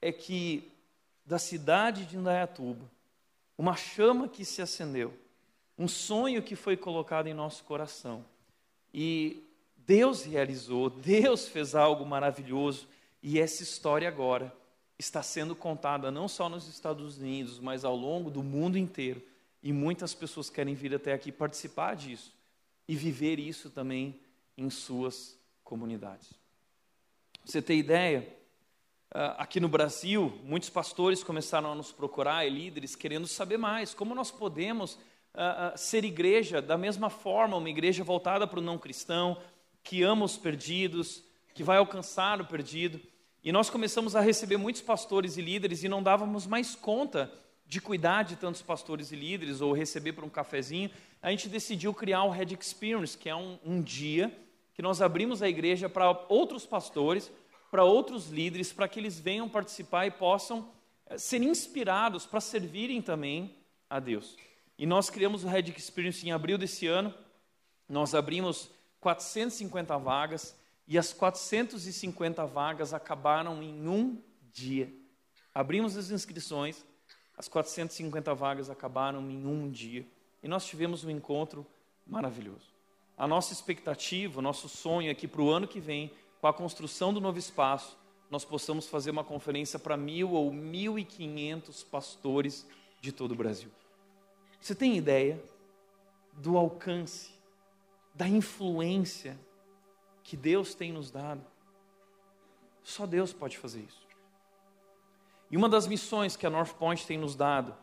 é 0.02 0.12
que 0.12 0.70
da 1.24 1.38
cidade 1.38 2.04
de 2.06 2.16
Indaiatuba, 2.16 2.90
uma 3.56 3.76
chama 3.76 4.28
que 4.28 4.44
se 4.44 4.60
acendeu, 4.60 5.16
um 5.78 5.86
sonho 5.86 6.42
que 6.42 6.56
foi 6.56 6.76
colocado 6.76 7.28
em 7.28 7.34
nosso 7.34 7.64
coração. 7.64 8.24
E 8.92 9.49
Deus 9.90 10.22
realizou, 10.22 10.88
Deus 10.88 11.48
fez 11.48 11.74
algo 11.74 12.06
maravilhoso, 12.06 12.86
e 13.20 13.40
essa 13.40 13.64
história 13.64 14.06
agora 14.06 14.54
está 14.96 15.20
sendo 15.20 15.56
contada 15.56 16.12
não 16.12 16.28
só 16.28 16.48
nos 16.48 16.68
Estados 16.68 17.18
Unidos, 17.18 17.58
mas 17.58 17.84
ao 17.84 17.96
longo 17.96 18.30
do 18.30 18.40
mundo 18.40 18.78
inteiro. 18.78 19.20
E 19.60 19.72
muitas 19.72 20.14
pessoas 20.14 20.48
querem 20.48 20.76
vir 20.76 20.94
até 20.94 21.12
aqui 21.12 21.32
participar 21.32 21.96
disso 21.96 22.32
e 22.86 22.94
viver 22.94 23.40
isso 23.40 23.68
também 23.68 24.20
em 24.56 24.70
suas 24.70 25.36
comunidades. 25.64 26.34
Você 27.44 27.60
tem 27.60 27.80
ideia? 27.80 28.32
Ah, 29.10 29.42
aqui 29.42 29.58
no 29.58 29.68
Brasil, 29.68 30.38
muitos 30.44 30.70
pastores 30.70 31.24
começaram 31.24 31.72
a 31.72 31.74
nos 31.74 31.90
procurar 31.90 32.46
e 32.46 32.50
líderes 32.50 32.94
querendo 32.94 33.26
saber 33.26 33.56
mais 33.56 33.92
como 33.92 34.14
nós 34.14 34.30
podemos 34.30 34.94
uh, 35.34 35.74
uh, 35.74 35.76
ser 35.76 36.04
igreja 36.04 36.62
da 36.62 36.78
mesma 36.78 37.10
forma, 37.10 37.56
uma 37.56 37.68
igreja 37.68 38.04
voltada 38.04 38.46
para 38.46 38.60
o 38.60 38.62
não 38.62 38.78
cristão, 38.78 39.36
que 39.82 40.02
ama 40.02 40.24
os 40.24 40.36
perdidos, 40.36 41.22
que 41.54 41.64
vai 41.64 41.78
alcançar 41.78 42.40
o 42.40 42.46
perdido. 42.46 43.00
E 43.42 43.52
nós 43.52 43.70
começamos 43.70 44.14
a 44.14 44.20
receber 44.20 44.56
muitos 44.56 44.82
pastores 44.82 45.36
e 45.36 45.42
líderes 45.42 45.82
e 45.82 45.88
não 45.88 46.02
dávamos 46.02 46.46
mais 46.46 46.74
conta 46.74 47.32
de 47.66 47.80
cuidar 47.80 48.24
de 48.24 48.36
tantos 48.36 48.62
pastores 48.62 49.12
e 49.12 49.16
líderes 49.16 49.60
ou 49.60 49.72
receber 49.72 50.12
para 50.12 50.24
um 50.24 50.28
cafezinho. 50.28 50.90
A 51.22 51.30
gente 51.30 51.48
decidiu 51.48 51.94
criar 51.94 52.24
o 52.24 52.30
Red 52.30 52.56
Experience, 52.60 53.16
que 53.16 53.28
é 53.28 53.34
um, 53.34 53.58
um 53.64 53.80
dia 53.80 54.36
que 54.74 54.82
nós 54.82 55.00
abrimos 55.00 55.42
a 55.42 55.48
igreja 55.48 55.88
para 55.88 56.10
outros 56.28 56.66
pastores, 56.66 57.30
para 57.70 57.84
outros 57.84 58.28
líderes, 58.28 58.72
para 58.72 58.88
que 58.88 58.98
eles 58.98 59.20
venham 59.20 59.48
participar 59.48 60.06
e 60.06 60.10
possam 60.10 60.68
eh, 61.06 61.16
ser 61.16 61.42
inspirados 61.42 62.26
para 62.26 62.40
servirem 62.40 63.00
também 63.00 63.54
a 63.88 64.00
Deus. 64.00 64.36
E 64.78 64.86
nós 64.86 65.10
criamos 65.10 65.44
o 65.44 65.48
Red 65.48 65.72
Experience 65.76 66.26
em 66.26 66.32
abril 66.32 66.56
desse 66.56 66.86
ano. 66.86 67.14
Nós 67.88 68.14
abrimos 68.14 68.70
450 69.00 69.96
vagas 69.98 70.56
e 70.86 70.98
as 70.98 71.12
450 71.12 72.44
vagas 72.46 72.92
acabaram 72.92 73.62
em 73.62 73.88
um 73.88 74.20
dia. 74.52 74.92
Abrimos 75.54 75.96
as 75.96 76.10
inscrições, 76.10 76.84
as 77.36 77.48
450 77.48 78.34
vagas 78.34 78.70
acabaram 78.70 79.30
em 79.30 79.46
um 79.46 79.70
dia. 79.70 80.06
E 80.42 80.48
nós 80.48 80.64
tivemos 80.66 81.04
um 81.04 81.10
encontro 81.10 81.66
maravilhoso. 82.06 82.70
A 83.16 83.26
nossa 83.26 83.52
expectativa, 83.52 84.38
o 84.38 84.42
nosso 84.42 84.68
sonho 84.68 85.10
é 85.10 85.14
que 85.14 85.28
para 85.28 85.42
o 85.42 85.50
ano 85.50 85.68
que 85.68 85.80
vem, 85.80 86.10
com 86.40 86.46
a 86.46 86.52
construção 86.52 87.12
do 87.12 87.20
novo 87.20 87.38
espaço, 87.38 87.98
nós 88.30 88.44
possamos 88.44 88.86
fazer 88.86 89.10
uma 89.10 89.24
conferência 89.24 89.78
para 89.78 89.96
mil 89.96 90.30
ou 90.30 90.52
mil 90.52 90.98
e 90.98 91.04
quinhentos 91.04 91.82
pastores 91.82 92.66
de 93.00 93.12
todo 93.12 93.32
o 93.32 93.36
Brasil. 93.36 93.70
Você 94.60 94.74
tem 94.74 94.96
ideia 94.96 95.42
do 96.34 96.56
alcance, 96.56 97.30
da 98.20 98.28
influência 98.28 99.34
que 100.22 100.36
Deus 100.36 100.74
tem 100.74 100.92
nos 100.92 101.10
dado? 101.10 101.42
Só 102.82 103.06
Deus 103.06 103.32
pode 103.32 103.56
fazer 103.56 103.80
isso. 103.80 104.06
E 105.50 105.56
uma 105.56 105.70
das 105.70 105.86
missões 105.86 106.36
que 106.36 106.46
a 106.46 106.50
North 106.50 106.74
Point 106.74 107.06
tem 107.06 107.16
nos 107.16 107.34
dado 107.34 107.74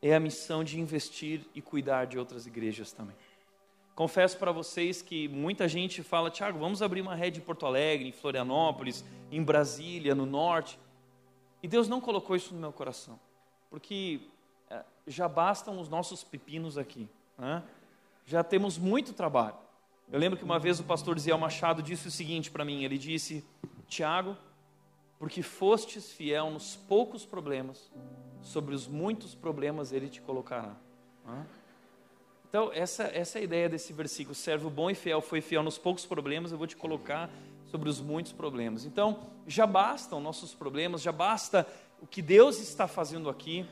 é 0.00 0.14
a 0.14 0.20
missão 0.20 0.62
de 0.62 0.78
investir 0.78 1.44
e 1.52 1.60
cuidar 1.60 2.04
de 2.04 2.16
outras 2.16 2.46
igrejas 2.46 2.92
também. 2.92 3.16
Confesso 3.96 4.38
para 4.38 4.52
vocês 4.52 5.02
que 5.02 5.26
muita 5.26 5.66
gente 5.66 6.00
fala, 6.00 6.30
Tiago, 6.30 6.60
vamos 6.60 6.80
abrir 6.80 7.00
uma 7.00 7.16
rede 7.16 7.40
em 7.40 7.42
Porto 7.42 7.66
Alegre, 7.66 8.08
em 8.08 8.12
Florianópolis, 8.12 9.04
em 9.32 9.42
Brasília, 9.42 10.14
no 10.14 10.24
norte. 10.24 10.78
E 11.60 11.66
Deus 11.66 11.88
não 11.88 12.00
colocou 12.00 12.36
isso 12.36 12.54
no 12.54 12.60
meu 12.60 12.72
coração, 12.72 13.18
porque 13.68 14.20
já 15.08 15.28
bastam 15.28 15.80
os 15.80 15.88
nossos 15.88 16.22
pepinos 16.22 16.78
aqui. 16.78 17.08
Né? 17.36 17.64
Já 18.24 18.44
temos 18.44 18.78
muito 18.78 19.12
trabalho. 19.12 19.61
Eu 20.12 20.18
lembro 20.18 20.38
que 20.38 20.44
uma 20.44 20.58
vez 20.58 20.78
o 20.78 20.84
pastor 20.84 21.18
Ziel 21.18 21.38
Machado 21.38 21.82
disse 21.82 22.06
o 22.06 22.10
seguinte 22.10 22.50
para 22.50 22.66
mim: 22.66 22.84
ele 22.84 22.98
disse, 22.98 23.42
Tiago, 23.88 24.36
porque 25.18 25.42
fostes 25.42 26.12
fiel 26.12 26.50
nos 26.50 26.76
poucos 26.76 27.24
problemas, 27.24 27.90
sobre 28.42 28.74
os 28.74 28.86
muitos 28.86 29.34
problemas 29.34 29.90
ele 29.90 30.10
te 30.10 30.20
colocará. 30.20 30.76
Então, 32.46 32.70
essa, 32.74 33.04
essa 33.04 33.38
é 33.38 33.40
a 33.40 33.44
ideia 33.44 33.70
desse 33.70 33.94
versículo: 33.94 34.34
servo 34.34 34.68
bom 34.68 34.90
e 34.90 34.94
fiel 34.94 35.22
foi 35.22 35.40
fiel 35.40 35.62
nos 35.62 35.78
poucos 35.78 36.04
problemas, 36.04 36.52
eu 36.52 36.58
vou 36.58 36.66
te 36.66 36.76
colocar 36.76 37.30
sobre 37.70 37.88
os 37.88 37.98
muitos 37.98 38.32
problemas. 38.32 38.84
Então, 38.84 39.18
já 39.46 39.66
bastam 39.66 40.20
nossos 40.20 40.54
problemas, 40.54 41.00
já 41.00 41.10
basta 41.10 41.66
o 42.02 42.06
que 42.06 42.20
Deus 42.20 42.60
está 42.60 42.86
fazendo 42.86 43.30
aqui. 43.30 43.64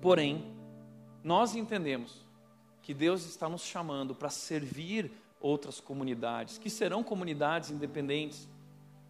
Porém, 0.00 0.54
nós 1.24 1.56
entendemos 1.56 2.24
que 2.80 2.94
Deus 2.94 3.26
está 3.26 3.48
nos 3.48 3.62
chamando 3.62 4.14
para 4.14 4.30
servir 4.30 5.10
outras 5.40 5.80
comunidades, 5.80 6.58
que 6.58 6.70
serão 6.70 7.02
comunidades 7.02 7.70
independentes, 7.70 8.48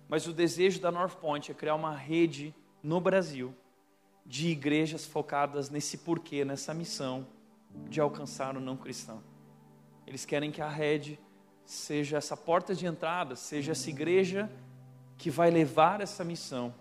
mas 0.09 0.27
o 0.27 0.33
desejo 0.33 0.81
da 0.81 0.91
North 0.91 1.17
Point 1.17 1.51
é 1.51 1.55
criar 1.55 1.75
uma 1.75 1.95
rede 1.95 2.55
no 2.83 3.01
Brasil 3.01 3.55
de 4.25 4.49
igrejas 4.49 5.07
focadas 5.07 5.71
nesse 5.71 5.99
porquê, 5.99 6.45
nessa 6.45 6.75
missão 6.75 7.27
de 7.89 8.01
alcançar 8.01 8.57
o 8.57 8.61
não 8.61 8.77
cristão. 8.77 9.23
Eles 10.07 10.25
querem 10.25 10.51
que 10.51 10.63
a 10.63 10.69
rede 10.69 11.19
seja 11.65 12.17
essa 12.17 12.37
porta 12.37 12.75
de 12.75 12.87
entrada, 12.87 13.37
seja 13.37 13.73
essa 13.73 13.91
igreja 13.91 14.51
que 15.19 15.31
vai 15.31 15.51
levar 15.51 16.01
essa 16.01 16.25
missão 16.25 16.75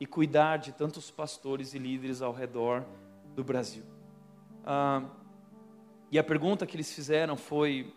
e 0.00 0.06
cuidar 0.06 0.56
de 0.56 0.72
tantos 0.72 1.10
pastores 1.10 1.74
e 1.74 1.78
líderes 1.78 2.22
ao 2.22 2.32
redor 2.32 2.84
do 3.34 3.44
Brasil. 3.44 3.84
Ah, 4.64 5.02
e 6.10 6.18
a 6.18 6.24
pergunta 6.24 6.66
que 6.66 6.76
eles 6.76 6.92
fizeram 6.92 7.36
foi: 7.36 7.94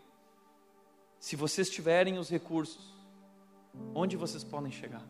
se 1.20 1.36
vocês 1.36 1.70
tiverem 1.70 2.18
os 2.18 2.30
recursos, 2.30 2.94
onde 3.94 4.16
vocês 4.16 4.44
podem 4.44 4.72
chegar? 4.72 5.06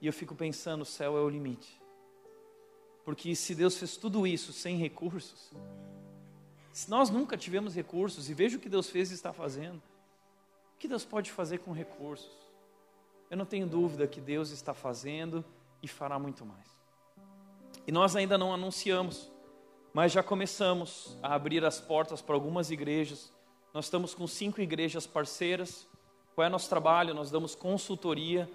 E 0.00 0.06
eu 0.06 0.12
fico 0.12 0.34
pensando: 0.34 0.82
o 0.82 0.86
céu 0.86 1.16
é 1.16 1.20
o 1.20 1.28
limite. 1.28 1.80
Porque 3.04 3.34
se 3.34 3.54
Deus 3.54 3.76
fez 3.76 3.96
tudo 3.96 4.26
isso 4.26 4.52
sem 4.52 4.76
recursos, 4.76 5.50
se 6.72 6.90
nós 6.90 7.10
nunca 7.10 7.36
tivemos 7.36 7.74
recursos, 7.74 8.28
e 8.28 8.34
veja 8.34 8.56
o 8.56 8.60
que 8.60 8.68
Deus 8.68 8.88
fez 8.88 9.10
e 9.10 9.14
está 9.14 9.32
fazendo, 9.32 9.78
o 10.74 10.78
que 10.78 10.86
Deus 10.86 11.04
pode 11.04 11.32
fazer 11.32 11.58
com 11.58 11.72
recursos? 11.72 12.30
Eu 13.30 13.36
não 13.36 13.44
tenho 13.44 13.66
dúvida 13.66 14.06
que 14.06 14.20
Deus 14.20 14.50
está 14.50 14.72
fazendo 14.72 15.44
e 15.82 15.88
fará 15.88 16.18
muito 16.18 16.46
mais. 16.46 16.68
E 17.86 17.92
nós 17.92 18.14
ainda 18.14 18.38
não 18.38 18.52
anunciamos, 18.52 19.30
mas 19.92 20.12
já 20.12 20.22
começamos 20.22 21.16
a 21.22 21.34
abrir 21.34 21.64
as 21.64 21.80
portas 21.80 22.20
para 22.20 22.34
algumas 22.34 22.70
igrejas. 22.70 23.32
Nós 23.72 23.86
estamos 23.86 24.14
com 24.14 24.26
cinco 24.26 24.60
igrejas 24.60 25.06
parceiras. 25.06 25.86
Qual 26.34 26.44
é 26.44 26.48
o 26.48 26.52
nosso 26.52 26.68
trabalho? 26.68 27.14
Nós 27.14 27.30
damos 27.30 27.54
consultoria, 27.54 28.48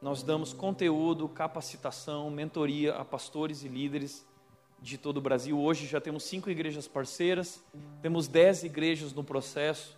nós 0.00 0.22
damos 0.22 0.52
conteúdo, 0.52 1.28
capacitação, 1.28 2.30
mentoria 2.30 2.94
a 2.94 3.04
pastores 3.04 3.62
e 3.62 3.68
líderes 3.68 4.26
de 4.80 4.96
todo 4.96 5.18
o 5.18 5.20
Brasil. 5.20 5.58
Hoje 5.58 5.86
já 5.86 6.00
temos 6.00 6.24
cinco 6.24 6.50
igrejas 6.50 6.86
parceiras, 6.86 7.62
temos 8.00 8.28
dez 8.28 8.62
igrejas 8.62 9.12
no 9.12 9.24
processo 9.24 9.96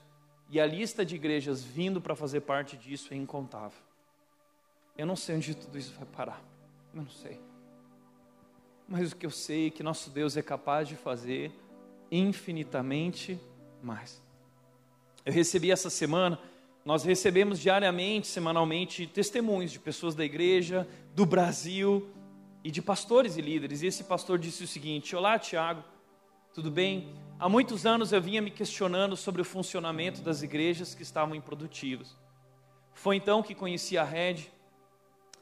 e 0.48 0.60
a 0.60 0.66
lista 0.66 1.04
de 1.04 1.14
igrejas 1.14 1.62
vindo 1.62 2.00
para 2.00 2.16
fazer 2.16 2.40
parte 2.40 2.76
disso 2.76 3.14
é 3.14 3.16
incontável. 3.16 3.78
Eu 4.96 5.06
não 5.06 5.16
sei 5.16 5.36
onde 5.36 5.54
tudo 5.54 5.78
isso 5.78 5.94
vai 5.94 6.06
parar. 6.06 6.42
Eu 6.92 7.02
não 7.02 7.08
sei. 7.08 7.49
Mas 8.92 9.12
o 9.12 9.16
que 9.16 9.24
eu 9.24 9.30
sei 9.30 9.68
é 9.68 9.70
que 9.70 9.84
nosso 9.84 10.10
Deus 10.10 10.36
é 10.36 10.42
capaz 10.42 10.88
de 10.88 10.96
fazer 10.96 11.52
infinitamente 12.10 13.38
mais. 13.80 14.20
Eu 15.24 15.32
recebi 15.32 15.70
essa 15.70 15.88
semana, 15.88 16.36
nós 16.84 17.04
recebemos 17.04 17.60
diariamente, 17.60 18.26
semanalmente, 18.26 19.06
testemunhos 19.06 19.70
de 19.70 19.78
pessoas 19.78 20.16
da 20.16 20.24
igreja, 20.24 20.88
do 21.14 21.24
Brasil 21.24 22.10
e 22.64 22.70
de 22.72 22.82
pastores 22.82 23.36
e 23.36 23.40
líderes. 23.40 23.82
E 23.82 23.86
esse 23.86 24.02
pastor 24.02 24.40
disse 24.40 24.64
o 24.64 24.66
seguinte: 24.66 25.14
Olá, 25.14 25.38
Tiago, 25.38 25.84
tudo 26.52 26.68
bem? 26.68 27.14
Há 27.38 27.48
muitos 27.48 27.86
anos 27.86 28.12
eu 28.12 28.20
vinha 28.20 28.42
me 28.42 28.50
questionando 28.50 29.16
sobre 29.16 29.40
o 29.40 29.44
funcionamento 29.44 30.20
das 30.20 30.42
igrejas 30.42 30.96
que 30.96 31.04
estavam 31.04 31.36
improdutivas. 31.36 32.18
Foi 32.92 33.14
então 33.14 33.40
que 33.40 33.54
conheci 33.54 33.96
a 33.96 34.02
Rede 34.02 34.50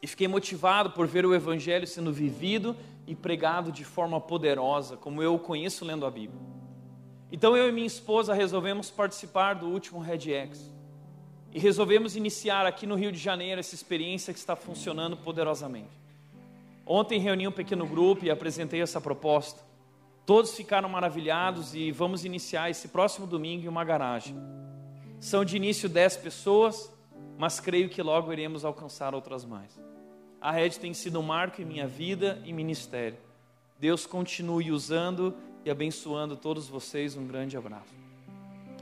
e 0.03 0.07
fiquei 0.07 0.28
motivado 0.28 0.90
por 0.90 1.07
ver 1.07 1.26
o 1.26 1.34
Evangelho 1.34 1.86
sendo 1.86 2.12
vivido 2.12 2.76
e 3.07 3.14
pregado 3.14 3.72
de 3.72 3.84
forma 3.84 4.20
poderosa, 4.20 4.96
como 4.96 5.22
eu 5.22 5.34
o 5.34 5.38
conheço 5.38 5.84
lendo 5.84 6.07
a 6.07 6.11
Bíblia. 6.11 6.40
Então 7.30 7.57
eu 7.57 7.68
e 7.68 7.72
minha 7.72 7.86
esposa 7.86 8.32
resolvemos 8.32 8.90
participar 8.90 9.55
do 9.55 9.66
último 9.66 10.01
Red 10.01 10.30
X. 10.30 10.72
E 11.53 11.59
resolvemos 11.59 12.16
iniciar 12.16 12.66
aqui 12.66 12.86
no 12.86 12.94
Rio 12.94 13.11
de 13.11 13.18
Janeiro 13.18 13.59
essa 13.59 13.74
experiência 13.74 14.32
que 14.32 14.38
está 14.38 14.55
funcionando 14.55 15.16
poderosamente. 15.16 15.99
Ontem 16.86 17.18
reuni 17.18 17.46
um 17.49 17.53
pequeno 17.53 17.86
grupo 17.86 18.24
e 18.24 18.30
apresentei 18.30 18.80
essa 18.80 19.01
proposta. 19.01 19.62
Todos 20.24 20.55
ficaram 20.55 20.88
maravilhados 20.88 21.74
e 21.74 21.90
vamos 21.90 22.24
iniciar 22.24 22.70
esse 22.70 22.88
próximo 22.88 23.26
domingo 23.26 23.64
em 23.64 23.68
uma 23.68 23.84
garagem. 23.84 24.36
São 25.20 25.44
de 25.44 25.57
início 25.57 25.88
10 25.88 26.18
pessoas, 26.18 26.90
mas 27.39 27.61
creio 27.61 27.89
que 27.89 28.03
logo 28.03 28.32
iremos 28.32 28.64
alcançar 28.64 29.14
outras 29.14 29.45
mais. 29.45 29.80
A 30.41 30.51
rede 30.51 30.78
tem 30.78 30.93
sido 30.93 31.20
um 31.20 31.22
marco 31.22 31.62
em 31.62 31.64
minha 31.64 31.86
vida 31.86 32.43
e 32.45 32.53
ministério. 32.53 33.16
Deus 33.78 34.05
continue 34.05 34.72
usando 34.72 35.34
e 35.64 35.70
abençoando 35.70 36.36
todos 36.36 36.68
vocês. 36.68 37.16
Um 37.16 37.26
grande 37.26 37.57
abraço. 37.57 37.95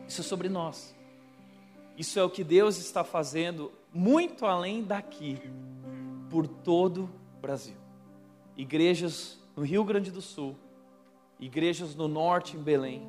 Isso 0.09 0.23
é 0.23 0.25
sobre 0.25 0.49
nós. 0.49 0.97
Isso 1.99 2.19
é 2.19 2.25
o 2.25 2.31
que 2.31 2.43
Deus 2.43 2.79
está 2.79 3.05
fazendo 3.05 3.71
muito 3.93 4.45
além 4.45 4.83
daqui, 4.83 5.39
por 6.31 6.47
todo 6.47 7.11
o 7.37 7.41
Brasil. 7.41 7.77
Igrejas 8.57 9.39
no 9.57 9.63
Rio 9.63 9.85
Grande 9.85 10.11
do 10.11 10.21
Sul, 10.21 10.55
igrejas 11.41 11.95
no 11.95 12.09
norte 12.09 12.57
em 12.57 12.63
Belém, 12.63 13.09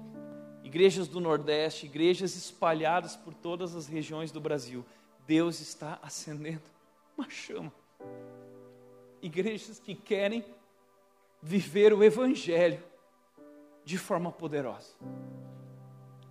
igrejas 0.64 1.08
do 1.08 1.20
Nordeste, 1.20 1.86
igrejas 1.86 2.36
espalhadas 2.36 3.16
por 3.16 3.34
todas 3.34 3.76
as 3.76 3.88
regiões 3.88 4.32
do 4.32 4.40
Brasil. 4.40 4.86
Deus 5.28 5.60
está 5.60 6.00
acendendo 6.02 6.64
uma 7.18 7.30
chama. 7.30 7.74
Igrejas 9.22 9.78
que 9.78 9.94
querem 9.94 10.46
viver 11.42 11.94
o 11.94 12.02
Evangelho 12.02 12.82
de 13.84 13.98
forma 13.98 14.32
poderosa 14.32 14.96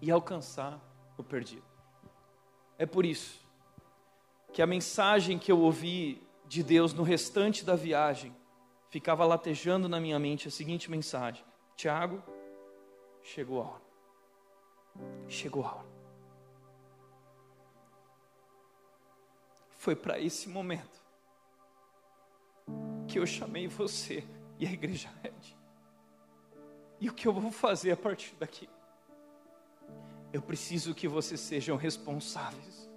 e 0.01 0.11
alcançar 0.11 0.80
o 1.18 1.22
perdido. 1.22 1.64
É 2.78 2.86
por 2.86 3.05
isso 3.05 3.38
que 4.53 4.62
a 4.62 4.66
mensagem 4.66 5.38
que 5.38 5.53
eu 5.53 5.61
ouvi 5.61 6.26
de 6.47 6.62
Deus 6.62 6.94
no 6.94 7.03
restante 7.03 7.64
da 7.64 7.76
viagem 7.76 8.34
ficava 8.88 9.26
latejando 9.26 9.88
na 9.90 10.01
minha 10.01 10.18
mente 10.18 10.49
a 10.49 10.51
seguinte 10.51 10.90
mensagem: 10.90 11.44
Tiago, 11.76 12.22
chegou 13.22 13.61
a 13.61 13.66
hora. 13.66 13.82
Chegou 15.28 15.64
a 15.66 15.74
hora. 15.74 15.95
Foi 19.87 19.95
para 19.95 20.18
esse 20.18 20.49
momento 20.49 21.01
que 23.07 23.20
eu 23.20 23.24
chamei 23.24 23.68
você 23.68 24.24
e 24.59 24.66
a 24.66 24.72
igreja 24.72 25.09
Red. 25.22 25.57
E 27.01 27.09
o 27.09 27.14
que 27.14 27.28
eu 27.28 27.32
vou 27.32 27.53
fazer 27.53 27.93
a 27.93 27.97
partir 27.97 28.34
daqui? 28.34 28.68
Eu 30.32 30.43
preciso 30.43 30.93
que 30.93 31.07
vocês 31.07 31.39
sejam 31.39 31.76
responsáveis. 31.76 32.91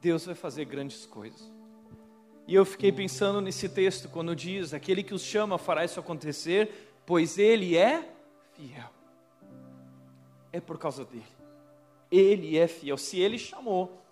Deus 0.00 0.26
vai 0.26 0.34
fazer 0.34 0.64
grandes 0.64 1.06
coisas. 1.06 1.52
E 2.48 2.54
eu 2.56 2.64
fiquei 2.64 2.90
pensando 2.90 3.40
nesse 3.40 3.68
texto 3.68 4.08
quando 4.08 4.34
diz: 4.34 4.74
Aquele 4.74 5.04
que 5.04 5.14
os 5.14 5.22
chama 5.22 5.56
fará 5.56 5.84
isso 5.84 6.00
acontecer, 6.00 6.98
pois 7.06 7.38
Ele 7.38 7.76
é 7.76 8.12
fiel 8.54 8.90
é 10.52 10.60
por 10.60 10.78
causa 10.78 11.04
dele. 11.04 11.22
Ele 12.10 12.58
é 12.58 12.66
fiel. 12.66 12.96
Se 12.96 13.20
ele 13.20 13.38
chamou, 13.38 14.02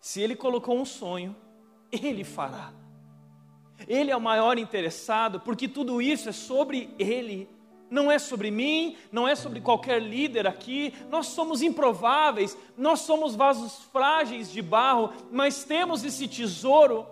se 0.00 0.20
ele 0.20 0.34
colocou 0.34 0.78
um 0.78 0.84
sonho, 0.84 1.36
ele 1.92 2.24
fará. 2.24 2.72
Ele 3.86 4.10
é 4.10 4.16
o 4.16 4.20
maior 4.20 4.58
interessado, 4.58 5.40
porque 5.40 5.68
tudo 5.68 6.00
isso 6.00 6.28
é 6.28 6.32
sobre 6.32 6.94
ele. 6.98 7.48
Não 7.90 8.10
é 8.10 8.18
sobre 8.18 8.50
mim, 8.50 8.96
não 9.10 9.26
é 9.26 9.34
sobre 9.34 9.60
qualquer 9.60 10.00
líder 10.00 10.46
aqui. 10.46 10.94
Nós 11.08 11.26
somos 11.26 11.60
improváveis, 11.60 12.56
nós 12.76 13.00
somos 13.00 13.34
vasos 13.34 13.82
frágeis 13.92 14.50
de 14.50 14.62
barro, 14.62 15.12
mas 15.30 15.64
temos 15.64 16.04
esse 16.04 16.28
tesouro 16.28 17.06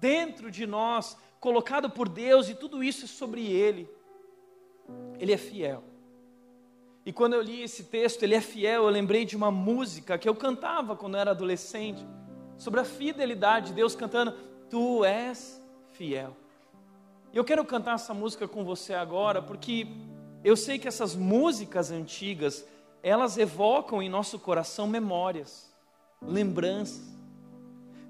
dentro 0.00 0.50
de 0.50 0.66
nós, 0.66 1.16
colocado 1.40 1.90
por 1.90 2.08
Deus, 2.08 2.48
e 2.48 2.54
tudo 2.54 2.82
isso 2.82 3.06
é 3.06 3.08
sobre 3.08 3.44
ele. 3.44 3.90
Ele 5.18 5.32
é 5.32 5.38
fiel. 5.38 5.93
E 7.06 7.12
quando 7.12 7.34
eu 7.34 7.42
li 7.42 7.62
esse 7.62 7.84
texto, 7.84 8.22
ele 8.22 8.34
é 8.34 8.40
fiel, 8.40 8.84
eu 8.84 8.88
lembrei 8.88 9.24
de 9.26 9.36
uma 9.36 9.50
música 9.50 10.16
que 10.16 10.28
eu 10.28 10.34
cantava 10.34 10.96
quando 10.96 11.14
eu 11.14 11.20
era 11.20 11.32
adolescente, 11.32 12.04
sobre 12.56 12.80
a 12.80 12.84
fidelidade 12.84 13.68
de 13.68 13.74
Deus 13.74 13.94
cantando: 13.94 14.32
Tu 14.70 15.04
és 15.04 15.62
fiel. 15.92 16.34
E 17.32 17.36
eu 17.36 17.44
quero 17.44 17.64
cantar 17.64 17.96
essa 17.96 18.14
música 18.14 18.48
com 18.48 18.64
você 18.64 18.94
agora, 18.94 19.42
porque 19.42 19.86
eu 20.42 20.56
sei 20.56 20.78
que 20.78 20.88
essas 20.88 21.14
músicas 21.14 21.90
antigas, 21.90 22.64
elas 23.02 23.36
evocam 23.36 24.02
em 24.02 24.08
nosso 24.08 24.38
coração 24.38 24.86
memórias, 24.86 25.70
lembranças, 26.22 27.12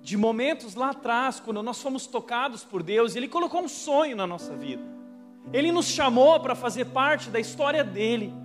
de 0.02 0.16
momentos 0.16 0.74
lá 0.74 0.90
atrás, 0.90 1.40
quando 1.40 1.62
nós 1.62 1.80
fomos 1.80 2.06
tocados 2.06 2.62
por 2.62 2.82
Deus, 2.82 3.16
Ele 3.16 3.26
colocou 3.26 3.62
um 3.62 3.68
sonho 3.68 4.14
na 4.14 4.26
nossa 4.26 4.54
vida, 4.54 4.84
Ele 5.52 5.72
nos 5.72 5.86
chamou 5.86 6.38
para 6.38 6.54
fazer 6.54 6.84
parte 6.86 7.28
da 7.28 7.40
história 7.40 7.82
dele 7.82 8.43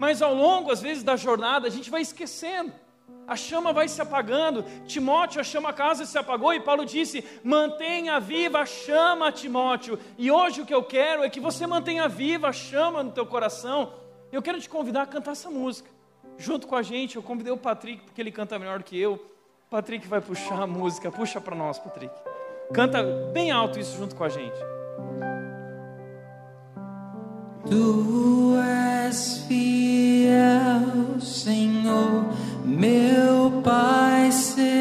mas 0.00 0.22
ao 0.22 0.34
longo, 0.34 0.72
às 0.72 0.80
vezes, 0.80 1.02
da 1.02 1.14
jornada, 1.14 1.68
a 1.68 1.70
gente 1.70 1.90
vai 1.90 2.00
esquecendo. 2.00 2.72
A 3.28 3.36
chama 3.36 3.70
vai 3.70 3.86
se 3.86 4.00
apagando. 4.00 4.64
Timóteo, 4.86 5.42
a 5.42 5.44
chama 5.44 5.74
casa 5.74 6.06
se 6.06 6.16
apagou 6.16 6.54
e 6.54 6.58
Paulo 6.58 6.86
disse: 6.86 7.22
mantenha 7.44 8.18
viva 8.18 8.60
a 8.60 8.66
chama, 8.66 9.30
Timóteo. 9.30 9.98
E 10.16 10.30
hoje 10.30 10.62
o 10.62 10.66
que 10.66 10.72
eu 10.72 10.82
quero 10.82 11.22
é 11.22 11.28
que 11.28 11.38
você 11.38 11.66
mantenha 11.66 12.08
viva 12.08 12.48
a 12.48 12.52
chama 12.52 13.02
no 13.02 13.12
teu 13.12 13.26
coração. 13.26 13.92
Eu 14.32 14.40
quero 14.40 14.58
te 14.58 14.70
convidar 14.70 15.02
a 15.02 15.06
cantar 15.06 15.32
essa 15.32 15.50
música. 15.50 15.90
Junto 16.38 16.66
com 16.66 16.76
a 16.76 16.82
gente, 16.82 17.16
eu 17.16 17.22
convidei 17.22 17.52
o 17.52 17.58
Patrick, 17.58 18.02
porque 18.02 18.22
ele 18.22 18.32
canta 18.32 18.58
melhor 18.58 18.82
que 18.82 18.98
eu. 18.98 19.14
O 19.66 19.68
Patrick 19.68 20.08
vai 20.08 20.22
puxar 20.22 20.62
a 20.62 20.66
música. 20.66 21.12
Puxa 21.12 21.42
para 21.42 21.54
nós, 21.54 21.78
Patrick. 21.78 22.14
Canta 22.72 23.02
bem 23.34 23.50
alto 23.50 23.78
isso 23.78 23.98
junto 23.98 24.16
com 24.16 24.24
a 24.24 24.30
gente. 24.30 24.58
Tu 27.70 28.56
és 28.58 29.44
fiel, 29.46 31.20
Senhor, 31.20 32.34
meu 32.66 33.62
Pai 33.62 34.10
celeste, 34.32 34.79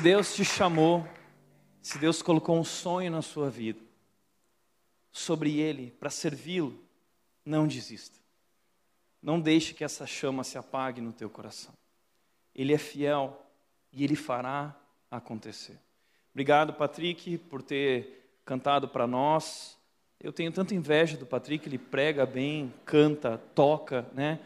Se 0.00 0.04
Deus 0.04 0.34
te 0.34 0.46
chamou, 0.46 1.06
se 1.82 1.98
Deus 1.98 2.22
colocou 2.22 2.58
um 2.58 2.64
sonho 2.64 3.10
na 3.10 3.20
sua 3.20 3.50
vida, 3.50 3.78
sobre 5.12 5.60
ele 5.60 5.90
para 6.00 6.08
servi-lo, 6.08 6.74
não 7.44 7.66
desista. 7.66 8.18
Não 9.22 9.38
deixe 9.38 9.74
que 9.74 9.84
essa 9.84 10.06
chama 10.06 10.42
se 10.42 10.56
apague 10.56 11.02
no 11.02 11.12
teu 11.12 11.28
coração. 11.28 11.74
Ele 12.54 12.72
é 12.72 12.78
fiel 12.78 13.44
e 13.92 14.02
ele 14.02 14.16
fará 14.16 14.74
acontecer. 15.10 15.78
Obrigado, 16.32 16.72
Patrick, 16.72 17.36
por 17.36 17.60
ter 17.60 18.40
cantado 18.42 18.88
para 18.88 19.06
nós. 19.06 19.78
Eu 20.18 20.32
tenho 20.32 20.50
tanta 20.50 20.74
inveja 20.74 21.18
do 21.18 21.26
Patrick, 21.26 21.68
ele 21.68 21.76
prega 21.76 22.24
bem, 22.24 22.72
canta, 22.86 23.36
toca, 23.54 24.06
né? 24.14 24.40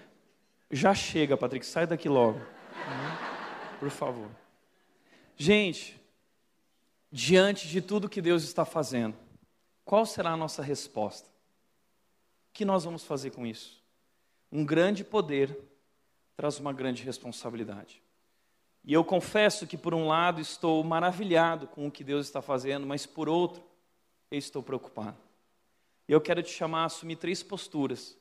Já 0.68 0.92
chega, 0.96 1.36
Patrick, 1.36 1.64
sai 1.64 1.86
daqui 1.86 2.08
logo. 2.08 2.40
Por 3.78 3.90
favor. 3.90 4.28
Gente, 5.36 6.00
diante 7.10 7.68
de 7.68 7.80
tudo 7.80 8.08
que 8.08 8.22
Deus 8.22 8.44
está 8.44 8.64
fazendo, 8.64 9.16
qual 9.84 10.06
será 10.06 10.32
a 10.32 10.36
nossa 10.36 10.62
resposta? 10.62 11.28
O 11.28 12.52
que 12.52 12.64
nós 12.64 12.84
vamos 12.84 13.04
fazer 13.04 13.30
com 13.30 13.46
isso? 13.46 13.82
Um 14.50 14.64
grande 14.64 15.02
poder 15.02 15.58
traz 16.36 16.58
uma 16.58 16.72
grande 16.72 17.02
responsabilidade. 17.02 18.02
E 18.84 18.92
eu 18.92 19.04
confesso 19.04 19.66
que, 19.66 19.76
por 19.76 19.94
um 19.94 20.06
lado, 20.06 20.40
estou 20.40 20.82
maravilhado 20.84 21.66
com 21.66 21.86
o 21.86 21.90
que 21.90 22.04
Deus 22.04 22.26
está 22.26 22.42
fazendo, 22.42 22.86
mas, 22.86 23.06
por 23.06 23.28
outro, 23.28 23.62
eu 24.30 24.38
estou 24.38 24.62
preocupado. 24.62 25.16
E 26.08 26.12
eu 26.12 26.20
quero 26.20 26.42
te 26.42 26.50
chamar 26.50 26.82
a 26.82 26.86
assumir 26.86 27.16
três 27.16 27.42
posturas 27.42 28.16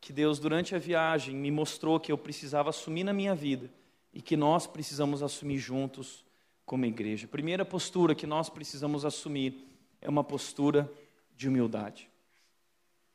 que 0.00 0.12
Deus, 0.12 0.38
durante 0.38 0.74
a 0.74 0.78
viagem, 0.78 1.34
me 1.34 1.50
mostrou 1.50 1.98
que 1.98 2.12
eu 2.12 2.18
precisava 2.18 2.70
assumir 2.70 3.02
na 3.02 3.12
minha 3.12 3.34
vida 3.34 3.68
e 4.12 4.22
que 4.22 4.36
nós 4.36 4.66
precisamos 4.66 5.22
assumir 5.22 5.58
juntos 5.58 6.24
como 6.68 6.84
igreja. 6.84 7.24
A 7.24 7.30
primeira 7.30 7.64
postura 7.64 8.14
que 8.14 8.26
nós 8.26 8.50
precisamos 8.50 9.02
assumir 9.02 9.66
é 10.02 10.08
uma 10.08 10.22
postura 10.22 10.92
de 11.34 11.48
humildade. 11.48 12.10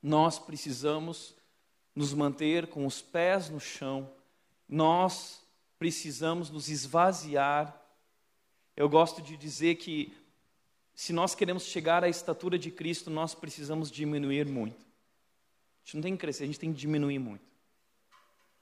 Nós 0.01 0.39
precisamos 0.39 1.35
nos 1.95 2.15
manter 2.15 2.65
com 2.65 2.83
os 2.87 2.99
pés 2.99 3.51
no 3.51 3.59
chão, 3.59 4.09
nós 4.67 5.39
precisamos 5.77 6.49
nos 6.49 6.67
esvaziar. 6.67 7.79
Eu 8.75 8.89
gosto 8.89 9.21
de 9.21 9.37
dizer 9.37 9.75
que 9.75 10.11
se 10.95 11.13
nós 11.13 11.35
queremos 11.35 11.63
chegar 11.63 12.03
à 12.03 12.09
estatura 12.09 12.57
de 12.57 12.71
Cristo, 12.71 13.11
nós 13.11 13.35
precisamos 13.35 13.91
diminuir 13.91 14.47
muito. 14.47 14.81
A 14.81 15.85
gente 15.85 15.95
não 15.95 16.01
tem 16.01 16.15
que 16.15 16.21
crescer, 16.21 16.43
a 16.43 16.47
gente 16.47 16.59
tem 16.59 16.73
que 16.73 16.79
diminuir 16.79 17.19
muito. 17.19 17.45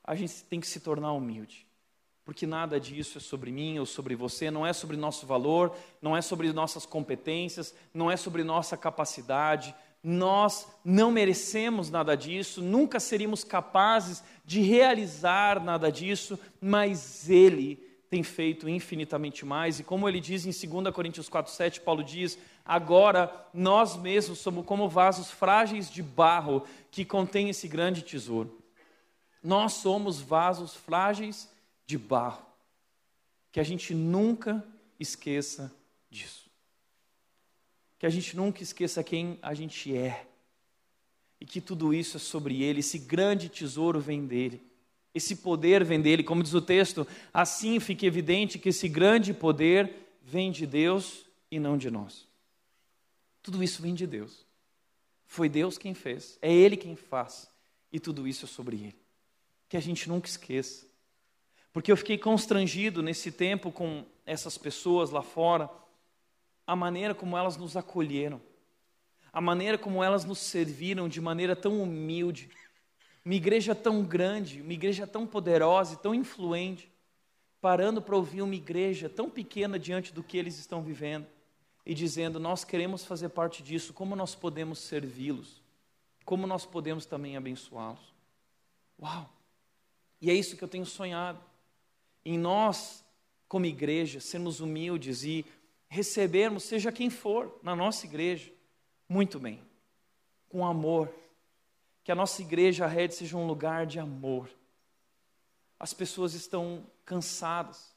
A 0.04 0.16
gente 0.16 0.44
tem 0.44 0.60
que 0.60 0.68
se 0.68 0.82
tornar 0.82 1.14
humilde 1.14 1.66
porque 2.32 2.48
nada 2.48 2.80
disso 2.80 3.18
é 3.18 3.22
sobre 3.22 3.52
mim 3.52 3.78
ou 3.78 3.86
sobre 3.86 4.16
você, 4.16 4.50
não 4.50 4.66
é 4.66 4.72
sobre 4.72 4.96
nosso 4.96 5.26
valor, 5.26 5.76
não 6.02 6.16
é 6.16 6.22
sobre 6.22 6.54
nossas 6.54 6.86
competências, 6.86 7.76
não 7.94 8.10
é 8.10 8.16
sobre 8.16 8.42
nossa 8.42 8.78
capacidade. 8.78 9.76
Nós 10.02 10.66
não 10.82 11.12
merecemos 11.12 11.90
nada 11.90 12.16
disso, 12.16 12.62
nunca 12.62 13.02
seríamos 13.02 13.44
capazes 13.44 14.24
de 14.46 14.62
realizar 14.62 15.62
nada 15.62 15.92
disso, 15.92 16.40
mas 16.62 17.30
Ele 17.30 17.76
tem 18.10 18.24
feito 18.24 18.70
infinitamente 18.70 19.46
mais. 19.46 19.82
E 19.82 19.84
como 19.84 20.08
ele 20.08 20.22
diz 20.22 20.46
em 20.46 20.70
2 20.82 20.96
Coríntios 20.96 21.30
4,7, 21.30 21.82
Paulo 21.82 22.02
diz: 22.02 22.40
agora 22.64 23.30
nós 23.54 23.98
mesmos 23.98 24.40
somos 24.40 24.66
como 24.66 24.88
vasos 24.88 25.30
frágeis 25.30 25.92
de 25.92 26.02
barro 26.02 26.64
que 26.90 27.04
contém 27.04 27.50
esse 27.50 27.68
grande 27.68 28.02
tesouro. 28.02 28.58
Nós 29.44 29.74
somos 29.74 30.22
vasos 30.22 30.74
frágeis 30.74 31.52
de 31.92 31.98
barro. 31.98 32.46
Que 33.52 33.60
a 33.60 33.64
gente 33.64 33.94
nunca 33.94 34.66
esqueça 34.98 35.72
disso. 36.10 36.50
Que 38.00 38.06
a 38.06 38.10
gente 38.10 38.36
nunca 38.36 38.64
esqueça 38.64 39.04
quem 39.04 39.38
a 39.42 39.54
gente 39.54 39.96
é. 39.96 40.26
E 41.40 41.46
que 41.46 41.60
tudo 41.60 41.94
isso 41.94 42.16
é 42.18 42.20
sobre 42.20 42.64
Ele, 42.64 42.80
esse 42.80 42.98
grande 42.98 43.50
tesouro 43.50 44.00
vem 44.00 44.26
dele. 44.26 44.62
Esse 45.14 45.36
poder 45.36 45.84
vem 45.84 46.00
dele, 46.00 46.24
como 46.24 46.42
diz 46.42 46.54
o 46.54 46.62
texto, 46.62 47.06
assim 47.34 47.80
fica 47.82 48.06
evidente 48.06 48.58
que 48.58 48.70
esse 48.70 48.88
grande 48.88 49.34
poder 49.34 49.94
vem 50.22 50.50
de 50.50 50.66
Deus 50.66 51.26
e 51.50 51.60
não 51.60 51.78
de 51.78 51.92
nós. 51.92 52.26
Tudo 53.44 53.62
isso 53.62 53.82
vem 53.82 53.94
de 53.94 54.08
Deus. 54.08 54.46
Foi 55.26 55.50
Deus 55.50 55.78
quem 55.78 55.94
fez, 55.94 56.38
é 56.42 56.54
Ele 56.54 56.78
quem 56.78 56.96
faz, 56.96 57.50
e 57.92 58.00
tudo 58.00 58.26
isso 58.26 58.46
é 58.46 58.48
sobre 58.48 58.78
Ele. 58.78 59.02
Que 59.68 59.76
a 59.76 59.82
gente 59.82 60.08
nunca 60.08 60.30
esqueça 60.30 60.86
porque 61.74 61.92
eu 61.92 61.98
fiquei 61.98 62.18
constrangido 62.18 63.02
nesse 63.02 63.32
tempo 63.32 63.72
com 63.72 64.04
essas 64.26 64.58
pessoas 64.58 65.10
lá 65.10 65.22
fora, 65.22 65.70
a 66.68 66.76
maneira 66.76 67.16
como 67.16 67.38
elas 67.38 67.58
nos 67.58 67.78
acolheram, 67.78 68.42
a 69.32 69.40
maneira 69.40 69.78
como 69.78 70.04
elas 70.04 70.26
nos 70.26 70.40
serviram 70.40 71.08
de 71.08 71.22
maneira 71.22 71.56
tão 71.56 71.82
humilde. 71.82 72.50
Uma 73.24 73.36
igreja 73.36 73.74
tão 73.74 74.04
grande, 74.04 74.62
uma 74.62 74.74
igreja 74.74 75.08
tão 75.08 75.26
poderosa 75.26 75.94
e 75.94 75.98
tão 75.98 76.14
influente, 76.14 76.92
parando 77.62 78.02
para 78.02 78.16
ouvir 78.16 78.42
uma 78.42 78.56
igreja 78.56 79.08
tão 79.08 79.30
pequena 79.30 79.80
diante 79.80 80.12
do 80.12 80.24
que 80.24 80.38
eles 80.38 80.58
estão 80.58 80.82
vivendo 80.82 81.28
e 81.86 81.94
dizendo: 81.94 82.40
Nós 82.40 82.66
queremos 82.66 83.06
fazer 83.06 83.30
parte 83.30 83.64
disso, 83.64 83.94
como 83.94 84.16
nós 84.16 84.36
podemos 84.36 84.80
servi-los? 84.80 85.62
Como 86.26 86.46
nós 86.46 86.66
podemos 86.66 87.06
também 87.06 87.38
abençoá-los? 87.38 88.14
Uau! 89.02 89.30
E 90.20 90.30
é 90.30 90.34
isso 90.34 90.58
que 90.58 90.64
eu 90.64 90.68
tenho 90.68 90.86
sonhado 90.86 91.40
em 92.26 92.38
nós, 92.38 93.04
como 93.48 93.66
igreja, 93.66 94.20
sermos 94.20 94.60
humildes 94.60 95.24
e 95.24 95.46
recebermos, 95.90 96.64
seja 96.64 96.92
quem 96.92 97.10
for, 97.10 97.60
na 97.62 97.76
nossa 97.76 98.06
igreja, 98.06 98.52
muito 99.10 99.40
bem, 99.40 99.62
com 100.48 100.66
amor. 100.66 101.14
Que 102.04 102.12
a 102.12 102.16
nossa 102.16 102.42
igreja, 102.42 102.86
a 102.86 102.88
rede, 102.88 103.14
seja 103.14 103.36
um 103.36 103.46
lugar 103.46 103.86
de 103.86 104.00
amor. 104.00 104.50
As 105.78 105.94
pessoas 105.94 106.34
estão 106.34 106.86
cansadas, 107.04 107.94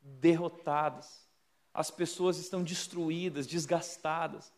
derrotadas, 0.00 1.28
as 1.72 1.90
pessoas 1.90 2.38
estão 2.38 2.62
destruídas, 2.62 3.46
desgastadas. 3.46 4.52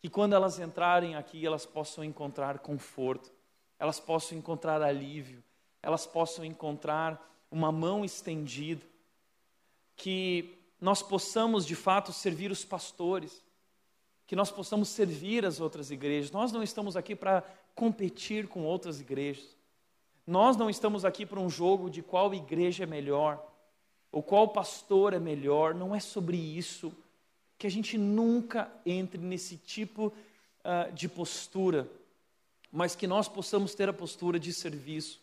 Que 0.00 0.10
quando 0.10 0.34
elas 0.34 0.58
entrarem 0.58 1.14
aqui, 1.14 1.46
elas 1.46 1.64
possam 1.64 2.02
encontrar 2.02 2.58
conforto, 2.58 3.30
elas 3.78 4.00
possam 4.00 4.36
encontrar 4.36 4.82
alívio, 4.82 5.44
elas 5.80 6.06
possam 6.06 6.44
encontrar 6.44 7.31
uma 7.52 7.70
mão 7.70 8.02
estendida, 8.02 8.84
que 9.94 10.58
nós 10.80 11.02
possamos 11.02 11.66
de 11.66 11.76
fato 11.76 12.12
servir 12.12 12.50
os 12.50 12.64
pastores, 12.64 13.44
que 14.26 14.34
nós 14.34 14.50
possamos 14.50 14.88
servir 14.88 15.44
as 15.44 15.60
outras 15.60 15.90
igrejas. 15.90 16.32
Nós 16.32 16.50
não 16.50 16.62
estamos 16.62 16.96
aqui 16.96 17.14
para 17.14 17.44
competir 17.74 18.48
com 18.48 18.64
outras 18.64 19.00
igrejas. 19.00 19.54
Nós 20.26 20.56
não 20.56 20.70
estamos 20.70 21.04
aqui 21.04 21.26
para 21.26 21.38
um 21.38 21.50
jogo 21.50 21.90
de 21.90 22.02
qual 22.02 22.32
igreja 22.32 22.84
é 22.84 22.86
melhor, 22.86 23.44
ou 24.10 24.22
qual 24.22 24.48
pastor 24.48 25.12
é 25.12 25.18
melhor. 25.18 25.74
Não 25.74 25.94
é 25.94 26.00
sobre 26.00 26.36
isso. 26.36 26.92
Que 27.58 27.66
a 27.66 27.70
gente 27.70 27.98
nunca 27.98 28.72
entre 28.86 29.20
nesse 29.20 29.56
tipo 29.56 30.06
uh, 30.06 30.92
de 30.94 31.08
postura, 31.08 31.88
mas 32.72 32.96
que 32.96 33.06
nós 33.06 33.28
possamos 33.28 33.74
ter 33.74 33.88
a 33.88 33.92
postura 33.92 34.40
de 34.40 34.52
serviço 34.52 35.21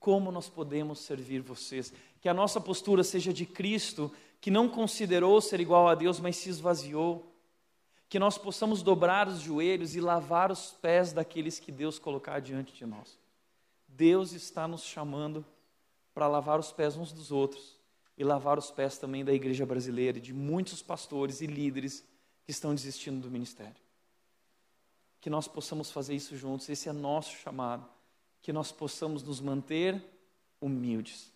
como 0.00 0.32
nós 0.32 0.48
podemos 0.48 0.98
servir 1.00 1.42
vocês. 1.42 1.92
Que 2.20 2.28
a 2.28 2.34
nossa 2.34 2.60
postura 2.60 3.04
seja 3.04 3.32
de 3.32 3.44
Cristo, 3.44 4.10
que 4.40 4.50
não 4.50 4.68
considerou 4.68 5.40
ser 5.40 5.60
igual 5.60 5.86
a 5.86 5.94
Deus, 5.94 6.18
mas 6.18 6.36
se 6.36 6.48
esvaziou. 6.48 7.30
Que 8.08 8.18
nós 8.18 8.36
possamos 8.36 8.82
dobrar 8.82 9.28
os 9.28 9.40
joelhos 9.40 9.94
e 9.94 10.00
lavar 10.00 10.50
os 10.50 10.72
pés 10.72 11.12
daqueles 11.12 11.60
que 11.60 11.70
Deus 11.70 11.98
colocar 11.98 12.40
diante 12.40 12.74
de 12.74 12.86
nós. 12.86 13.18
Deus 13.86 14.32
está 14.32 14.66
nos 14.66 14.82
chamando 14.82 15.44
para 16.14 16.26
lavar 16.26 16.58
os 16.58 16.72
pés 16.72 16.96
uns 16.96 17.12
dos 17.12 17.30
outros 17.30 17.78
e 18.16 18.24
lavar 18.24 18.58
os 18.58 18.70
pés 18.70 18.98
também 18.98 19.24
da 19.24 19.32
igreja 19.32 19.64
brasileira 19.64 20.18
e 20.18 20.20
de 20.20 20.32
muitos 20.32 20.82
pastores 20.82 21.40
e 21.40 21.46
líderes 21.46 22.04
que 22.44 22.50
estão 22.50 22.74
desistindo 22.74 23.20
do 23.20 23.30
ministério. 23.30 23.76
Que 25.20 25.30
nós 25.30 25.46
possamos 25.46 25.90
fazer 25.90 26.14
isso 26.14 26.36
juntos, 26.36 26.68
esse 26.68 26.88
é 26.88 26.92
nosso 26.92 27.36
chamado 27.36 27.86
que 28.42 28.52
nós 28.52 28.72
possamos 28.72 29.22
nos 29.22 29.40
manter 29.40 30.02
humildes. 30.60 31.32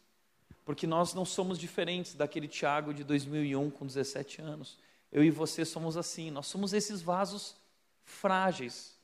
Porque 0.65 0.87
nós 0.87 1.13
não 1.13 1.25
somos 1.25 1.59
diferentes 1.59 2.15
daquele 2.15 2.49
Tiago 2.49 2.95
de 2.95 3.05
2001 3.05 3.71
com 3.71 3.87
17 3.87 4.41
anos. 4.41 4.79
Eu 5.13 5.23
e 5.23 5.31
você 5.31 5.65
somos 5.65 5.97
assim, 5.97 6.31
nós 6.31 6.47
somos 6.47 6.73
esses 6.73 7.03
vasos 7.03 7.57
frágeis, 8.03 8.99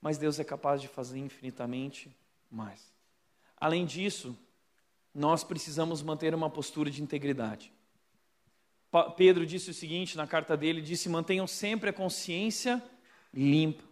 mas 0.00 0.18
Deus 0.18 0.38
é 0.38 0.44
capaz 0.44 0.80
de 0.80 0.88
fazer 0.88 1.18
infinitamente 1.18 2.14
mais. 2.50 2.92
Além 3.56 3.86
disso, 3.86 4.36
nós 5.14 5.44
precisamos 5.44 6.02
manter 6.02 6.34
uma 6.34 6.50
postura 6.50 6.90
de 6.90 7.02
integridade. 7.02 7.72
Pedro 9.16 9.46
disse 9.46 9.70
o 9.70 9.74
seguinte 9.74 10.16
na 10.16 10.26
carta 10.26 10.56
dele: 10.56 10.80
disse, 10.80 11.08
mantenham 11.08 11.46
sempre 11.46 11.90
a 11.90 11.92
consciência 11.92 12.82
limpa. 13.32 13.89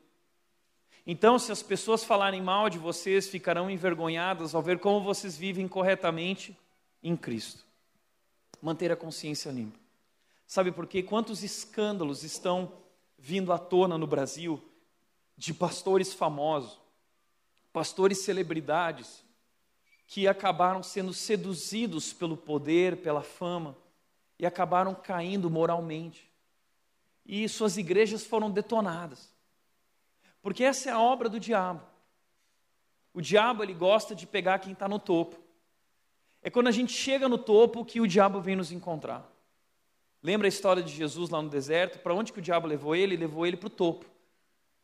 Então, 1.10 1.38
se 1.38 1.50
as 1.50 1.62
pessoas 1.62 2.04
falarem 2.04 2.42
mal 2.42 2.68
de 2.68 2.76
vocês, 2.76 3.26
ficarão 3.26 3.70
envergonhadas 3.70 4.54
ao 4.54 4.60
ver 4.60 4.78
como 4.78 5.00
vocês 5.00 5.38
vivem 5.38 5.66
corretamente 5.66 6.54
em 7.02 7.16
Cristo. 7.16 7.64
Manter 8.60 8.92
a 8.92 8.96
consciência 8.96 9.50
limpa. 9.50 9.78
Sabe 10.46 10.70
por 10.70 10.86
quê? 10.86 11.02
Quantos 11.02 11.42
escândalos 11.42 12.24
estão 12.24 12.70
vindo 13.16 13.54
à 13.54 13.58
tona 13.58 13.96
no 13.96 14.06
Brasil 14.06 14.62
de 15.34 15.54
pastores 15.54 16.12
famosos, 16.12 16.78
pastores 17.72 18.18
celebridades, 18.18 19.24
que 20.06 20.28
acabaram 20.28 20.82
sendo 20.82 21.14
seduzidos 21.14 22.12
pelo 22.12 22.36
poder, 22.36 22.98
pela 22.98 23.22
fama, 23.22 23.74
e 24.38 24.44
acabaram 24.44 24.94
caindo 24.94 25.48
moralmente. 25.48 26.30
E 27.24 27.48
suas 27.48 27.78
igrejas 27.78 28.26
foram 28.26 28.50
detonadas. 28.50 29.37
Porque 30.48 30.64
essa 30.64 30.88
é 30.88 30.92
a 30.94 30.98
obra 30.98 31.28
do 31.28 31.38
diabo. 31.38 31.82
O 33.12 33.20
diabo 33.20 33.62
ele 33.62 33.74
gosta 33.74 34.14
de 34.14 34.26
pegar 34.26 34.58
quem 34.58 34.72
está 34.72 34.88
no 34.88 34.98
topo. 34.98 35.38
É 36.40 36.48
quando 36.48 36.68
a 36.68 36.70
gente 36.70 36.90
chega 36.90 37.28
no 37.28 37.36
topo 37.36 37.84
que 37.84 38.00
o 38.00 38.06
diabo 38.06 38.40
vem 38.40 38.56
nos 38.56 38.72
encontrar. 38.72 39.30
Lembra 40.22 40.46
a 40.46 40.48
história 40.48 40.82
de 40.82 40.90
Jesus 40.90 41.28
lá 41.28 41.42
no 41.42 41.50
deserto? 41.50 41.98
Para 41.98 42.14
onde 42.14 42.32
que 42.32 42.38
o 42.38 42.42
diabo 42.42 42.66
levou 42.66 42.96
ele? 42.96 43.14
Levou 43.14 43.46
ele 43.46 43.58
para 43.58 43.66
o 43.66 43.70
topo, 43.70 44.06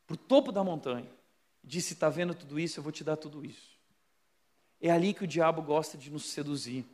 para 0.07 0.13
o 0.13 0.19
topo 0.19 0.53
da 0.53 0.63
montanha. 0.63 1.09
Disse: 1.63 1.95
Está 1.95 2.11
vendo 2.11 2.35
tudo 2.35 2.61
isso? 2.61 2.79
Eu 2.79 2.83
vou 2.83 2.93
te 2.93 3.03
dar 3.03 3.17
tudo 3.17 3.43
isso. 3.43 3.71
É 4.83 4.91
ali 4.91 5.15
que 5.15 5.25
o 5.25 5.27
diabo 5.27 5.63
gosta 5.63 5.97
de 5.97 6.11
nos 6.11 6.25
seduzir. 6.27 6.85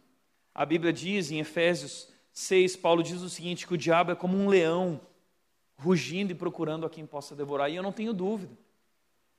A 0.55 0.65
Bíblia 0.65 0.93
diz 0.93 1.33
em 1.33 1.41
Efésios 1.41 2.09
6, 2.33 2.77
Paulo 2.77 3.03
diz 3.03 3.21
o 3.21 3.29
seguinte: 3.29 3.67
que 3.67 3.75
o 3.75 3.79
diabo 3.79 4.13
é 4.13 4.15
como 4.15 4.39
um 4.39 4.49
leão 4.49 5.01
rugindo 5.81 6.31
e 6.31 6.35
procurando 6.35 6.87
a 6.87 6.91
quem 6.91 7.07
possa 7.07 7.35
devorar. 7.35 7.71
E 7.71 7.77
eu 7.77 7.83
não 7.83 7.93
tenho 7.93 8.13
dúvida. 8.13 8.53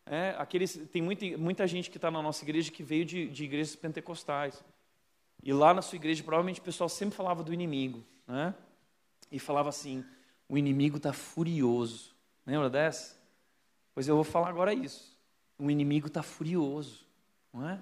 É, 0.05 0.35
aqueles, 0.37 0.75
tem 0.91 1.01
muita, 1.01 1.25
muita 1.37 1.67
gente 1.67 1.89
que 1.89 1.97
está 1.97 2.09
na 2.09 2.21
nossa 2.21 2.43
igreja 2.43 2.71
que 2.71 2.83
veio 2.83 3.05
de, 3.05 3.27
de 3.29 3.43
igrejas 3.43 3.75
pentecostais. 3.75 4.63
E 5.43 5.53
lá 5.53 5.73
na 5.73 5.81
sua 5.81 5.95
igreja, 5.95 6.23
provavelmente 6.23 6.59
o 6.59 6.63
pessoal 6.63 6.89
sempre 6.89 7.15
falava 7.15 7.43
do 7.43 7.53
inimigo. 7.53 8.03
Né? 8.27 8.53
E 9.31 9.39
falava 9.39 9.69
assim: 9.69 10.03
o 10.49 10.57
inimigo 10.57 10.97
está 10.97 11.13
furioso. 11.13 12.15
Lembra 12.45 12.69
dessa? 12.69 13.15
Pois 13.93 14.07
eu 14.07 14.15
vou 14.15 14.23
falar 14.23 14.49
agora 14.49 14.73
isso. 14.73 15.17
O 15.57 15.69
inimigo 15.69 16.07
está 16.07 16.23
furioso. 16.23 17.05
Não 17.53 17.69
é? 17.69 17.79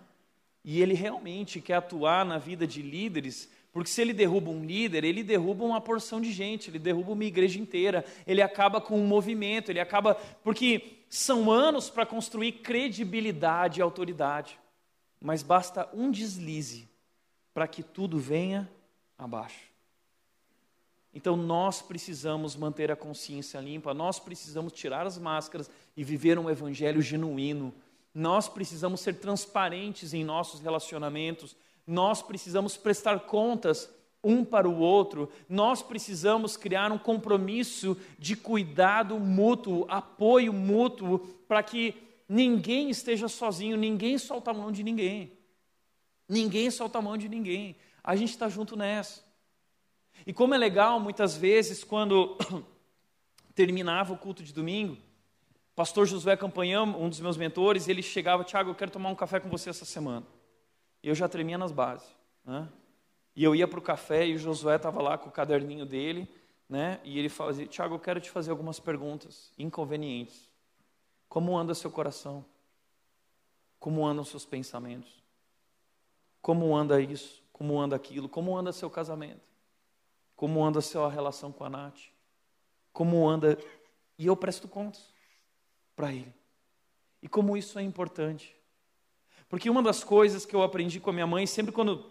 E 0.63 0.81
ele 0.81 0.93
realmente 0.93 1.61
quer 1.61 1.75
atuar 1.75 2.25
na 2.25 2.37
vida 2.37 2.67
de 2.67 2.81
líderes 2.81 3.49
porque 3.71 3.89
se 3.89 4.01
ele 4.01 4.13
derruba 4.13 4.49
um 4.49 4.65
líder, 4.65 5.03
ele 5.03 5.23
derruba 5.23 5.63
uma 5.63 5.79
porção 5.79 6.19
de 6.19 6.31
gente, 6.31 6.69
ele 6.69 6.79
derruba 6.79 7.11
uma 7.11 7.23
igreja 7.23 7.59
inteira, 7.59 8.03
ele 8.25 8.41
acaba 8.41 8.81
com 8.81 8.99
um 8.99 9.05
movimento, 9.05 9.69
ele 9.69 9.79
acaba. 9.79 10.15
Porque 10.43 10.97
são 11.07 11.51
anos 11.51 11.89
para 11.89 12.05
construir 12.05 12.53
credibilidade 12.53 13.79
e 13.79 13.83
autoridade, 13.83 14.59
mas 15.21 15.43
basta 15.43 15.87
um 15.93 16.09
deslize 16.09 16.89
para 17.53 17.67
que 17.67 17.83
tudo 17.83 18.17
venha 18.17 18.69
abaixo. 19.17 19.69
Então 21.13 21.35
nós 21.35 21.81
precisamos 21.81 22.55
manter 22.55 22.91
a 22.91 22.95
consciência 22.95 23.59
limpa, 23.59 23.93
nós 23.93 24.19
precisamos 24.19 24.73
tirar 24.73 25.05
as 25.05 25.17
máscaras 25.17 25.69
e 25.97 26.03
viver 26.03 26.37
um 26.39 26.49
evangelho 26.49 27.01
genuíno. 27.01 27.73
Nós 28.13 28.47
precisamos 28.47 29.01
ser 29.01 29.15
transparentes 29.15 30.13
em 30.13 30.23
nossos 30.23 30.59
relacionamentos, 30.59 31.55
nós 31.89 32.21
precisamos 32.21 32.77
prestar 32.77 33.21
contas 33.21 33.89
um 34.23 34.45
para 34.45 34.69
o 34.69 34.77
outro, 34.77 35.29
nós 35.47 35.81
precisamos 35.81 36.55
criar 36.55 36.91
um 36.91 36.97
compromisso 36.97 37.97
de 38.17 38.35
cuidado 38.35 39.19
mútuo, 39.19 39.85
apoio 39.89 40.53
mútuo, 40.53 41.19
para 41.47 41.63
que 41.63 41.95
ninguém 42.27 42.89
esteja 42.89 43.27
sozinho, 43.27 43.75
ninguém 43.75 44.17
solta 44.17 44.51
a 44.51 44.53
mão 44.53 44.71
de 44.71 44.83
ninguém. 44.83 45.31
Ninguém 46.27 46.69
solta 46.69 46.99
a 46.99 47.01
mão 47.01 47.17
de 47.17 47.27
ninguém. 47.27 47.75
A 48.03 48.15
gente 48.15 48.29
está 48.29 48.47
junto 48.47 48.75
nessa. 48.75 49.23
E 50.27 50.33
como 50.33 50.53
é 50.53 50.57
legal, 50.57 50.99
muitas 50.99 51.35
vezes, 51.35 51.83
quando 51.83 52.37
terminava 53.55 54.13
o 54.13 54.17
culto 54.17 54.43
de 54.43 54.53
domingo, 54.53 54.95
pastor 55.75 56.05
Josué 56.05 56.37
Campanhão, 56.37 57.01
um 57.01 57.09
dos 57.09 57.19
meus 57.19 57.37
mentores, 57.37 57.87
ele 57.87 58.03
chegava, 58.03 58.43
Tiago, 58.43 58.69
eu 58.69 58.75
quero 58.75 58.91
tomar 58.91 59.09
um 59.09 59.15
café 59.15 59.39
com 59.39 59.49
você 59.49 59.69
essa 59.69 59.85
semana. 59.85 60.25
Eu 61.01 61.15
já 61.15 61.27
tremia 61.27 61.57
nas 61.57 61.71
bases. 61.71 62.07
Né? 62.43 62.67
E 63.35 63.43
eu 63.43 63.55
ia 63.55 63.67
para 63.67 63.79
o 63.79 63.81
café 63.81 64.27
e 64.27 64.35
o 64.35 64.37
Josué 64.37 64.75
estava 64.75 65.01
lá 65.01 65.17
com 65.17 65.29
o 65.29 65.31
caderninho 65.31 65.85
dele, 65.85 66.27
né? 66.67 66.99
E 67.03 67.17
ele 67.17 67.29
fazia, 67.29 67.65
Tiago, 67.65 67.95
eu 67.95 67.99
quero 67.99 68.19
te 68.19 68.29
fazer 68.29 68.51
algumas 68.51 68.79
perguntas 68.79 69.51
inconvenientes. 69.57 70.49
Como 71.27 71.57
anda 71.57 71.73
seu 71.73 71.89
coração? 71.89 72.45
Como 73.79 74.05
andam 74.05 74.23
seus 74.23 74.45
pensamentos? 74.45 75.23
Como 76.41 76.75
anda 76.75 76.99
isso? 76.99 77.43
Como 77.53 77.79
anda 77.79 77.95
aquilo? 77.95 78.27
Como 78.27 78.57
anda 78.57 78.71
seu 78.71 78.89
casamento? 78.89 79.47
Como 80.35 80.63
anda 80.63 80.81
sua 80.81 81.09
relação 81.09 81.51
com 81.51 81.63
a 81.63 81.69
Nath? 81.69 81.99
Como 82.91 83.27
anda. 83.27 83.57
E 84.17 84.25
eu 84.25 84.35
presto 84.35 84.67
contas 84.67 85.13
para 85.95 86.11
ele. 86.11 86.33
E 87.21 87.27
como 87.27 87.55
isso 87.55 87.79
é 87.79 87.81
importante. 87.81 88.58
Porque 89.49 89.69
uma 89.69 89.81
das 89.81 90.03
coisas 90.03 90.45
que 90.45 90.55
eu 90.55 90.61
aprendi 90.61 90.99
com 90.99 91.09
a 91.09 91.13
minha 91.13 91.25
mãe, 91.25 91.47
sempre 91.47 91.71
quando 91.71 92.05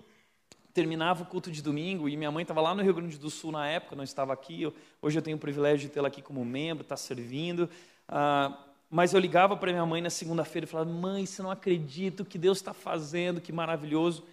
terminava 0.74 1.22
o 1.22 1.26
culto 1.26 1.51
de 1.51 1.62
domingo, 1.62 2.09
e 2.09 2.16
minha 2.16 2.30
mãe 2.30 2.43
estava 2.43 2.61
lá 2.61 2.74
no 2.74 2.82
Rio 2.82 2.95
Grande 2.95 3.16
do 3.16 3.30
Sul 3.30 3.53
na 3.53 3.66
época, 3.66 3.95
não 3.95 4.05
estava 4.05 4.32
aqui, 4.32 4.62
eu, 4.62 4.74
hoje 5.01 5.16
eu 5.16 5.22
tenho 5.22 5.36
o 5.36 5.41
privilégio 5.41 5.89
de 5.89 5.95
tê-la 5.95 6.09
aqui 6.09 6.20
como 6.20 6.45
membro, 6.45 6.82
está 6.82 6.97
servindo. 6.97 7.70
Ah, 8.09 8.64
mas 8.91 9.12
eu 9.14 9.20
ligava 9.20 9.57
para 9.57 9.70
minha 9.70 9.86
mãe 9.86 10.03
na 10.03 10.11
segunda-feira 10.11 10.64
e 10.64 10.68
falava: 10.68 10.91
Mãe, 10.91 11.24
você 11.24 11.41
não 11.43 11.51
acredita 11.51 12.22
o 12.22 12.26
que 12.26 12.39
Deus 12.39 12.59
está 12.59 12.72
fazendo, 12.72 13.41
que 13.41 13.53
maravilhoso. 13.53 14.24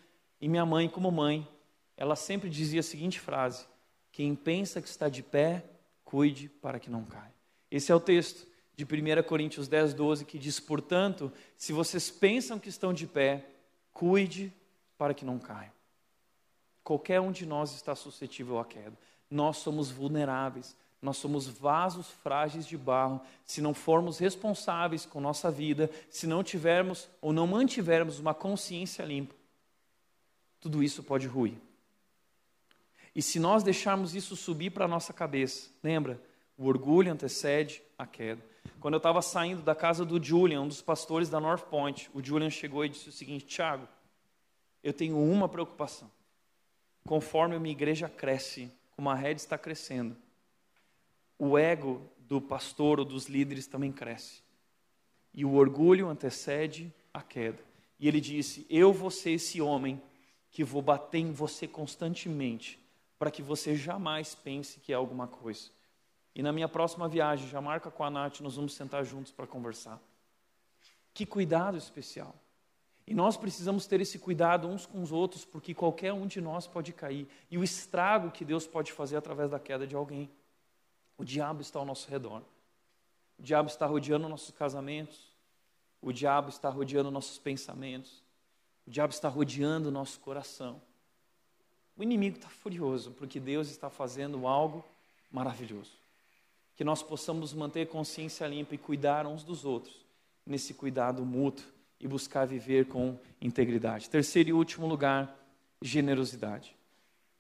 E 0.42 0.48
minha 0.48 0.66
mãe, 0.66 0.90
como 0.90 1.12
mãe, 1.12 1.48
ela 1.96 2.16
sempre 2.16 2.50
dizia 2.50 2.80
a 2.80 2.84
seguinte 2.84 3.20
frase: 3.20 3.66
Quem 4.12 4.34
pensa 4.34 4.82
que 4.82 4.88
está 4.88 5.10
de 5.10 5.22
pé, 5.22 5.64
cuide 6.04 6.50
para 6.50 6.80
que 6.80 6.90
não 6.90 7.04
caia. 7.04 7.34
Esse 7.70 7.92
é 7.92 7.96
o 7.96 8.00
texto 8.00 8.48
de 8.76 8.84
1 8.84 9.24
Coríntios 9.24 9.68
10, 9.68 9.94
12, 9.94 10.26
que 10.26 10.38
diz: 10.38 10.60
Portanto, 10.60 11.32
se 11.58 11.72
vocês 11.72 12.10
pensam 12.12 12.60
que 12.60 12.70
estão 12.70 12.94
de 12.94 13.08
pé, 13.08 13.46
cuide 13.94 14.54
para 14.98 15.14
que 15.14 15.26
não 15.26 15.40
caiam. 15.40 15.72
Qualquer 16.84 17.20
um 17.20 17.32
de 17.32 17.46
nós 17.46 17.74
está 17.74 17.96
suscetível 17.96 18.60
à 18.60 18.66
queda. 18.66 18.98
Nós 19.30 19.58
somos 19.58 19.90
vulneráveis, 19.90 20.76
nós 21.02 21.18
somos 21.18 21.48
vasos 21.48 22.10
frágeis 22.10 22.68
de 22.68 22.78
barro. 22.78 23.22
Se 23.46 23.62
não 23.62 23.74
formos 23.74 24.20
responsáveis 24.20 25.06
com 25.06 25.20
nossa 25.20 25.50
vida, 25.50 25.90
se 26.10 26.28
não 26.28 26.44
tivermos 26.44 27.10
ou 27.22 27.34
não 27.34 27.48
mantivermos 27.48 28.20
uma 28.20 28.34
consciência 28.34 29.04
limpa, 29.04 29.34
tudo 30.60 30.84
isso 30.84 31.02
pode 31.02 31.28
ruir. 31.28 31.58
E 33.16 33.22
se 33.22 33.40
nós 33.40 33.64
deixarmos 33.64 34.14
isso 34.14 34.36
subir 34.36 34.72
para 34.72 34.86
a 34.86 34.90
nossa 34.90 35.14
cabeça, 35.14 35.70
lembra? 35.82 36.22
O 36.58 36.66
orgulho 36.68 37.12
antecede 37.12 37.82
a 37.98 38.06
queda. 38.06 38.44
Quando 38.86 38.94
eu 38.94 38.98
estava 38.98 39.20
saindo 39.20 39.64
da 39.64 39.74
casa 39.74 40.06
do 40.06 40.24
Julian, 40.24 40.62
um 40.62 40.68
dos 40.68 40.80
pastores 40.80 41.28
da 41.28 41.40
North 41.40 41.64
Point, 41.64 42.08
o 42.14 42.24
Julian 42.24 42.52
chegou 42.52 42.86
e 42.86 42.90
disse 42.90 43.10
o 43.10 43.12
seguinte: 43.12 43.44
Tiago, 43.44 43.88
eu 44.84 44.94
tenho 44.94 45.18
uma 45.18 45.50
preocupação. 45.50 46.12
Conforme 47.04 47.58
minha 47.58 47.72
igreja 47.72 48.08
cresce, 48.08 48.72
como 48.96 49.10
a 49.10 49.16
rede 49.16 49.42
está 49.42 49.58
crescendo, 49.58 50.16
o 51.40 51.58
ego 51.58 52.00
do 52.20 52.40
pastor 52.40 53.00
ou 53.00 53.06
dos 53.06 53.26
líderes 53.26 53.66
também 53.66 53.92
cresce. 53.92 54.44
E 55.34 55.44
o 55.44 55.56
orgulho 55.56 56.08
antecede 56.08 56.94
a 57.12 57.24
queda. 57.24 57.64
E 58.00 58.08
ele 58.08 58.22
disse: 58.22 58.68
Eu 58.70 58.94
vou 58.94 59.10
ser 59.10 59.32
esse 59.32 59.60
homem 59.60 60.00
que 60.52 60.64
vou 60.64 60.84
bater 60.84 61.18
em 61.18 61.32
você 61.32 61.68
constantemente, 61.68 62.80
para 63.18 63.32
que 63.32 63.42
você 63.42 63.76
jamais 63.76 64.36
pense 64.36 64.80
que 64.80 64.94
é 64.94 64.96
alguma 64.96 65.26
coisa. 65.26 65.72
E 66.36 66.44
na 66.44 66.52
minha 66.52 66.68
próxima 66.68 67.08
viagem, 67.08 67.48
já 67.48 67.62
marca 67.62 67.90
com 67.90 68.04
a 68.04 68.10
Nath, 68.10 68.42
nós 68.42 68.58
vamos 68.58 68.74
sentar 68.74 69.06
juntos 69.06 69.32
para 69.32 69.48
conversar. 69.48 70.02
Que 71.14 71.26
cuidado 71.26 71.78
especial. 71.78 72.36
E 73.08 73.14
nós 73.14 73.38
precisamos 73.38 73.88
ter 73.88 74.02
esse 74.02 74.20
cuidado 74.20 74.68
uns 74.68 74.86
com 74.86 75.02
os 75.02 75.14
outros, 75.14 75.46
porque 75.46 75.74
qualquer 75.74 76.12
um 76.12 76.28
de 76.28 76.42
nós 76.42 76.68
pode 76.68 76.92
cair. 76.92 77.26
E 77.50 77.58
o 77.58 77.64
estrago 77.64 78.32
que 78.32 78.44
Deus 78.44 78.68
pode 78.68 78.92
fazer 78.92 79.16
através 79.16 79.50
da 79.50 79.60
queda 79.60 79.88
de 79.88 79.96
alguém. 79.96 80.30
O 81.18 81.24
diabo 81.24 81.62
está 81.62 81.80
ao 81.80 81.86
nosso 81.86 82.10
redor. 82.12 82.42
O 83.40 83.42
diabo 83.42 83.70
está 83.70 83.86
rodeando 83.86 84.28
nossos 84.28 84.52
casamentos. 84.52 85.32
O 86.02 86.12
diabo 86.12 86.50
está 86.50 86.68
rodeando 86.68 87.10
nossos 87.10 87.38
pensamentos. 87.38 88.22
O 88.86 88.90
diabo 88.92 89.14
está 89.14 89.30
rodeando 89.30 89.88
o 89.88 89.92
nosso 89.92 90.20
coração. 90.20 90.82
O 91.96 92.04
inimigo 92.04 92.36
está 92.36 92.50
furioso, 92.50 93.12
porque 93.12 93.40
Deus 93.40 93.70
está 93.70 93.90
fazendo 93.90 94.46
algo 94.46 94.84
maravilhoso 95.32 96.05
que 96.76 96.84
nós 96.84 97.02
possamos 97.02 97.54
manter 97.54 97.88
consciência 97.88 98.46
limpa 98.48 98.76
e 98.76 98.78
cuidar 98.78 99.26
uns 99.26 99.44
dos 99.44 99.64
outros, 99.66 100.06
nesse 100.46 100.74
cuidado 100.74 101.26
mútuo 101.26 101.66
e 102.00 102.08
buscar 102.08 102.46
viver 102.46 102.88
com 102.88 103.18
integridade. 103.42 104.10
Terceiro 104.10 104.50
e 104.50 104.54
último 104.54 104.86
lugar, 104.86 105.38
generosidade. 105.82 106.76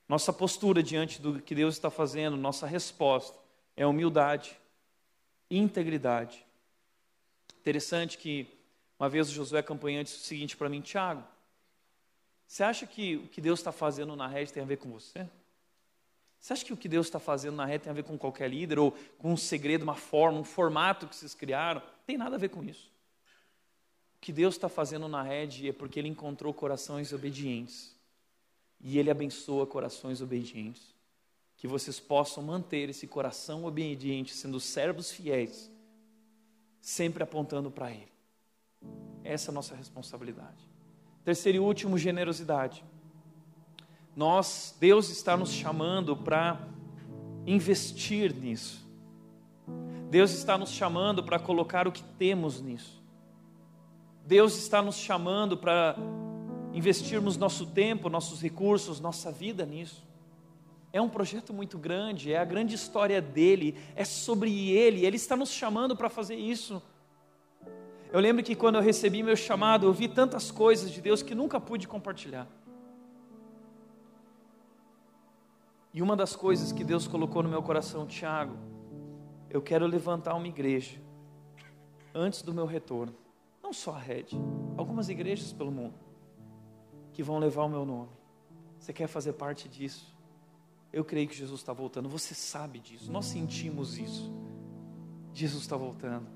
Nossa 0.08 0.32
postura 0.32 0.82
diante 0.82 1.22
do 1.22 1.42
que 1.42 1.54
Deus 1.54 1.76
está 1.76 1.90
fazendo, 1.90 2.38
nossa 2.38 2.66
resposta 2.66 3.38
é 3.76 3.86
humildade, 3.86 4.58
integridade. 5.50 6.46
Interessante 7.60 8.18
que 8.18 8.48
uma 8.98 9.10
vez 9.10 9.30
o 9.30 9.34
Josué 9.34 9.62
Campanha 9.62 10.04
disse 10.04 10.18
o 10.18 10.24
seguinte 10.24 10.56
para 10.56 10.70
mim, 10.70 10.80
Tiago, 10.80 11.24
você 12.48 12.64
acha 12.64 12.88
que 12.88 13.18
o 13.18 13.28
que 13.28 13.42
Deus 13.42 13.60
está 13.60 13.72
fazendo 13.72 14.16
na 14.16 14.28
rede 14.28 14.54
tem 14.54 14.64
a 14.64 14.66
ver 14.66 14.78
com 14.78 14.90
você? 14.90 15.28
Você 16.40 16.54
acha 16.54 16.66
que 16.66 16.74
o 16.74 16.78
que 16.78 16.88
Deus 16.88 17.08
está 17.08 17.20
fazendo 17.20 17.56
na 17.56 17.66
rede 17.66 17.86
tem 17.86 17.92
a 17.92 17.94
ver 17.94 18.04
com 18.04 18.18
qualquer 18.18 18.50
líder, 18.50 18.78
ou 18.78 18.92
com 19.18 19.34
um 19.34 19.38
segredo, 19.38 19.84
uma 19.84 19.96
forma, 19.96 20.40
um 20.40 20.44
formato 20.44 21.08
que 21.08 21.16
vocês 21.16 21.34
criaram? 21.34 21.82
Tem 22.06 22.18
nada 22.18 22.36
a 22.36 22.40
ver 22.40 22.50
com 22.50 22.64
isso. 22.64 22.92
O 24.18 24.20
que 24.22 24.32
Deus 24.32 24.56
está 24.56 24.70
fazendo 24.70 25.08
na 25.08 25.24
rede 25.24 25.68
é 25.70 25.74
porque 25.74 26.00
Ele 26.00 26.10
encontrou 26.10 26.54
corações 26.54 27.12
obedientes. 27.14 27.96
E 28.80 29.00
Ele 29.00 29.10
abençoa 29.10 29.66
corações 29.66 30.22
obedientes. 30.22 30.94
Que 31.58 31.68
vocês 31.68 32.00
possam 32.00 32.44
manter 32.44 32.90
esse 32.90 33.08
coração 33.08 33.66
obediente, 33.66 34.34
sendo 34.34 34.60
servos 34.60 35.12
fiéis, 35.12 35.72
sempre 36.80 37.24
apontando 37.24 37.72
para 37.72 37.92
Ele. 37.92 38.12
Essa 39.24 39.50
é 39.50 39.52
a 39.52 39.56
nossa 39.56 39.76
responsabilidade. 39.76 40.70
Terceiro 41.24 41.58
e 41.58 41.60
último, 41.60 41.98
generosidade. 41.98 42.86
Nós, 44.16 44.76
Deus 44.80 45.10
está 45.10 45.36
nos 45.36 45.52
chamando 45.52 46.16
para 46.16 46.60
investir 47.46 48.34
nisso. 48.34 48.86
Deus 50.10 50.32
está 50.32 50.58
nos 50.58 50.72
chamando 50.72 51.24
para 51.24 51.38
colocar 51.38 51.88
o 51.88 51.92
que 51.92 52.04
temos 52.04 52.62
nisso. 52.62 53.04
Deus 54.26 54.58
está 54.58 54.82
nos 54.82 54.96
chamando 54.96 55.58
para 55.58 55.96
investirmos 56.74 57.36
nosso 57.36 57.66
tempo, 57.66 58.10
nossos 58.10 58.42
recursos, 58.42 59.00
nossa 59.00 59.32
vida 59.32 59.66
nisso. 59.66 60.04
É 60.94 61.02
um 61.02 61.10
projeto 61.10 61.54
muito 61.54 61.78
grande, 61.78 62.32
é 62.32 62.38
a 62.38 62.46
grande 62.46 62.74
história 62.74 63.22
dele, 63.22 63.76
é 63.96 64.06
sobre 64.06 64.70
ele, 64.70 65.06
ele 65.06 65.18
está 65.18 65.36
nos 65.36 65.50
chamando 65.52 65.96
para 65.96 66.10
fazer 66.10 66.36
isso. 66.36 66.82
Eu 68.14 68.20
lembro 68.22 68.42
que 68.42 68.56
quando 68.56 68.76
eu 68.76 68.82
recebi 68.82 69.22
meu 69.22 69.36
chamado, 69.36 69.86
eu 69.86 69.94
vi 69.94 70.08
tantas 70.08 70.52
coisas 70.52 70.90
de 70.90 71.02
Deus 71.02 71.22
que 71.22 71.36
nunca 71.36 71.60
pude 71.60 71.86
compartilhar. 71.86 72.48
E 75.96 76.02
uma 76.02 76.14
das 76.14 76.36
coisas 76.36 76.74
que 76.74 76.84
Deus 76.84 77.08
colocou 77.08 77.42
no 77.42 77.48
meu 77.48 77.64
coração, 77.64 78.06
Tiago, 78.06 78.58
eu 79.50 79.62
quero 79.62 79.88
levantar 79.88 80.36
uma 80.36 80.46
igreja 80.46 81.02
antes 82.14 82.42
do 82.42 82.54
meu 82.54 82.66
retorno. 82.66 83.16
Não 83.64 83.72
só 83.72 83.96
a 83.96 84.00
rede, 84.00 84.36
algumas 84.76 85.08
igrejas 85.08 85.54
pelo 85.54 85.72
mundo 85.72 85.96
que 87.14 87.24
vão 87.24 87.40
levar 87.40 87.64
o 87.64 87.70
meu 87.70 87.86
nome. 87.86 88.10
Você 88.78 88.92
quer 88.92 89.08
fazer 89.08 89.34
parte 89.34 89.70
disso? 89.70 90.14
Eu 90.92 91.06
creio 91.06 91.30
que 91.30 91.36
Jesus 91.36 91.62
está 91.62 91.72
voltando. 91.72 92.10
Você 92.10 92.36
sabe 92.36 92.80
disso. 92.80 93.10
Nós 93.10 93.28
sentimos 93.28 93.98
isso. 93.98 94.34
Jesus 95.34 95.64
está 95.64 95.78
voltando 95.78 96.28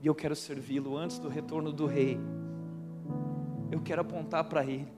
e 0.00 0.06
eu 0.08 0.14
quero 0.16 0.34
servi-lo 0.34 0.96
antes 0.96 1.20
do 1.20 1.28
retorno 1.28 1.72
do 1.72 1.86
rei. 1.86 2.18
Eu 3.70 3.80
quero 3.80 4.00
apontar 4.00 4.42
para 4.48 4.64
ele. 4.64 4.92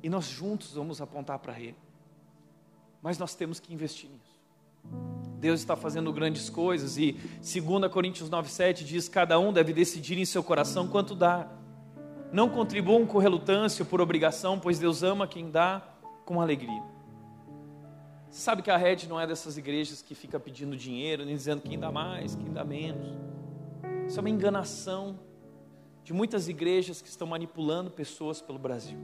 E 0.00 0.08
nós 0.08 0.26
juntos 0.26 0.74
vamos 0.74 1.00
apontar 1.00 1.40
para 1.40 1.58
ele. 1.58 1.83
Mas 3.04 3.18
nós 3.18 3.34
temos 3.34 3.60
que 3.60 3.74
investir 3.74 4.08
nisso. 4.08 4.40
Deus 5.38 5.60
está 5.60 5.76
fazendo 5.76 6.10
grandes 6.10 6.48
coisas 6.48 6.96
e 6.96 7.12
2 7.42 7.92
Coríntios 7.92 8.30
9:7 8.30 8.82
diz: 8.82 9.10
"Cada 9.10 9.38
um 9.38 9.52
deve 9.52 9.74
decidir 9.74 10.16
em 10.16 10.24
seu 10.24 10.42
coração 10.42 10.88
quanto 10.88 11.14
dá. 11.14 11.46
Não 12.32 12.48
contribuam 12.48 13.04
com 13.04 13.18
relutância 13.18 13.82
ou 13.82 13.86
por 13.90 14.00
obrigação, 14.00 14.58
pois 14.58 14.78
Deus 14.78 15.02
ama 15.02 15.28
quem 15.28 15.50
dá 15.50 15.82
com 16.24 16.40
alegria." 16.40 16.82
Sabe 18.30 18.62
que 18.62 18.70
a 18.70 18.76
rede 18.78 19.06
não 19.06 19.20
é 19.20 19.26
dessas 19.26 19.58
igrejas 19.58 20.00
que 20.00 20.14
fica 20.14 20.40
pedindo 20.40 20.74
dinheiro, 20.74 21.26
nem 21.26 21.36
dizendo 21.36 21.60
quem 21.60 21.78
dá 21.78 21.92
mais, 21.92 22.34
quem 22.34 22.50
dá 22.54 22.64
menos. 22.64 23.06
Isso 24.08 24.18
é 24.18 24.20
uma 24.20 24.30
enganação 24.30 25.18
de 26.02 26.14
muitas 26.14 26.48
igrejas 26.48 27.02
que 27.02 27.08
estão 27.10 27.26
manipulando 27.26 27.90
pessoas 27.90 28.40
pelo 28.40 28.58
Brasil. 28.58 28.96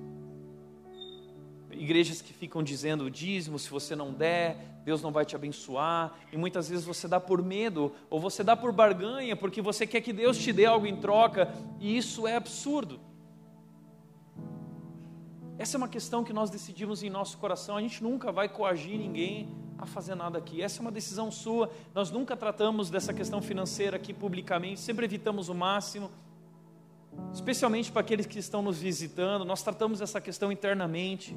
Igrejas 1.80 2.20
que 2.20 2.34
ficam 2.34 2.62
dizendo 2.62 3.04
o 3.04 3.10
dízimo, 3.10 3.58
se 3.58 3.70
você 3.70 3.96
não 3.96 4.12
der, 4.12 4.82
Deus 4.84 5.00
não 5.00 5.10
vai 5.10 5.24
te 5.24 5.34
abençoar. 5.34 6.12
E 6.30 6.36
muitas 6.36 6.68
vezes 6.68 6.84
você 6.84 7.08
dá 7.08 7.18
por 7.18 7.42
medo, 7.42 7.90
ou 8.10 8.20
você 8.20 8.44
dá 8.44 8.54
por 8.54 8.70
barganha, 8.70 9.34
porque 9.34 9.62
você 9.62 9.86
quer 9.86 10.02
que 10.02 10.12
Deus 10.12 10.36
te 10.36 10.52
dê 10.52 10.66
algo 10.66 10.86
em 10.86 10.96
troca, 10.96 11.50
e 11.80 11.96
isso 11.96 12.26
é 12.26 12.36
absurdo. 12.36 13.00
Essa 15.58 15.76
é 15.76 15.78
uma 15.78 15.88
questão 15.88 16.22
que 16.22 16.34
nós 16.34 16.50
decidimos 16.50 17.02
em 17.02 17.08
nosso 17.08 17.38
coração. 17.38 17.78
A 17.78 17.80
gente 17.80 18.02
nunca 18.02 18.30
vai 18.30 18.46
coagir 18.46 18.98
ninguém 18.98 19.48
a 19.78 19.86
fazer 19.86 20.14
nada 20.14 20.36
aqui. 20.36 20.60
Essa 20.60 20.80
é 20.80 20.82
uma 20.82 20.92
decisão 20.92 21.30
sua. 21.30 21.70
Nós 21.94 22.10
nunca 22.10 22.36
tratamos 22.36 22.90
dessa 22.90 23.14
questão 23.14 23.40
financeira 23.40 23.96
aqui 23.96 24.12
publicamente, 24.12 24.80
sempre 24.80 25.06
evitamos 25.06 25.48
o 25.48 25.54
máximo. 25.54 26.10
Especialmente 27.32 27.90
para 27.90 28.02
aqueles 28.02 28.26
que 28.26 28.38
estão 28.38 28.60
nos 28.60 28.78
visitando, 28.82 29.46
nós 29.46 29.62
tratamos 29.62 30.02
essa 30.02 30.20
questão 30.20 30.52
internamente. 30.52 31.34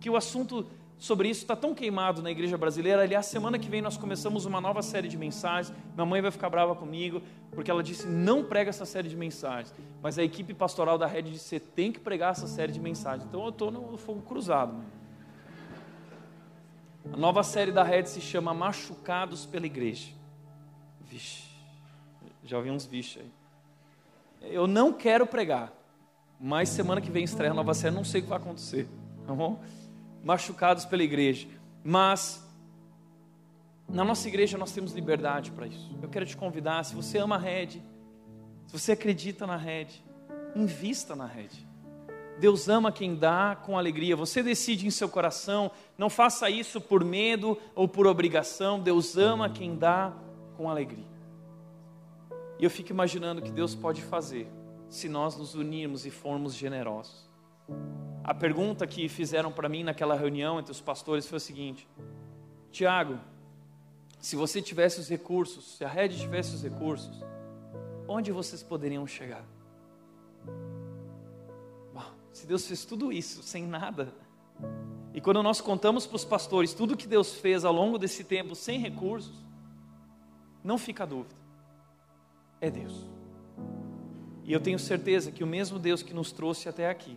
Que 0.00 0.10
o 0.10 0.16
assunto 0.16 0.66
sobre 0.98 1.28
isso 1.28 1.42
está 1.42 1.54
tão 1.54 1.74
queimado 1.74 2.22
na 2.22 2.30
igreja 2.30 2.56
brasileira. 2.56 3.02
Aliás, 3.02 3.26
semana 3.26 3.58
que 3.58 3.68
vem 3.68 3.82
nós 3.82 3.96
começamos 3.96 4.44
uma 4.44 4.60
nova 4.60 4.82
série 4.82 5.08
de 5.08 5.16
mensagens. 5.16 5.76
Minha 5.94 6.06
mãe 6.06 6.22
vai 6.22 6.30
ficar 6.30 6.48
brava 6.48 6.74
comigo, 6.74 7.22
porque 7.52 7.70
ela 7.70 7.82
disse: 7.82 8.06
não 8.06 8.44
prega 8.44 8.70
essa 8.70 8.86
série 8.86 9.08
de 9.08 9.16
mensagens. 9.16 9.74
Mas 10.02 10.18
a 10.18 10.22
equipe 10.22 10.54
pastoral 10.54 10.96
da 10.96 11.06
rede 11.06 11.30
disse: 11.30 11.60
tem 11.60 11.92
que 11.92 12.00
pregar 12.00 12.32
essa 12.32 12.46
série 12.46 12.72
de 12.72 12.80
mensagens. 12.80 13.26
Então 13.28 13.42
eu 13.42 13.50
estou 13.50 13.70
no 13.70 13.96
fogo 13.98 14.22
cruzado. 14.22 14.72
Mano. 14.72 14.96
A 17.12 17.16
nova 17.16 17.42
série 17.42 17.70
da 17.70 17.82
Red 17.82 18.06
se 18.06 18.20
chama 18.20 18.52
Machucados 18.52 19.46
pela 19.46 19.66
Igreja. 19.66 20.08
Vixe, 21.00 21.44
já 22.44 22.56
ouvi 22.58 22.70
uns 22.70 22.84
vixe 22.84 23.20
aí. 23.20 24.52
Eu 24.52 24.66
não 24.66 24.92
quero 24.92 25.26
pregar, 25.26 25.72
mas 26.38 26.68
semana 26.68 27.00
que 27.00 27.10
vem 27.10 27.24
estreia 27.24 27.52
a 27.52 27.54
nova 27.54 27.74
série, 27.74 27.94
não 27.94 28.04
sei 28.04 28.20
o 28.20 28.24
que 28.24 28.28
vai 28.28 28.38
acontecer, 28.38 28.88
tá 29.26 29.32
bom? 29.32 29.62
Machucados 30.26 30.84
pela 30.84 31.04
igreja. 31.04 31.46
Mas 31.84 32.44
na 33.88 34.04
nossa 34.04 34.26
igreja 34.26 34.58
nós 34.58 34.72
temos 34.72 34.92
liberdade 34.92 35.52
para 35.52 35.68
isso. 35.68 35.96
Eu 36.02 36.08
quero 36.08 36.26
te 36.26 36.36
convidar, 36.36 36.84
se 36.84 36.96
você 36.96 37.18
ama 37.18 37.36
a 37.36 37.38
Red, 37.38 37.68
se 38.66 38.72
você 38.72 38.90
acredita 38.90 39.46
na 39.46 39.56
Red, 39.56 39.86
invista 40.56 41.14
na 41.14 41.26
Red. 41.26 41.50
Deus 42.40 42.68
ama 42.68 42.90
quem 42.90 43.14
dá 43.14 43.54
com 43.54 43.78
alegria. 43.78 44.16
Você 44.16 44.42
decide 44.42 44.84
em 44.84 44.90
seu 44.90 45.08
coração, 45.08 45.70
não 45.96 46.10
faça 46.10 46.50
isso 46.50 46.80
por 46.80 47.04
medo 47.04 47.56
ou 47.72 47.86
por 47.86 48.04
obrigação. 48.08 48.80
Deus 48.80 49.16
ama 49.16 49.48
quem 49.48 49.76
dá 49.76 50.12
com 50.56 50.68
alegria. 50.68 51.06
E 52.58 52.64
eu 52.64 52.70
fico 52.70 52.90
imaginando 52.90 53.40
o 53.40 53.44
que 53.44 53.52
Deus 53.52 53.76
pode 53.76 54.02
fazer 54.02 54.48
se 54.88 55.08
nós 55.08 55.36
nos 55.36 55.54
unirmos 55.54 56.04
e 56.04 56.10
formos 56.10 56.52
generosos. 56.52 57.25
A 58.24 58.34
pergunta 58.34 58.86
que 58.86 59.08
fizeram 59.08 59.52
para 59.52 59.68
mim 59.68 59.84
naquela 59.84 60.14
reunião 60.14 60.58
entre 60.58 60.72
os 60.72 60.80
pastores 60.80 61.26
foi 61.26 61.36
o 61.36 61.40
seguinte: 61.40 61.88
Tiago, 62.70 63.18
se 64.18 64.36
você 64.36 64.60
tivesse 64.60 65.00
os 65.00 65.08
recursos, 65.08 65.76
se 65.76 65.84
a 65.84 65.88
rede 65.88 66.18
tivesse 66.18 66.54
os 66.54 66.62
recursos, 66.62 67.22
onde 68.08 68.32
vocês 68.32 68.62
poderiam 68.62 69.06
chegar? 69.06 69.44
Se 72.36 72.46
Deus 72.46 72.66
fez 72.66 72.84
tudo 72.84 73.10
isso 73.10 73.42
sem 73.42 73.66
nada, 73.66 74.12
e 75.14 75.22
quando 75.22 75.42
nós 75.42 75.58
contamos 75.58 76.06
para 76.06 76.16
os 76.16 76.24
pastores 76.24 76.74
tudo 76.74 76.94
que 76.94 77.06
Deus 77.06 77.32
fez 77.32 77.64
ao 77.64 77.72
longo 77.72 77.96
desse 77.96 78.24
tempo 78.24 78.54
sem 78.54 78.78
recursos, 78.78 79.34
não 80.62 80.76
fica 80.76 81.06
dúvida, 81.06 81.34
é 82.60 82.70
Deus. 82.70 83.06
E 84.44 84.52
eu 84.52 84.60
tenho 84.60 84.78
certeza 84.78 85.32
que 85.32 85.42
o 85.42 85.46
mesmo 85.46 85.78
Deus 85.78 86.02
que 86.02 86.12
nos 86.12 86.30
trouxe 86.30 86.68
até 86.68 86.90
aqui, 86.90 87.16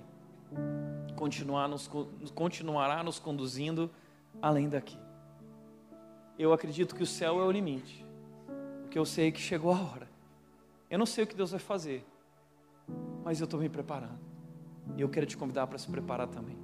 continuar 1.20 1.68
nos, 1.68 1.86
continuará 2.34 3.04
nos 3.04 3.20
conduzindo 3.20 3.92
além 4.42 4.70
daqui. 4.70 4.98
Eu 6.38 6.54
acredito 6.54 6.96
que 6.96 7.04
o 7.04 7.06
céu 7.06 7.42
é 7.42 7.44
o 7.44 7.52
limite, 7.52 8.06
porque 8.84 8.98
eu 8.98 9.04
sei 9.04 9.30
que 9.30 9.42
chegou 9.42 9.74
a 9.74 9.82
hora. 9.82 10.08
Eu 10.90 10.98
não 10.98 11.06
sei 11.06 11.26
o 11.26 11.28
que 11.28 11.36
Deus 11.36 11.52
vai 11.52 11.60
fazer, 11.60 12.06
mas 13.22 13.42
eu 13.42 13.44
estou 13.44 13.60
me 13.60 13.68
preparando. 13.68 14.18
E 14.96 15.02
eu 15.02 15.10
quero 15.10 15.26
te 15.26 15.36
convidar 15.36 15.68
para 15.68 15.78
se 15.78 15.90
preparar 15.92 16.28
também. 16.30 16.58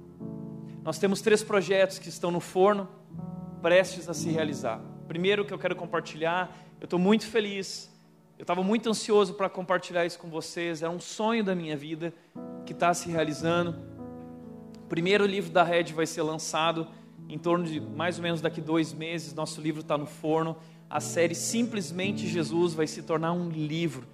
Nós 0.82 0.98
temos 0.98 1.20
três 1.20 1.44
projetos 1.44 1.98
que 1.98 2.08
estão 2.08 2.30
no 2.30 2.40
forno, 2.40 2.88
prestes 3.60 4.08
a 4.08 4.14
se 4.14 4.30
realizar. 4.30 4.80
Primeiro 5.06 5.44
que 5.44 5.52
eu 5.52 5.58
quero 5.58 5.76
compartilhar, 5.76 6.56
eu 6.80 6.86
estou 6.86 6.98
muito 6.98 7.26
feliz. 7.26 7.94
Eu 8.38 8.42
estava 8.42 8.62
muito 8.62 8.88
ansioso 8.88 9.34
para 9.34 9.50
compartilhar 9.50 10.06
isso 10.06 10.18
com 10.18 10.30
vocês. 10.30 10.82
Era 10.82 10.90
um 10.90 11.00
sonho 11.00 11.44
da 11.44 11.54
minha 11.54 11.76
vida 11.76 12.14
que 12.64 12.72
está 12.72 12.94
se 12.94 13.10
realizando. 13.10 13.95
O 14.86 14.88
primeiro 14.88 15.26
livro 15.26 15.50
da 15.50 15.62
Red 15.62 15.92
vai 15.92 16.06
ser 16.06 16.22
lançado 16.22 16.88
em 17.28 17.38
torno 17.38 17.66
de 17.66 17.80
mais 17.80 18.16
ou 18.16 18.22
menos 18.22 18.40
daqui 18.40 18.60
dois 18.60 18.94
meses. 18.94 19.34
Nosso 19.34 19.60
livro 19.60 19.82
está 19.82 19.98
no 19.98 20.06
forno. 20.06 20.56
A 20.88 21.00
série 21.00 21.34
Simplesmente 21.34 22.26
Jesus 22.26 22.72
vai 22.72 22.86
se 22.86 23.02
tornar 23.02 23.32
um 23.32 23.50
livro. 23.50 24.06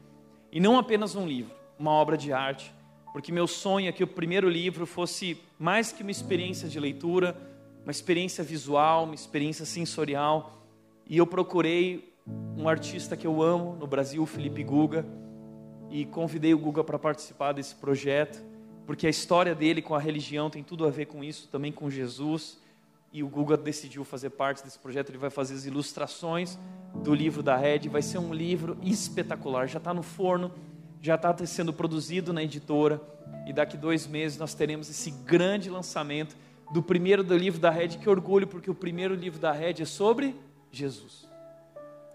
E 0.50 0.58
não 0.58 0.78
apenas 0.78 1.14
um 1.14 1.26
livro, 1.26 1.54
uma 1.78 1.92
obra 1.92 2.16
de 2.16 2.32
arte 2.32 2.72
porque 3.12 3.30
meu 3.30 3.46
sonho 3.46 3.88
é 3.88 3.92
que 3.92 4.02
o 4.02 4.06
primeiro 4.06 4.48
livro 4.48 4.86
fosse 4.86 5.38
mais 5.58 5.92
que 5.92 6.02
uma 6.02 6.10
experiência 6.10 6.66
de 6.66 6.80
leitura, 6.80 7.36
uma 7.84 7.90
experiência 7.90 8.42
visual, 8.42 9.04
uma 9.04 9.14
experiência 9.14 9.66
sensorial. 9.66 10.62
E 11.06 11.18
eu 11.18 11.26
procurei 11.26 12.14
um 12.56 12.66
artista 12.66 13.14
que 13.14 13.26
eu 13.26 13.42
amo 13.42 13.76
no 13.76 13.86
Brasil, 13.86 14.24
Felipe 14.24 14.64
Guga, 14.64 15.04
e 15.90 16.06
convidei 16.06 16.54
o 16.54 16.58
Guga 16.58 16.82
para 16.82 16.98
participar 16.98 17.52
desse 17.52 17.74
projeto, 17.74 18.42
porque 18.86 19.06
a 19.06 19.10
história 19.10 19.54
dele 19.54 19.80
com 19.80 19.94
a 19.94 20.00
religião 20.00 20.50
tem 20.50 20.62
tudo 20.62 20.86
a 20.86 20.90
ver 20.90 21.06
com 21.06 21.22
isso, 21.22 21.48
também 21.48 21.72
com 21.72 21.88
Jesus. 21.90 22.60
e 23.12 23.22
o 23.22 23.28
Guga 23.28 23.58
decidiu 23.58 24.04
fazer 24.04 24.30
parte 24.30 24.64
desse 24.64 24.78
projeto. 24.78 25.10
Ele 25.10 25.18
vai 25.18 25.28
fazer 25.28 25.54
as 25.54 25.66
ilustrações 25.66 26.58
do 26.94 27.14
livro 27.14 27.42
da 27.42 27.56
Red. 27.56 27.88
Vai 27.90 28.00
ser 28.00 28.18
um 28.18 28.32
livro 28.32 28.78
espetacular. 28.82 29.68
Já 29.68 29.78
está 29.78 29.92
no 29.92 30.02
forno, 30.02 30.50
já 31.00 31.16
está 31.16 31.36
sendo 31.44 31.72
produzido 31.74 32.32
na 32.32 32.42
editora. 32.42 33.00
E 33.46 33.52
daqui 33.52 33.76
dois 33.76 34.06
meses 34.06 34.38
nós 34.38 34.54
teremos 34.54 34.88
esse 34.88 35.10
grande 35.10 35.68
lançamento 35.68 36.34
do 36.72 36.82
primeiro 36.82 37.22
do 37.22 37.36
livro 37.36 37.60
da 37.60 37.70
Red. 37.70 37.88
Que 37.88 38.08
orgulho, 38.08 38.46
porque 38.46 38.70
o 38.70 38.74
primeiro 38.74 39.14
livro 39.14 39.38
da 39.38 39.52
Red 39.52 39.82
é 39.82 39.84
sobre 39.84 40.34
Jesus. 40.70 41.28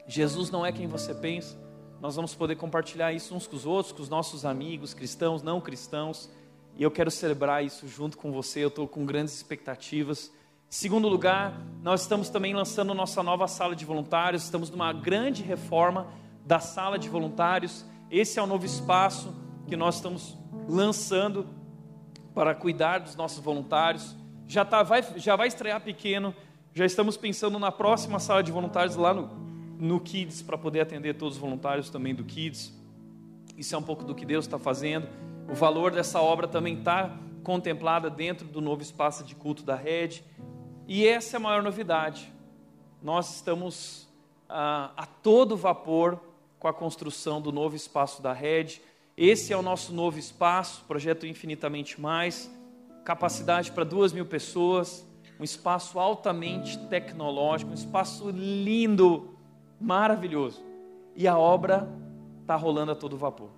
Jesus 0.07 0.49
não 0.49 0.65
é 0.65 0.72
quem 0.72 0.88
você 0.88 1.13
pensa. 1.13 1.55
Nós 2.01 2.15
vamos 2.15 2.34
poder 2.34 2.55
compartilhar 2.55 3.13
isso 3.13 3.36
uns 3.36 3.45
com 3.45 3.55
os 3.55 3.65
outros, 3.65 3.91
com 3.91 4.01
os 4.01 4.09
nossos 4.09 4.45
amigos, 4.45 4.93
cristãos, 4.93 5.43
não 5.43 5.61
cristãos. 5.61 6.30
E 6.78 6.84
eu 6.84 6.92
quero 6.92 7.10
celebrar 7.10 7.66
isso 7.66 7.88
junto 7.88 8.18
com 8.18 8.32
você. 8.32 8.64
Eu 8.64 8.68
estou 8.68 8.88
com 8.88 9.04
grandes 9.04 9.34
expectativas. 9.34 10.32
Segundo 10.70 11.08
lugar, 11.08 11.60
nós 11.82 12.02
estamos 12.02 12.30
também 12.30 12.54
lançando 12.54 12.94
nossa 12.94 13.24
nova 13.24 13.48
sala 13.48 13.76
de 13.76 13.84
voluntários, 13.84 14.44
estamos 14.44 14.70
numa 14.70 14.92
grande 14.94 15.42
reforma 15.42 16.08
da 16.46 16.60
sala 16.60 17.00
de 17.00 17.10
voluntários. 17.10 17.86
Esse 18.12 18.38
é 18.38 18.44
o 18.44 18.46
novo 18.46 18.66
espaço 18.66 19.34
que 19.66 19.76
nós 19.76 19.96
estamos 19.96 20.38
lançando 20.68 21.48
para 22.36 22.54
cuidar 22.54 23.00
dos 23.00 23.16
nossos 23.16 23.40
voluntários. 23.40 24.16
Já, 24.46 24.64
tá, 24.64 24.84
vai, 24.84 25.02
já 25.16 25.36
vai 25.36 25.48
estrear 25.48 25.82
pequeno, 25.82 26.36
já 26.74 26.86
estamos 26.86 27.18
pensando 27.18 27.58
na 27.58 27.72
próxima 27.72 28.20
sala 28.20 28.44
de 28.44 28.52
voluntários 28.52 28.96
lá 28.96 29.14
no, 29.14 29.30
no 29.80 30.00
Kids, 30.00 30.42
para 30.42 30.58
poder 30.58 30.82
atender 30.82 31.16
todos 31.16 31.36
os 31.36 31.42
voluntários 31.42 31.90
também 31.90 32.14
do 32.14 32.24
Kids. 32.24 32.72
Isso 33.58 33.74
é 33.74 33.78
um 33.78 33.84
pouco 33.84 34.04
do 34.04 34.14
que 34.14 34.26
Deus 34.26 34.46
está 34.46 34.60
fazendo. 34.60 35.08
O 35.50 35.54
valor 35.54 35.91
dessa 35.91 36.22
obra 36.22 36.48
também 36.48 36.78
está 36.78 37.18
contemplada 37.43 38.10
dentro 38.10 38.45
do 38.45 38.60
novo 38.60 38.82
espaço 38.82 39.24
de 39.24 39.34
culto 39.34 39.64
da 39.64 39.76
rede. 39.76 40.24
E 40.86 41.08
essa 41.08 41.36
é 41.36 41.38
a 41.38 41.39
maior 41.39 41.64
novidade. 41.64 42.32
Nós 43.02 43.36
estamos 43.36 44.08
ah, 44.50 44.91
a 44.98 45.06
todo 45.06 45.56
vapor 45.56 46.20
com 46.60 46.68
a 46.68 46.74
construção 46.74 47.41
do 47.41 47.52
novo 47.52 47.76
espaço 47.76 48.22
da 48.22 48.34
rede. 48.34 48.82
Esse 49.16 49.54
é 49.54 49.58
o 49.58 49.62
nosso 49.62 49.93
novo 49.93 50.20
espaço, 50.20 50.84
projeto 50.86 51.26
Infinitamente 51.26 52.00
Mais, 52.00 52.52
capacidade 53.06 53.72
para 53.72 53.86
duas 53.86 54.12
mil 54.12 54.26
pessoas, 54.26 55.08
um 55.39 55.43
espaço 55.43 56.00
altamente 56.00 56.78
tecnológico, 56.88 57.72
um 57.72 57.76
espaço 57.76 58.30
lindo, 58.30 59.38
maravilhoso. 59.80 60.62
E 61.16 61.28
a 61.28 61.38
obra 61.38 61.88
está 62.41 62.56
rolando 62.56 62.91
a 62.91 62.95
todo 62.95 63.18
vapor. 63.18 63.50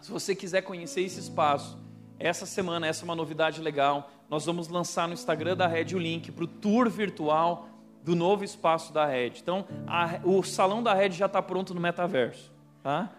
Se 0.00 0.10
você 0.10 0.34
quiser 0.34 0.62
conhecer 0.62 1.02
esse 1.02 1.18
espaço, 1.18 1.78
essa 2.18 2.46
semana, 2.46 2.86
essa 2.86 3.02
é 3.02 3.04
uma 3.04 3.14
novidade 3.14 3.60
legal. 3.60 4.10
Nós 4.28 4.44
vamos 4.44 4.68
lançar 4.68 5.06
no 5.06 5.14
Instagram 5.14 5.56
da 5.56 5.66
Red 5.66 5.94
o 5.94 5.98
link 5.98 6.30
para 6.32 6.44
o 6.44 6.46
tour 6.46 6.88
virtual 6.88 7.68
do 8.02 8.14
novo 8.14 8.44
espaço 8.44 8.92
da 8.92 9.04
Red. 9.06 9.34
Então, 9.42 9.66
a, 9.86 10.20
o 10.24 10.42
salão 10.42 10.82
da 10.82 10.94
Red 10.94 11.10
já 11.10 11.26
está 11.26 11.42
pronto 11.42 11.74
no 11.74 11.80
metaverso. 11.80 12.52
Tá? 12.82 13.10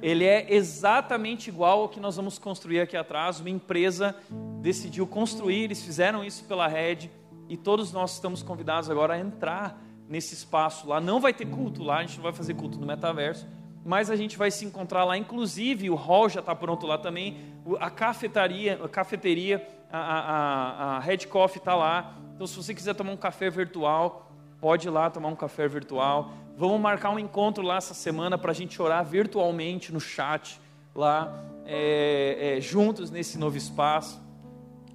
Ele 0.00 0.24
é 0.24 0.54
exatamente 0.54 1.48
igual 1.48 1.80
ao 1.82 1.88
que 1.88 2.00
nós 2.00 2.16
vamos 2.16 2.38
construir 2.38 2.80
aqui 2.80 2.96
atrás. 2.96 3.40
Uma 3.40 3.50
empresa 3.50 4.14
decidiu 4.60 5.06
construir, 5.06 5.64
eles 5.64 5.82
fizeram 5.82 6.24
isso 6.24 6.44
pela 6.44 6.66
Red 6.66 7.10
e 7.48 7.56
todos 7.56 7.92
nós 7.92 8.14
estamos 8.14 8.42
convidados 8.42 8.88
agora 8.88 9.14
a 9.14 9.18
entrar 9.18 9.80
nesse 10.08 10.34
espaço 10.34 10.88
lá. 10.88 11.00
Não 11.00 11.20
vai 11.20 11.34
ter 11.34 11.46
culto 11.46 11.82
lá, 11.82 11.98
a 11.98 12.00
gente 12.02 12.16
não 12.16 12.22
vai 12.22 12.32
fazer 12.32 12.54
culto 12.54 12.78
no 12.78 12.86
metaverso, 12.86 13.46
mas 13.88 14.10
a 14.10 14.16
gente 14.16 14.36
vai 14.36 14.50
se 14.50 14.66
encontrar 14.66 15.02
lá. 15.02 15.16
Inclusive, 15.16 15.88
o 15.88 15.94
hall 15.94 16.28
já 16.28 16.40
está 16.40 16.54
pronto 16.54 16.86
lá 16.86 16.98
também. 16.98 17.38
A 17.80 17.88
cafetaria, 17.88 18.78
a 18.84 18.86
cafeteria, 18.86 19.66
a, 19.90 19.98
a, 19.98 20.96
a 20.96 20.98
Red 20.98 21.20
Coffee 21.26 21.56
está 21.56 21.74
lá. 21.74 22.14
Então, 22.34 22.46
se 22.46 22.54
você 22.54 22.74
quiser 22.74 22.94
tomar 22.94 23.12
um 23.12 23.16
café 23.16 23.48
virtual, 23.48 24.30
pode 24.60 24.88
ir 24.88 24.90
lá 24.90 25.08
tomar 25.08 25.28
um 25.28 25.34
café 25.34 25.66
virtual. 25.66 26.32
Vamos 26.54 26.78
marcar 26.78 27.08
um 27.08 27.18
encontro 27.18 27.64
lá 27.64 27.78
essa 27.78 27.94
semana 27.94 28.36
para 28.36 28.50
a 28.50 28.54
gente 28.54 28.80
orar 28.82 29.02
virtualmente 29.02 29.90
no 29.90 30.00
chat 30.00 30.60
lá, 30.94 31.42
é, 31.64 32.56
é, 32.58 32.60
juntos 32.60 33.10
nesse 33.10 33.38
novo 33.38 33.56
espaço. 33.56 34.20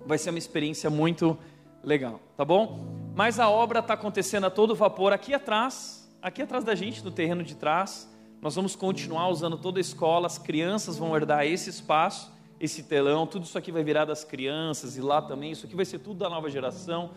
Vai 0.06 0.20
ser 0.20 0.30
uma 0.30 0.38
experiência 0.38 0.92
muito 0.92 1.36
legal, 1.84 2.20
tá 2.38 2.46
bom? 2.46 3.10
Mas 3.16 3.40
a 3.40 3.50
obra 3.50 3.80
está 3.80 3.96
acontecendo 3.96 4.46
a 4.46 4.52
todo 4.52 4.76
vapor 4.76 5.14
aqui 5.14 5.34
atrás, 5.34 6.08
aqui 6.22 6.44
atrás 6.44 6.64
da 6.64 6.76
gente, 6.76 7.04
no 7.04 7.10
terreno 7.10 7.42
de 7.42 7.56
trás. 7.56 8.13
Nós 8.44 8.56
vamos 8.56 8.76
continuar 8.76 9.30
usando 9.30 9.58
toda 9.58 9.80
a 9.80 9.82
escola, 9.82 10.28
as 10.28 10.38
crianças 10.38 10.98
vão 10.98 11.16
herdar 11.16 11.46
esse 11.46 11.70
espaço, 11.70 12.30
esse 12.60 12.84
telão, 12.84 13.26
tudo 13.26 13.46
isso 13.46 13.58
aqui 13.58 13.72
vai 13.72 13.86
virar 13.86 14.04
das 14.04 14.26
crianças 14.26 14.98
e 14.98 15.02
lá 15.02 15.22
também, 15.22 15.52
isso 15.52 15.66
aqui 15.66 15.78
vai 15.78 15.86
ser 15.86 16.00
tudo 16.00 16.20
da 16.20 16.30
nova 16.30 16.50
geração. 16.50 17.12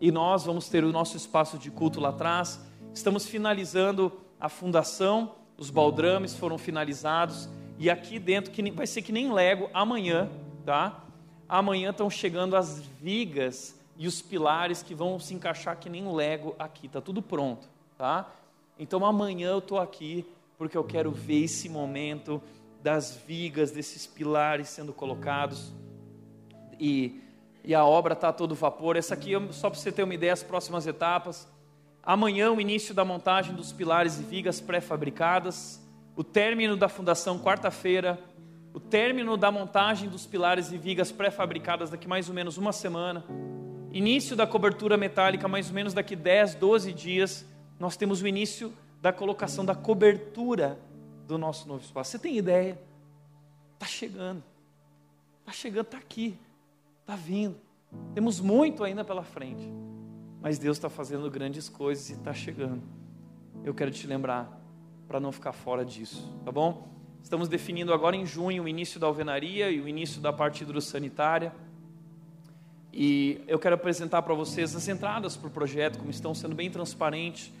E 0.00 0.10
nós 0.10 0.46
vamos 0.46 0.70
ter 0.70 0.82
o 0.82 0.90
nosso 0.90 1.18
espaço 1.18 1.58
de 1.58 1.70
culto 1.70 2.00
lá 2.00 2.08
atrás. 2.08 2.58
Estamos 2.94 3.26
finalizando 3.26 4.10
a 4.40 4.48
fundação, 4.48 5.34
os 5.58 5.68
baldrames 5.68 6.34
foram 6.34 6.56
finalizados 6.56 7.46
e 7.78 7.90
aqui 7.90 8.18
dentro 8.18 8.50
que 8.50 8.70
vai 8.70 8.86
ser 8.86 9.02
que 9.02 9.12
nem 9.12 9.30
Lego 9.30 9.68
amanhã, 9.74 10.30
tá? 10.64 11.04
Amanhã 11.46 11.90
estão 11.90 12.08
chegando 12.08 12.56
as 12.56 12.80
vigas 12.80 13.78
e 13.98 14.06
os 14.06 14.22
pilares 14.22 14.82
que 14.82 14.94
vão 14.94 15.20
se 15.20 15.34
encaixar 15.34 15.76
que 15.76 15.90
nem 15.90 16.10
Lego 16.10 16.56
aqui, 16.58 16.88
tá 16.88 17.02
tudo 17.02 17.20
pronto, 17.20 17.68
tá? 17.98 18.32
Então 18.78 19.04
amanhã 19.04 19.50
eu 19.50 19.58
estou 19.58 19.78
aqui 19.78 20.24
porque 20.60 20.76
eu 20.76 20.84
quero 20.84 21.10
ver 21.10 21.44
esse 21.44 21.70
momento 21.70 22.38
das 22.82 23.18
vigas, 23.26 23.70
desses 23.70 24.06
pilares 24.06 24.68
sendo 24.68 24.92
colocados. 24.92 25.72
E, 26.78 27.18
e 27.64 27.74
a 27.74 27.82
obra 27.82 28.12
está 28.12 28.28
a 28.28 28.32
todo 28.34 28.54
vapor. 28.54 28.94
Essa 28.94 29.14
aqui, 29.14 29.32
só 29.52 29.70
para 29.70 29.78
você 29.78 29.90
ter 29.90 30.02
uma 30.02 30.12
ideia, 30.12 30.34
as 30.34 30.42
próximas 30.42 30.86
etapas. 30.86 31.48
Amanhã, 32.02 32.52
o 32.52 32.60
início 32.60 32.94
da 32.94 33.06
montagem 33.06 33.54
dos 33.54 33.72
pilares 33.72 34.20
e 34.20 34.22
vigas 34.22 34.60
pré-fabricadas. 34.60 35.82
O 36.14 36.22
término 36.22 36.76
da 36.76 36.90
fundação, 36.90 37.38
quarta-feira. 37.38 38.18
O 38.74 38.80
término 38.80 39.38
da 39.38 39.50
montagem 39.50 40.10
dos 40.10 40.26
pilares 40.26 40.70
e 40.72 40.76
vigas 40.76 41.10
pré-fabricadas 41.10 41.88
daqui 41.88 42.06
mais 42.06 42.28
ou 42.28 42.34
menos 42.34 42.58
uma 42.58 42.74
semana. 42.74 43.24
Início 43.90 44.36
da 44.36 44.46
cobertura 44.46 44.98
metálica, 44.98 45.48
mais 45.48 45.68
ou 45.68 45.74
menos 45.74 45.94
daqui 45.94 46.14
10, 46.14 46.56
12 46.56 46.92
dias. 46.92 47.46
Nós 47.78 47.96
temos 47.96 48.20
o 48.20 48.28
início 48.28 48.70
da 49.00 49.12
colocação 49.12 49.64
da 49.64 49.74
cobertura 49.74 50.78
do 51.26 51.38
nosso 51.38 51.66
novo 51.66 51.82
espaço. 51.82 52.12
Você 52.12 52.18
tem 52.18 52.36
ideia? 52.36 52.78
Está 53.74 53.86
chegando. 53.86 54.42
Está 55.40 55.52
chegando, 55.52 55.86
está 55.86 55.98
aqui. 55.98 56.38
Está 57.00 57.16
vindo. 57.16 57.56
Temos 58.14 58.40
muito 58.40 58.84
ainda 58.84 59.04
pela 59.04 59.22
frente. 59.22 59.68
Mas 60.40 60.58
Deus 60.58 60.76
está 60.76 60.88
fazendo 60.88 61.30
grandes 61.30 61.68
coisas 61.68 62.10
e 62.10 62.12
está 62.14 62.32
chegando. 62.32 62.82
Eu 63.64 63.74
quero 63.74 63.90
te 63.90 64.06
lembrar 64.06 64.58
para 65.06 65.20
não 65.20 65.32
ficar 65.32 65.52
fora 65.52 65.84
disso, 65.84 66.32
tá 66.44 66.52
bom? 66.52 66.88
Estamos 67.22 67.48
definindo 67.48 67.92
agora 67.92 68.16
em 68.16 68.24
junho 68.24 68.62
o 68.62 68.68
início 68.68 68.98
da 68.98 69.06
alvenaria 69.06 69.70
e 69.70 69.80
o 69.80 69.88
início 69.88 70.20
da 70.20 70.32
parte 70.32 70.62
hidrossanitária. 70.62 71.52
E 72.92 73.42
eu 73.46 73.58
quero 73.58 73.74
apresentar 73.74 74.22
para 74.22 74.34
vocês 74.34 74.74
as 74.74 74.88
entradas 74.88 75.36
para 75.36 75.48
o 75.48 75.50
projeto, 75.50 75.98
como 75.98 76.10
estão 76.10 76.34
sendo 76.34 76.54
bem 76.54 76.70
transparentes. 76.70 77.52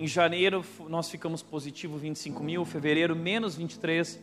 Em 0.00 0.06
janeiro 0.06 0.64
nós 0.88 1.10
ficamos 1.10 1.42
positivo 1.42 1.98
25 1.98 2.40
mil, 2.40 2.64
fevereiro 2.64 3.16
menos 3.16 3.56
23. 3.56 4.22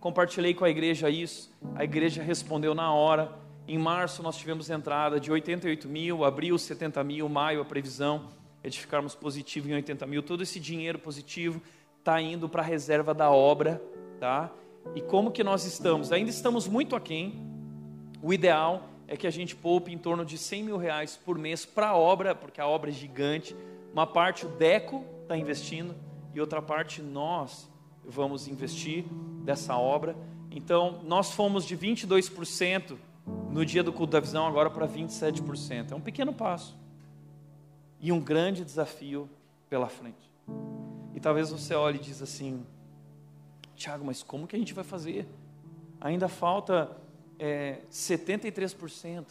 Compartilhei 0.00 0.52
com 0.52 0.64
a 0.64 0.68
igreja 0.68 1.08
isso, 1.08 1.48
a 1.76 1.84
igreja 1.84 2.20
respondeu 2.20 2.74
na 2.74 2.92
hora. 2.92 3.30
Em 3.68 3.78
março 3.78 4.20
nós 4.20 4.36
tivemos 4.36 4.68
entrada 4.68 5.20
de 5.20 5.30
88 5.30 5.88
mil, 5.88 6.24
abril 6.24 6.58
70 6.58 7.04
mil, 7.04 7.28
maio 7.28 7.60
a 7.60 7.64
previsão 7.64 8.30
é 8.64 8.68
de 8.68 8.80
ficarmos 8.80 9.14
positivo 9.14 9.70
em 9.70 9.74
80 9.74 10.04
mil. 10.08 10.24
Todo 10.24 10.42
esse 10.42 10.58
dinheiro 10.58 10.98
positivo 10.98 11.62
está 12.00 12.20
indo 12.20 12.48
para 12.48 12.62
a 12.62 12.64
reserva 12.64 13.14
da 13.14 13.30
obra, 13.30 13.80
tá? 14.18 14.50
E 14.92 15.00
como 15.00 15.30
que 15.30 15.44
nós 15.44 15.64
estamos? 15.64 16.10
Ainda 16.10 16.30
estamos 16.30 16.66
muito 16.66 16.96
aquém. 16.96 17.46
O 18.20 18.34
ideal 18.34 18.88
é 19.06 19.16
que 19.16 19.28
a 19.28 19.30
gente 19.30 19.54
poupe 19.54 19.92
em 19.92 19.98
torno 19.98 20.24
de 20.24 20.36
100 20.36 20.64
mil 20.64 20.76
reais 20.76 21.16
por 21.16 21.38
mês 21.38 21.64
para 21.64 21.90
a 21.90 21.96
obra, 21.96 22.34
porque 22.34 22.60
a 22.60 22.66
obra 22.66 22.90
é 22.90 22.92
gigante 22.92 23.54
uma 23.92 24.06
parte 24.06 24.46
o 24.46 24.48
DECO 24.48 25.11
está 25.22 25.36
investindo 25.36 25.94
e 26.34 26.40
outra 26.40 26.60
parte 26.60 27.02
nós 27.02 27.70
vamos 28.04 28.48
investir 28.48 29.04
dessa 29.44 29.76
obra. 29.76 30.16
Então, 30.50 31.00
nós 31.04 31.30
fomos 31.32 31.64
de 31.64 31.76
22% 31.76 32.96
no 33.50 33.64
dia 33.64 33.82
do 33.82 33.92
culto 33.92 34.12
da 34.12 34.20
visão 34.20 34.46
agora 34.46 34.70
para 34.70 34.86
27%. 34.86 35.92
É 35.92 35.94
um 35.94 36.00
pequeno 36.00 36.32
passo 36.32 36.76
e 38.00 38.10
um 38.10 38.20
grande 38.20 38.64
desafio 38.64 39.28
pela 39.70 39.88
frente. 39.88 40.30
E 41.14 41.20
talvez 41.20 41.50
você 41.50 41.74
olhe 41.74 41.98
e 41.98 42.00
diz 42.00 42.20
assim, 42.20 42.66
Tiago, 43.76 44.04
mas 44.04 44.22
como 44.22 44.46
que 44.46 44.56
a 44.56 44.58
gente 44.58 44.74
vai 44.74 44.84
fazer? 44.84 45.26
Ainda 46.00 46.28
falta 46.28 46.96
é, 47.38 47.80
73%. 47.90 49.26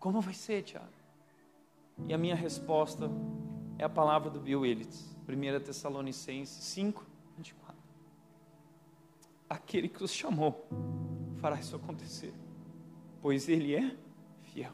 Como 0.00 0.20
vai 0.20 0.34
ser, 0.34 0.62
Tiago? 0.62 0.86
E 2.08 2.12
a 2.12 2.18
minha 2.18 2.34
resposta 2.34 3.08
é 3.78 3.84
a 3.84 3.88
palavra 3.88 4.30
do 4.30 4.40
Bill 4.40 4.60
Willits, 4.60 5.16
1 5.28 5.64
Tessalonicenses 5.64 6.64
5, 6.64 7.04
24. 7.36 7.74
Aquele 9.48 9.88
que 9.88 10.02
os 10.02 10.12
chamou 10.12 10.66
fará 11.36 11.58
isso 11.58 11.76
acontecer, 11.76 12.34
pois 13.20 13.48
Ele 13.48 13.74
é 13.74 13.96
fiel. 14.42 14.72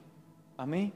Amém? 0.57 0.93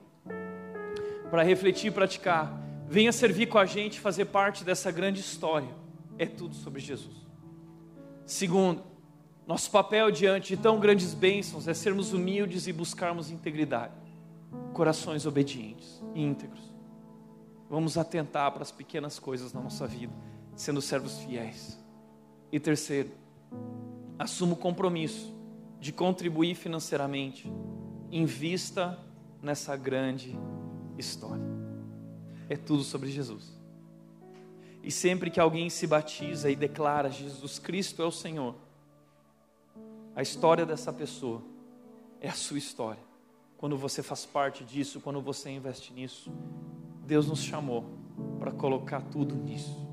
para 1.30 1.42
refletir 1.42 1.88
e 1.88 1.90
praticar, 1.90 2.60
venha 2.86 3.10
servir 3.10 3.46
com 3.46 3.58
a 3.58 3.66
gente, 3.66 3.98
fazer 3.98 4.26
parte 4.26 4.62
dessa 4.62 4.90
grande 4.92 5.20
história. 5.20 5.74
É 6.16 6.26
tudo 6.26 6.54
sobre 6.54 6.80
Jesus. 6.80 7.16
Segundo, 8.24 8.82
nosso 9.46 9.70
papel 9.70 10.10
diante 10.10 10.54
de 10.54 10.62
tão 10.62 10.78
grandes 10.78 11.12
bênçãos 11.12 11.66
é 11.66 11.74
sermos 11.74 12.12
humildes 12.12 12.66
e 12.66 12.72
buscarmos 12.72 13.32
integridade, 13.32 13.94
corações 14.72 15.26
obedientes 15.26 16.00
e 16.14 16.22
íntegros. 16.22 16.73
Vamos 17.68 17.96
atentar 17.96 18.52
para 18.52 18.62
as 18.62 18.70
pequenas 18.70 19.18
coisas 19.18 19.52
na 19.52 19.60
nossa 19.60 19.86
vida, 19.86 20.12
sendo 20.54 20.80
servos 20.82 21.18
fiéis. 21.18 21.78
E 22.52 22.60
terceiro, 22.60 23.10
assuma 24.18 24.52
o 24.52 24.56
compromisso 24.56 25.34
de 25.80 25.92
contribuir 25.92 26.54
financeiramente, 26.54 27.50
invista 28.10 28.98
nessa 29.42 29.76
grande 29.76 30.38
história. 30.96 31.44
É 32.48 32.56
tudo 32.56 32.82
sobre 32.82 33.10
Jesus. 33.10 33.52
E 34.82 34.90
sempre 34.90 35.30
que 35.30 35.40
alguém 35.40 35.70
se 35.70 35.86
batiza 35.86 36.50
e 36.50 36.56
declara 36.56 37.10
Jesus 37.10 37.58
Cristo 37.58 38.02
é 38.02 38.04
o 38.04 38.12
Senhor, 38.12 38.54
a 40.14 40.22
história 40.22 40.64
dessa 40.64 40.92
pessoa 40.92 41.42
é 42.20 42.28
a 42.28 42.34
sua 42.34 42.58
história. 42.58 43.02
Quando 43.56 43.76
você 43.76 44.02
faz 44.02 44.24
parte 44.24 44.62
disso, 44.62 45.00
quando 45.00 45.20
você 45.20 45.50
investe 45.50 45.92
nisso, 45.92 46.30
Deus 47.06 47.28
nos 47.28 47.42
chamou 47.42 47.84
para 48.38 48.50
colocar 48.50 49.00
tudo 49.00 49.34
nisso. 49.34 49.84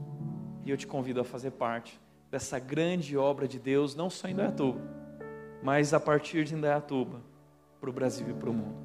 E 0.66 0.70
eu 0.70 0.78
te 0.78 0.88
convido 0.88 1.20
a 1.22 1.24
fazer 1.24 1.52
parte 1.52 2.00
dessa 2.30 2.60
grande 2.60 3.18
obra 3.18 3.48
de 3.48 3.60
Deus, 3.60 3.96
não 3.96 4.10
só 4.10 4.28
em 4.28 4.32
Indaiatuba, 4.32 4.80
mas 5.62 5.94
a 5.94 6.00
partir 6.00 6.46
de 6.46 6.56
Indaiatuba, 6.56 7.22
para 7.80 7.90
o 7.90 7.94
Brasil 7.94 8.30
e 8.30 8.34
para 8.34 8.50
o 8.50 8.54
mundo. 8.54 8.78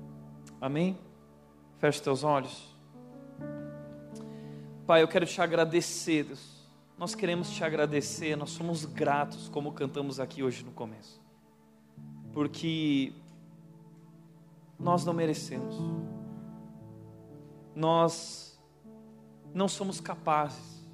Amém? 0.61 0.99
Feche 1.79 2.03
teus 2.03 2.24
olhos. 2.24 2.74
Pai, 4.87 5.03
eu 5.03 5.09
quero 5.09 5.27
te 5.27 5.41
agradecer, 5.41 6.24
Deus. 6.24 6.57
Nós 6.99 7.14
queremos 7.14 7.51
te 7.51 7.62
agradecer, 7.62 8.37
nós 8.37 8.51
somos 8.51 8.87
gratos, 8.87 9.49
como 9.51 9.72
cantamos 9.72 10.18
aqui 10.18 10.43
hoje 10.43 10.64
no 10.64 10.72
começo, 10.72 11.20
porque 12.33 13.12
nós 14.79 15.05
não 15.05 15.12
merecemos, 15.12 15.77
nós 17.77 18.59
não 19.53 19.68
somos 19.68 20.01
capazes, 20.01 20.85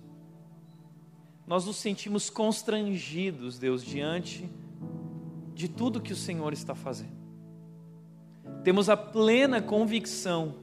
nós 1.47 1.64
nos 1.64 1.76
sentimos 1.76 2.28
constrangidos, 2.28 3.59
Deus, 3.59 3.85
diante 3.85 4.51
de 5.55 5.68
tudo 5.68 6.01
que 6.01 6.12
o 6.12 6.16
Senhor 6.16 6.53
está 6.53 6.74
fazendo. 6.74 7.22
Temos 8.64 8.89
a 8.89 8.97
plena 8.97 9.62
convicção 9.62 10.57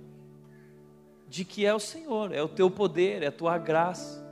de 1.28 1.46
que 1.46 1.66
é 1.66 1.74
o 1.74 1.80
Senhor, 1.80 2.34
é 2.34 2.42
o 2.42 2.50
teu 2.50 2.70
poder, 2.70 3.24
é 3.24 3.28
a 3.28 3.32
tua 3.32 3.58
graça, 3.58 4.26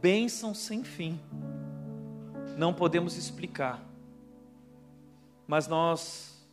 bênção 0.00 0.52
sem 0.52 0.84
fim. 0.84 1.18
Não 2.56 2.74
podemos 2.74 3.16
explicar, 3.16 3.82
mas 5.46 5.68
nós 5.68 6.46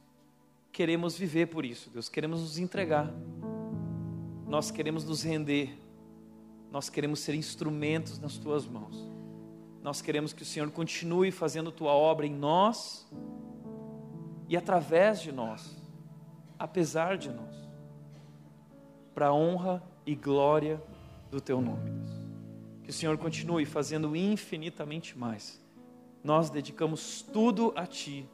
queremos 0.71 1.17
viver 1.17 1.47
por 1.47 1.65
isso, 1.65 1.89
Deus, 1.89 2.07
queremos 2.07 2.41
nos 2.41 2.57
entregar, 2.57 3.11
nós 4.47 4.71
queremos 4.71 5.03
nos 5.03 5.23
render, 5.23 5.77
nós 6.71 6.89
queremos 6.89 7.19
ser 7.19 7.35
instrumentos 7.35 8.19
nas 8.19 8.37
tuas 8.37 8.67
mãos, 8.67 9.09
nós 9.81 10.01
queremos 10.01 10.33
que 10.33 10.43
o 10.43 10.45
Senhor 10.45 10.69
continue 10.71 11.31
fazendo 11.31 11.71
tua 11.71 11.93
obra 11.93 12.25
em 12.25 12.33
nós 12.33 13.07
e 14.47 14.57
através 14.57 15.21
de 15.21 15.31
nós, 15.31 15.75
apesar 16.57 17.17
de 17.17 17.29
nós 17.29 17.65
para 19.15 19.27
a 19.27 19.33
honra 19.33 19.81
e 20.05 20.13
glória 20.13 20.83
do 21.31 21.39
teu 21.39 21.61
nome. 21.61 21.89
Que 22.83 22.89
o 22.89 22.93
Senhor 22.93 23.17
continue 23.17 23.65
fazendo 23.65 24.13
infinitamente 24.13 25.17
mais. 25.17 25.63
Nós 26.21 26.49
dedicamos 26.49 27.21
tudo 27.21 27.71
a 27.75 27.87
Ti, 27.87 28.29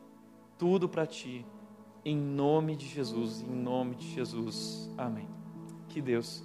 tudo 0.57 0.89
para 0.89 1.05
Ti, 1.05 1.45
em 2.03 2.17
nome 2.17 2.75
de 2.75 2.87
Jesus, 2.87 3.41
em 3.41 3.51
nome 3.51 3.95
de 3.95 4.11
Jesus. 4.11 4.89
Amém. 4.97 5.40
Que 5.91 6.01
Deus 6.01 6.41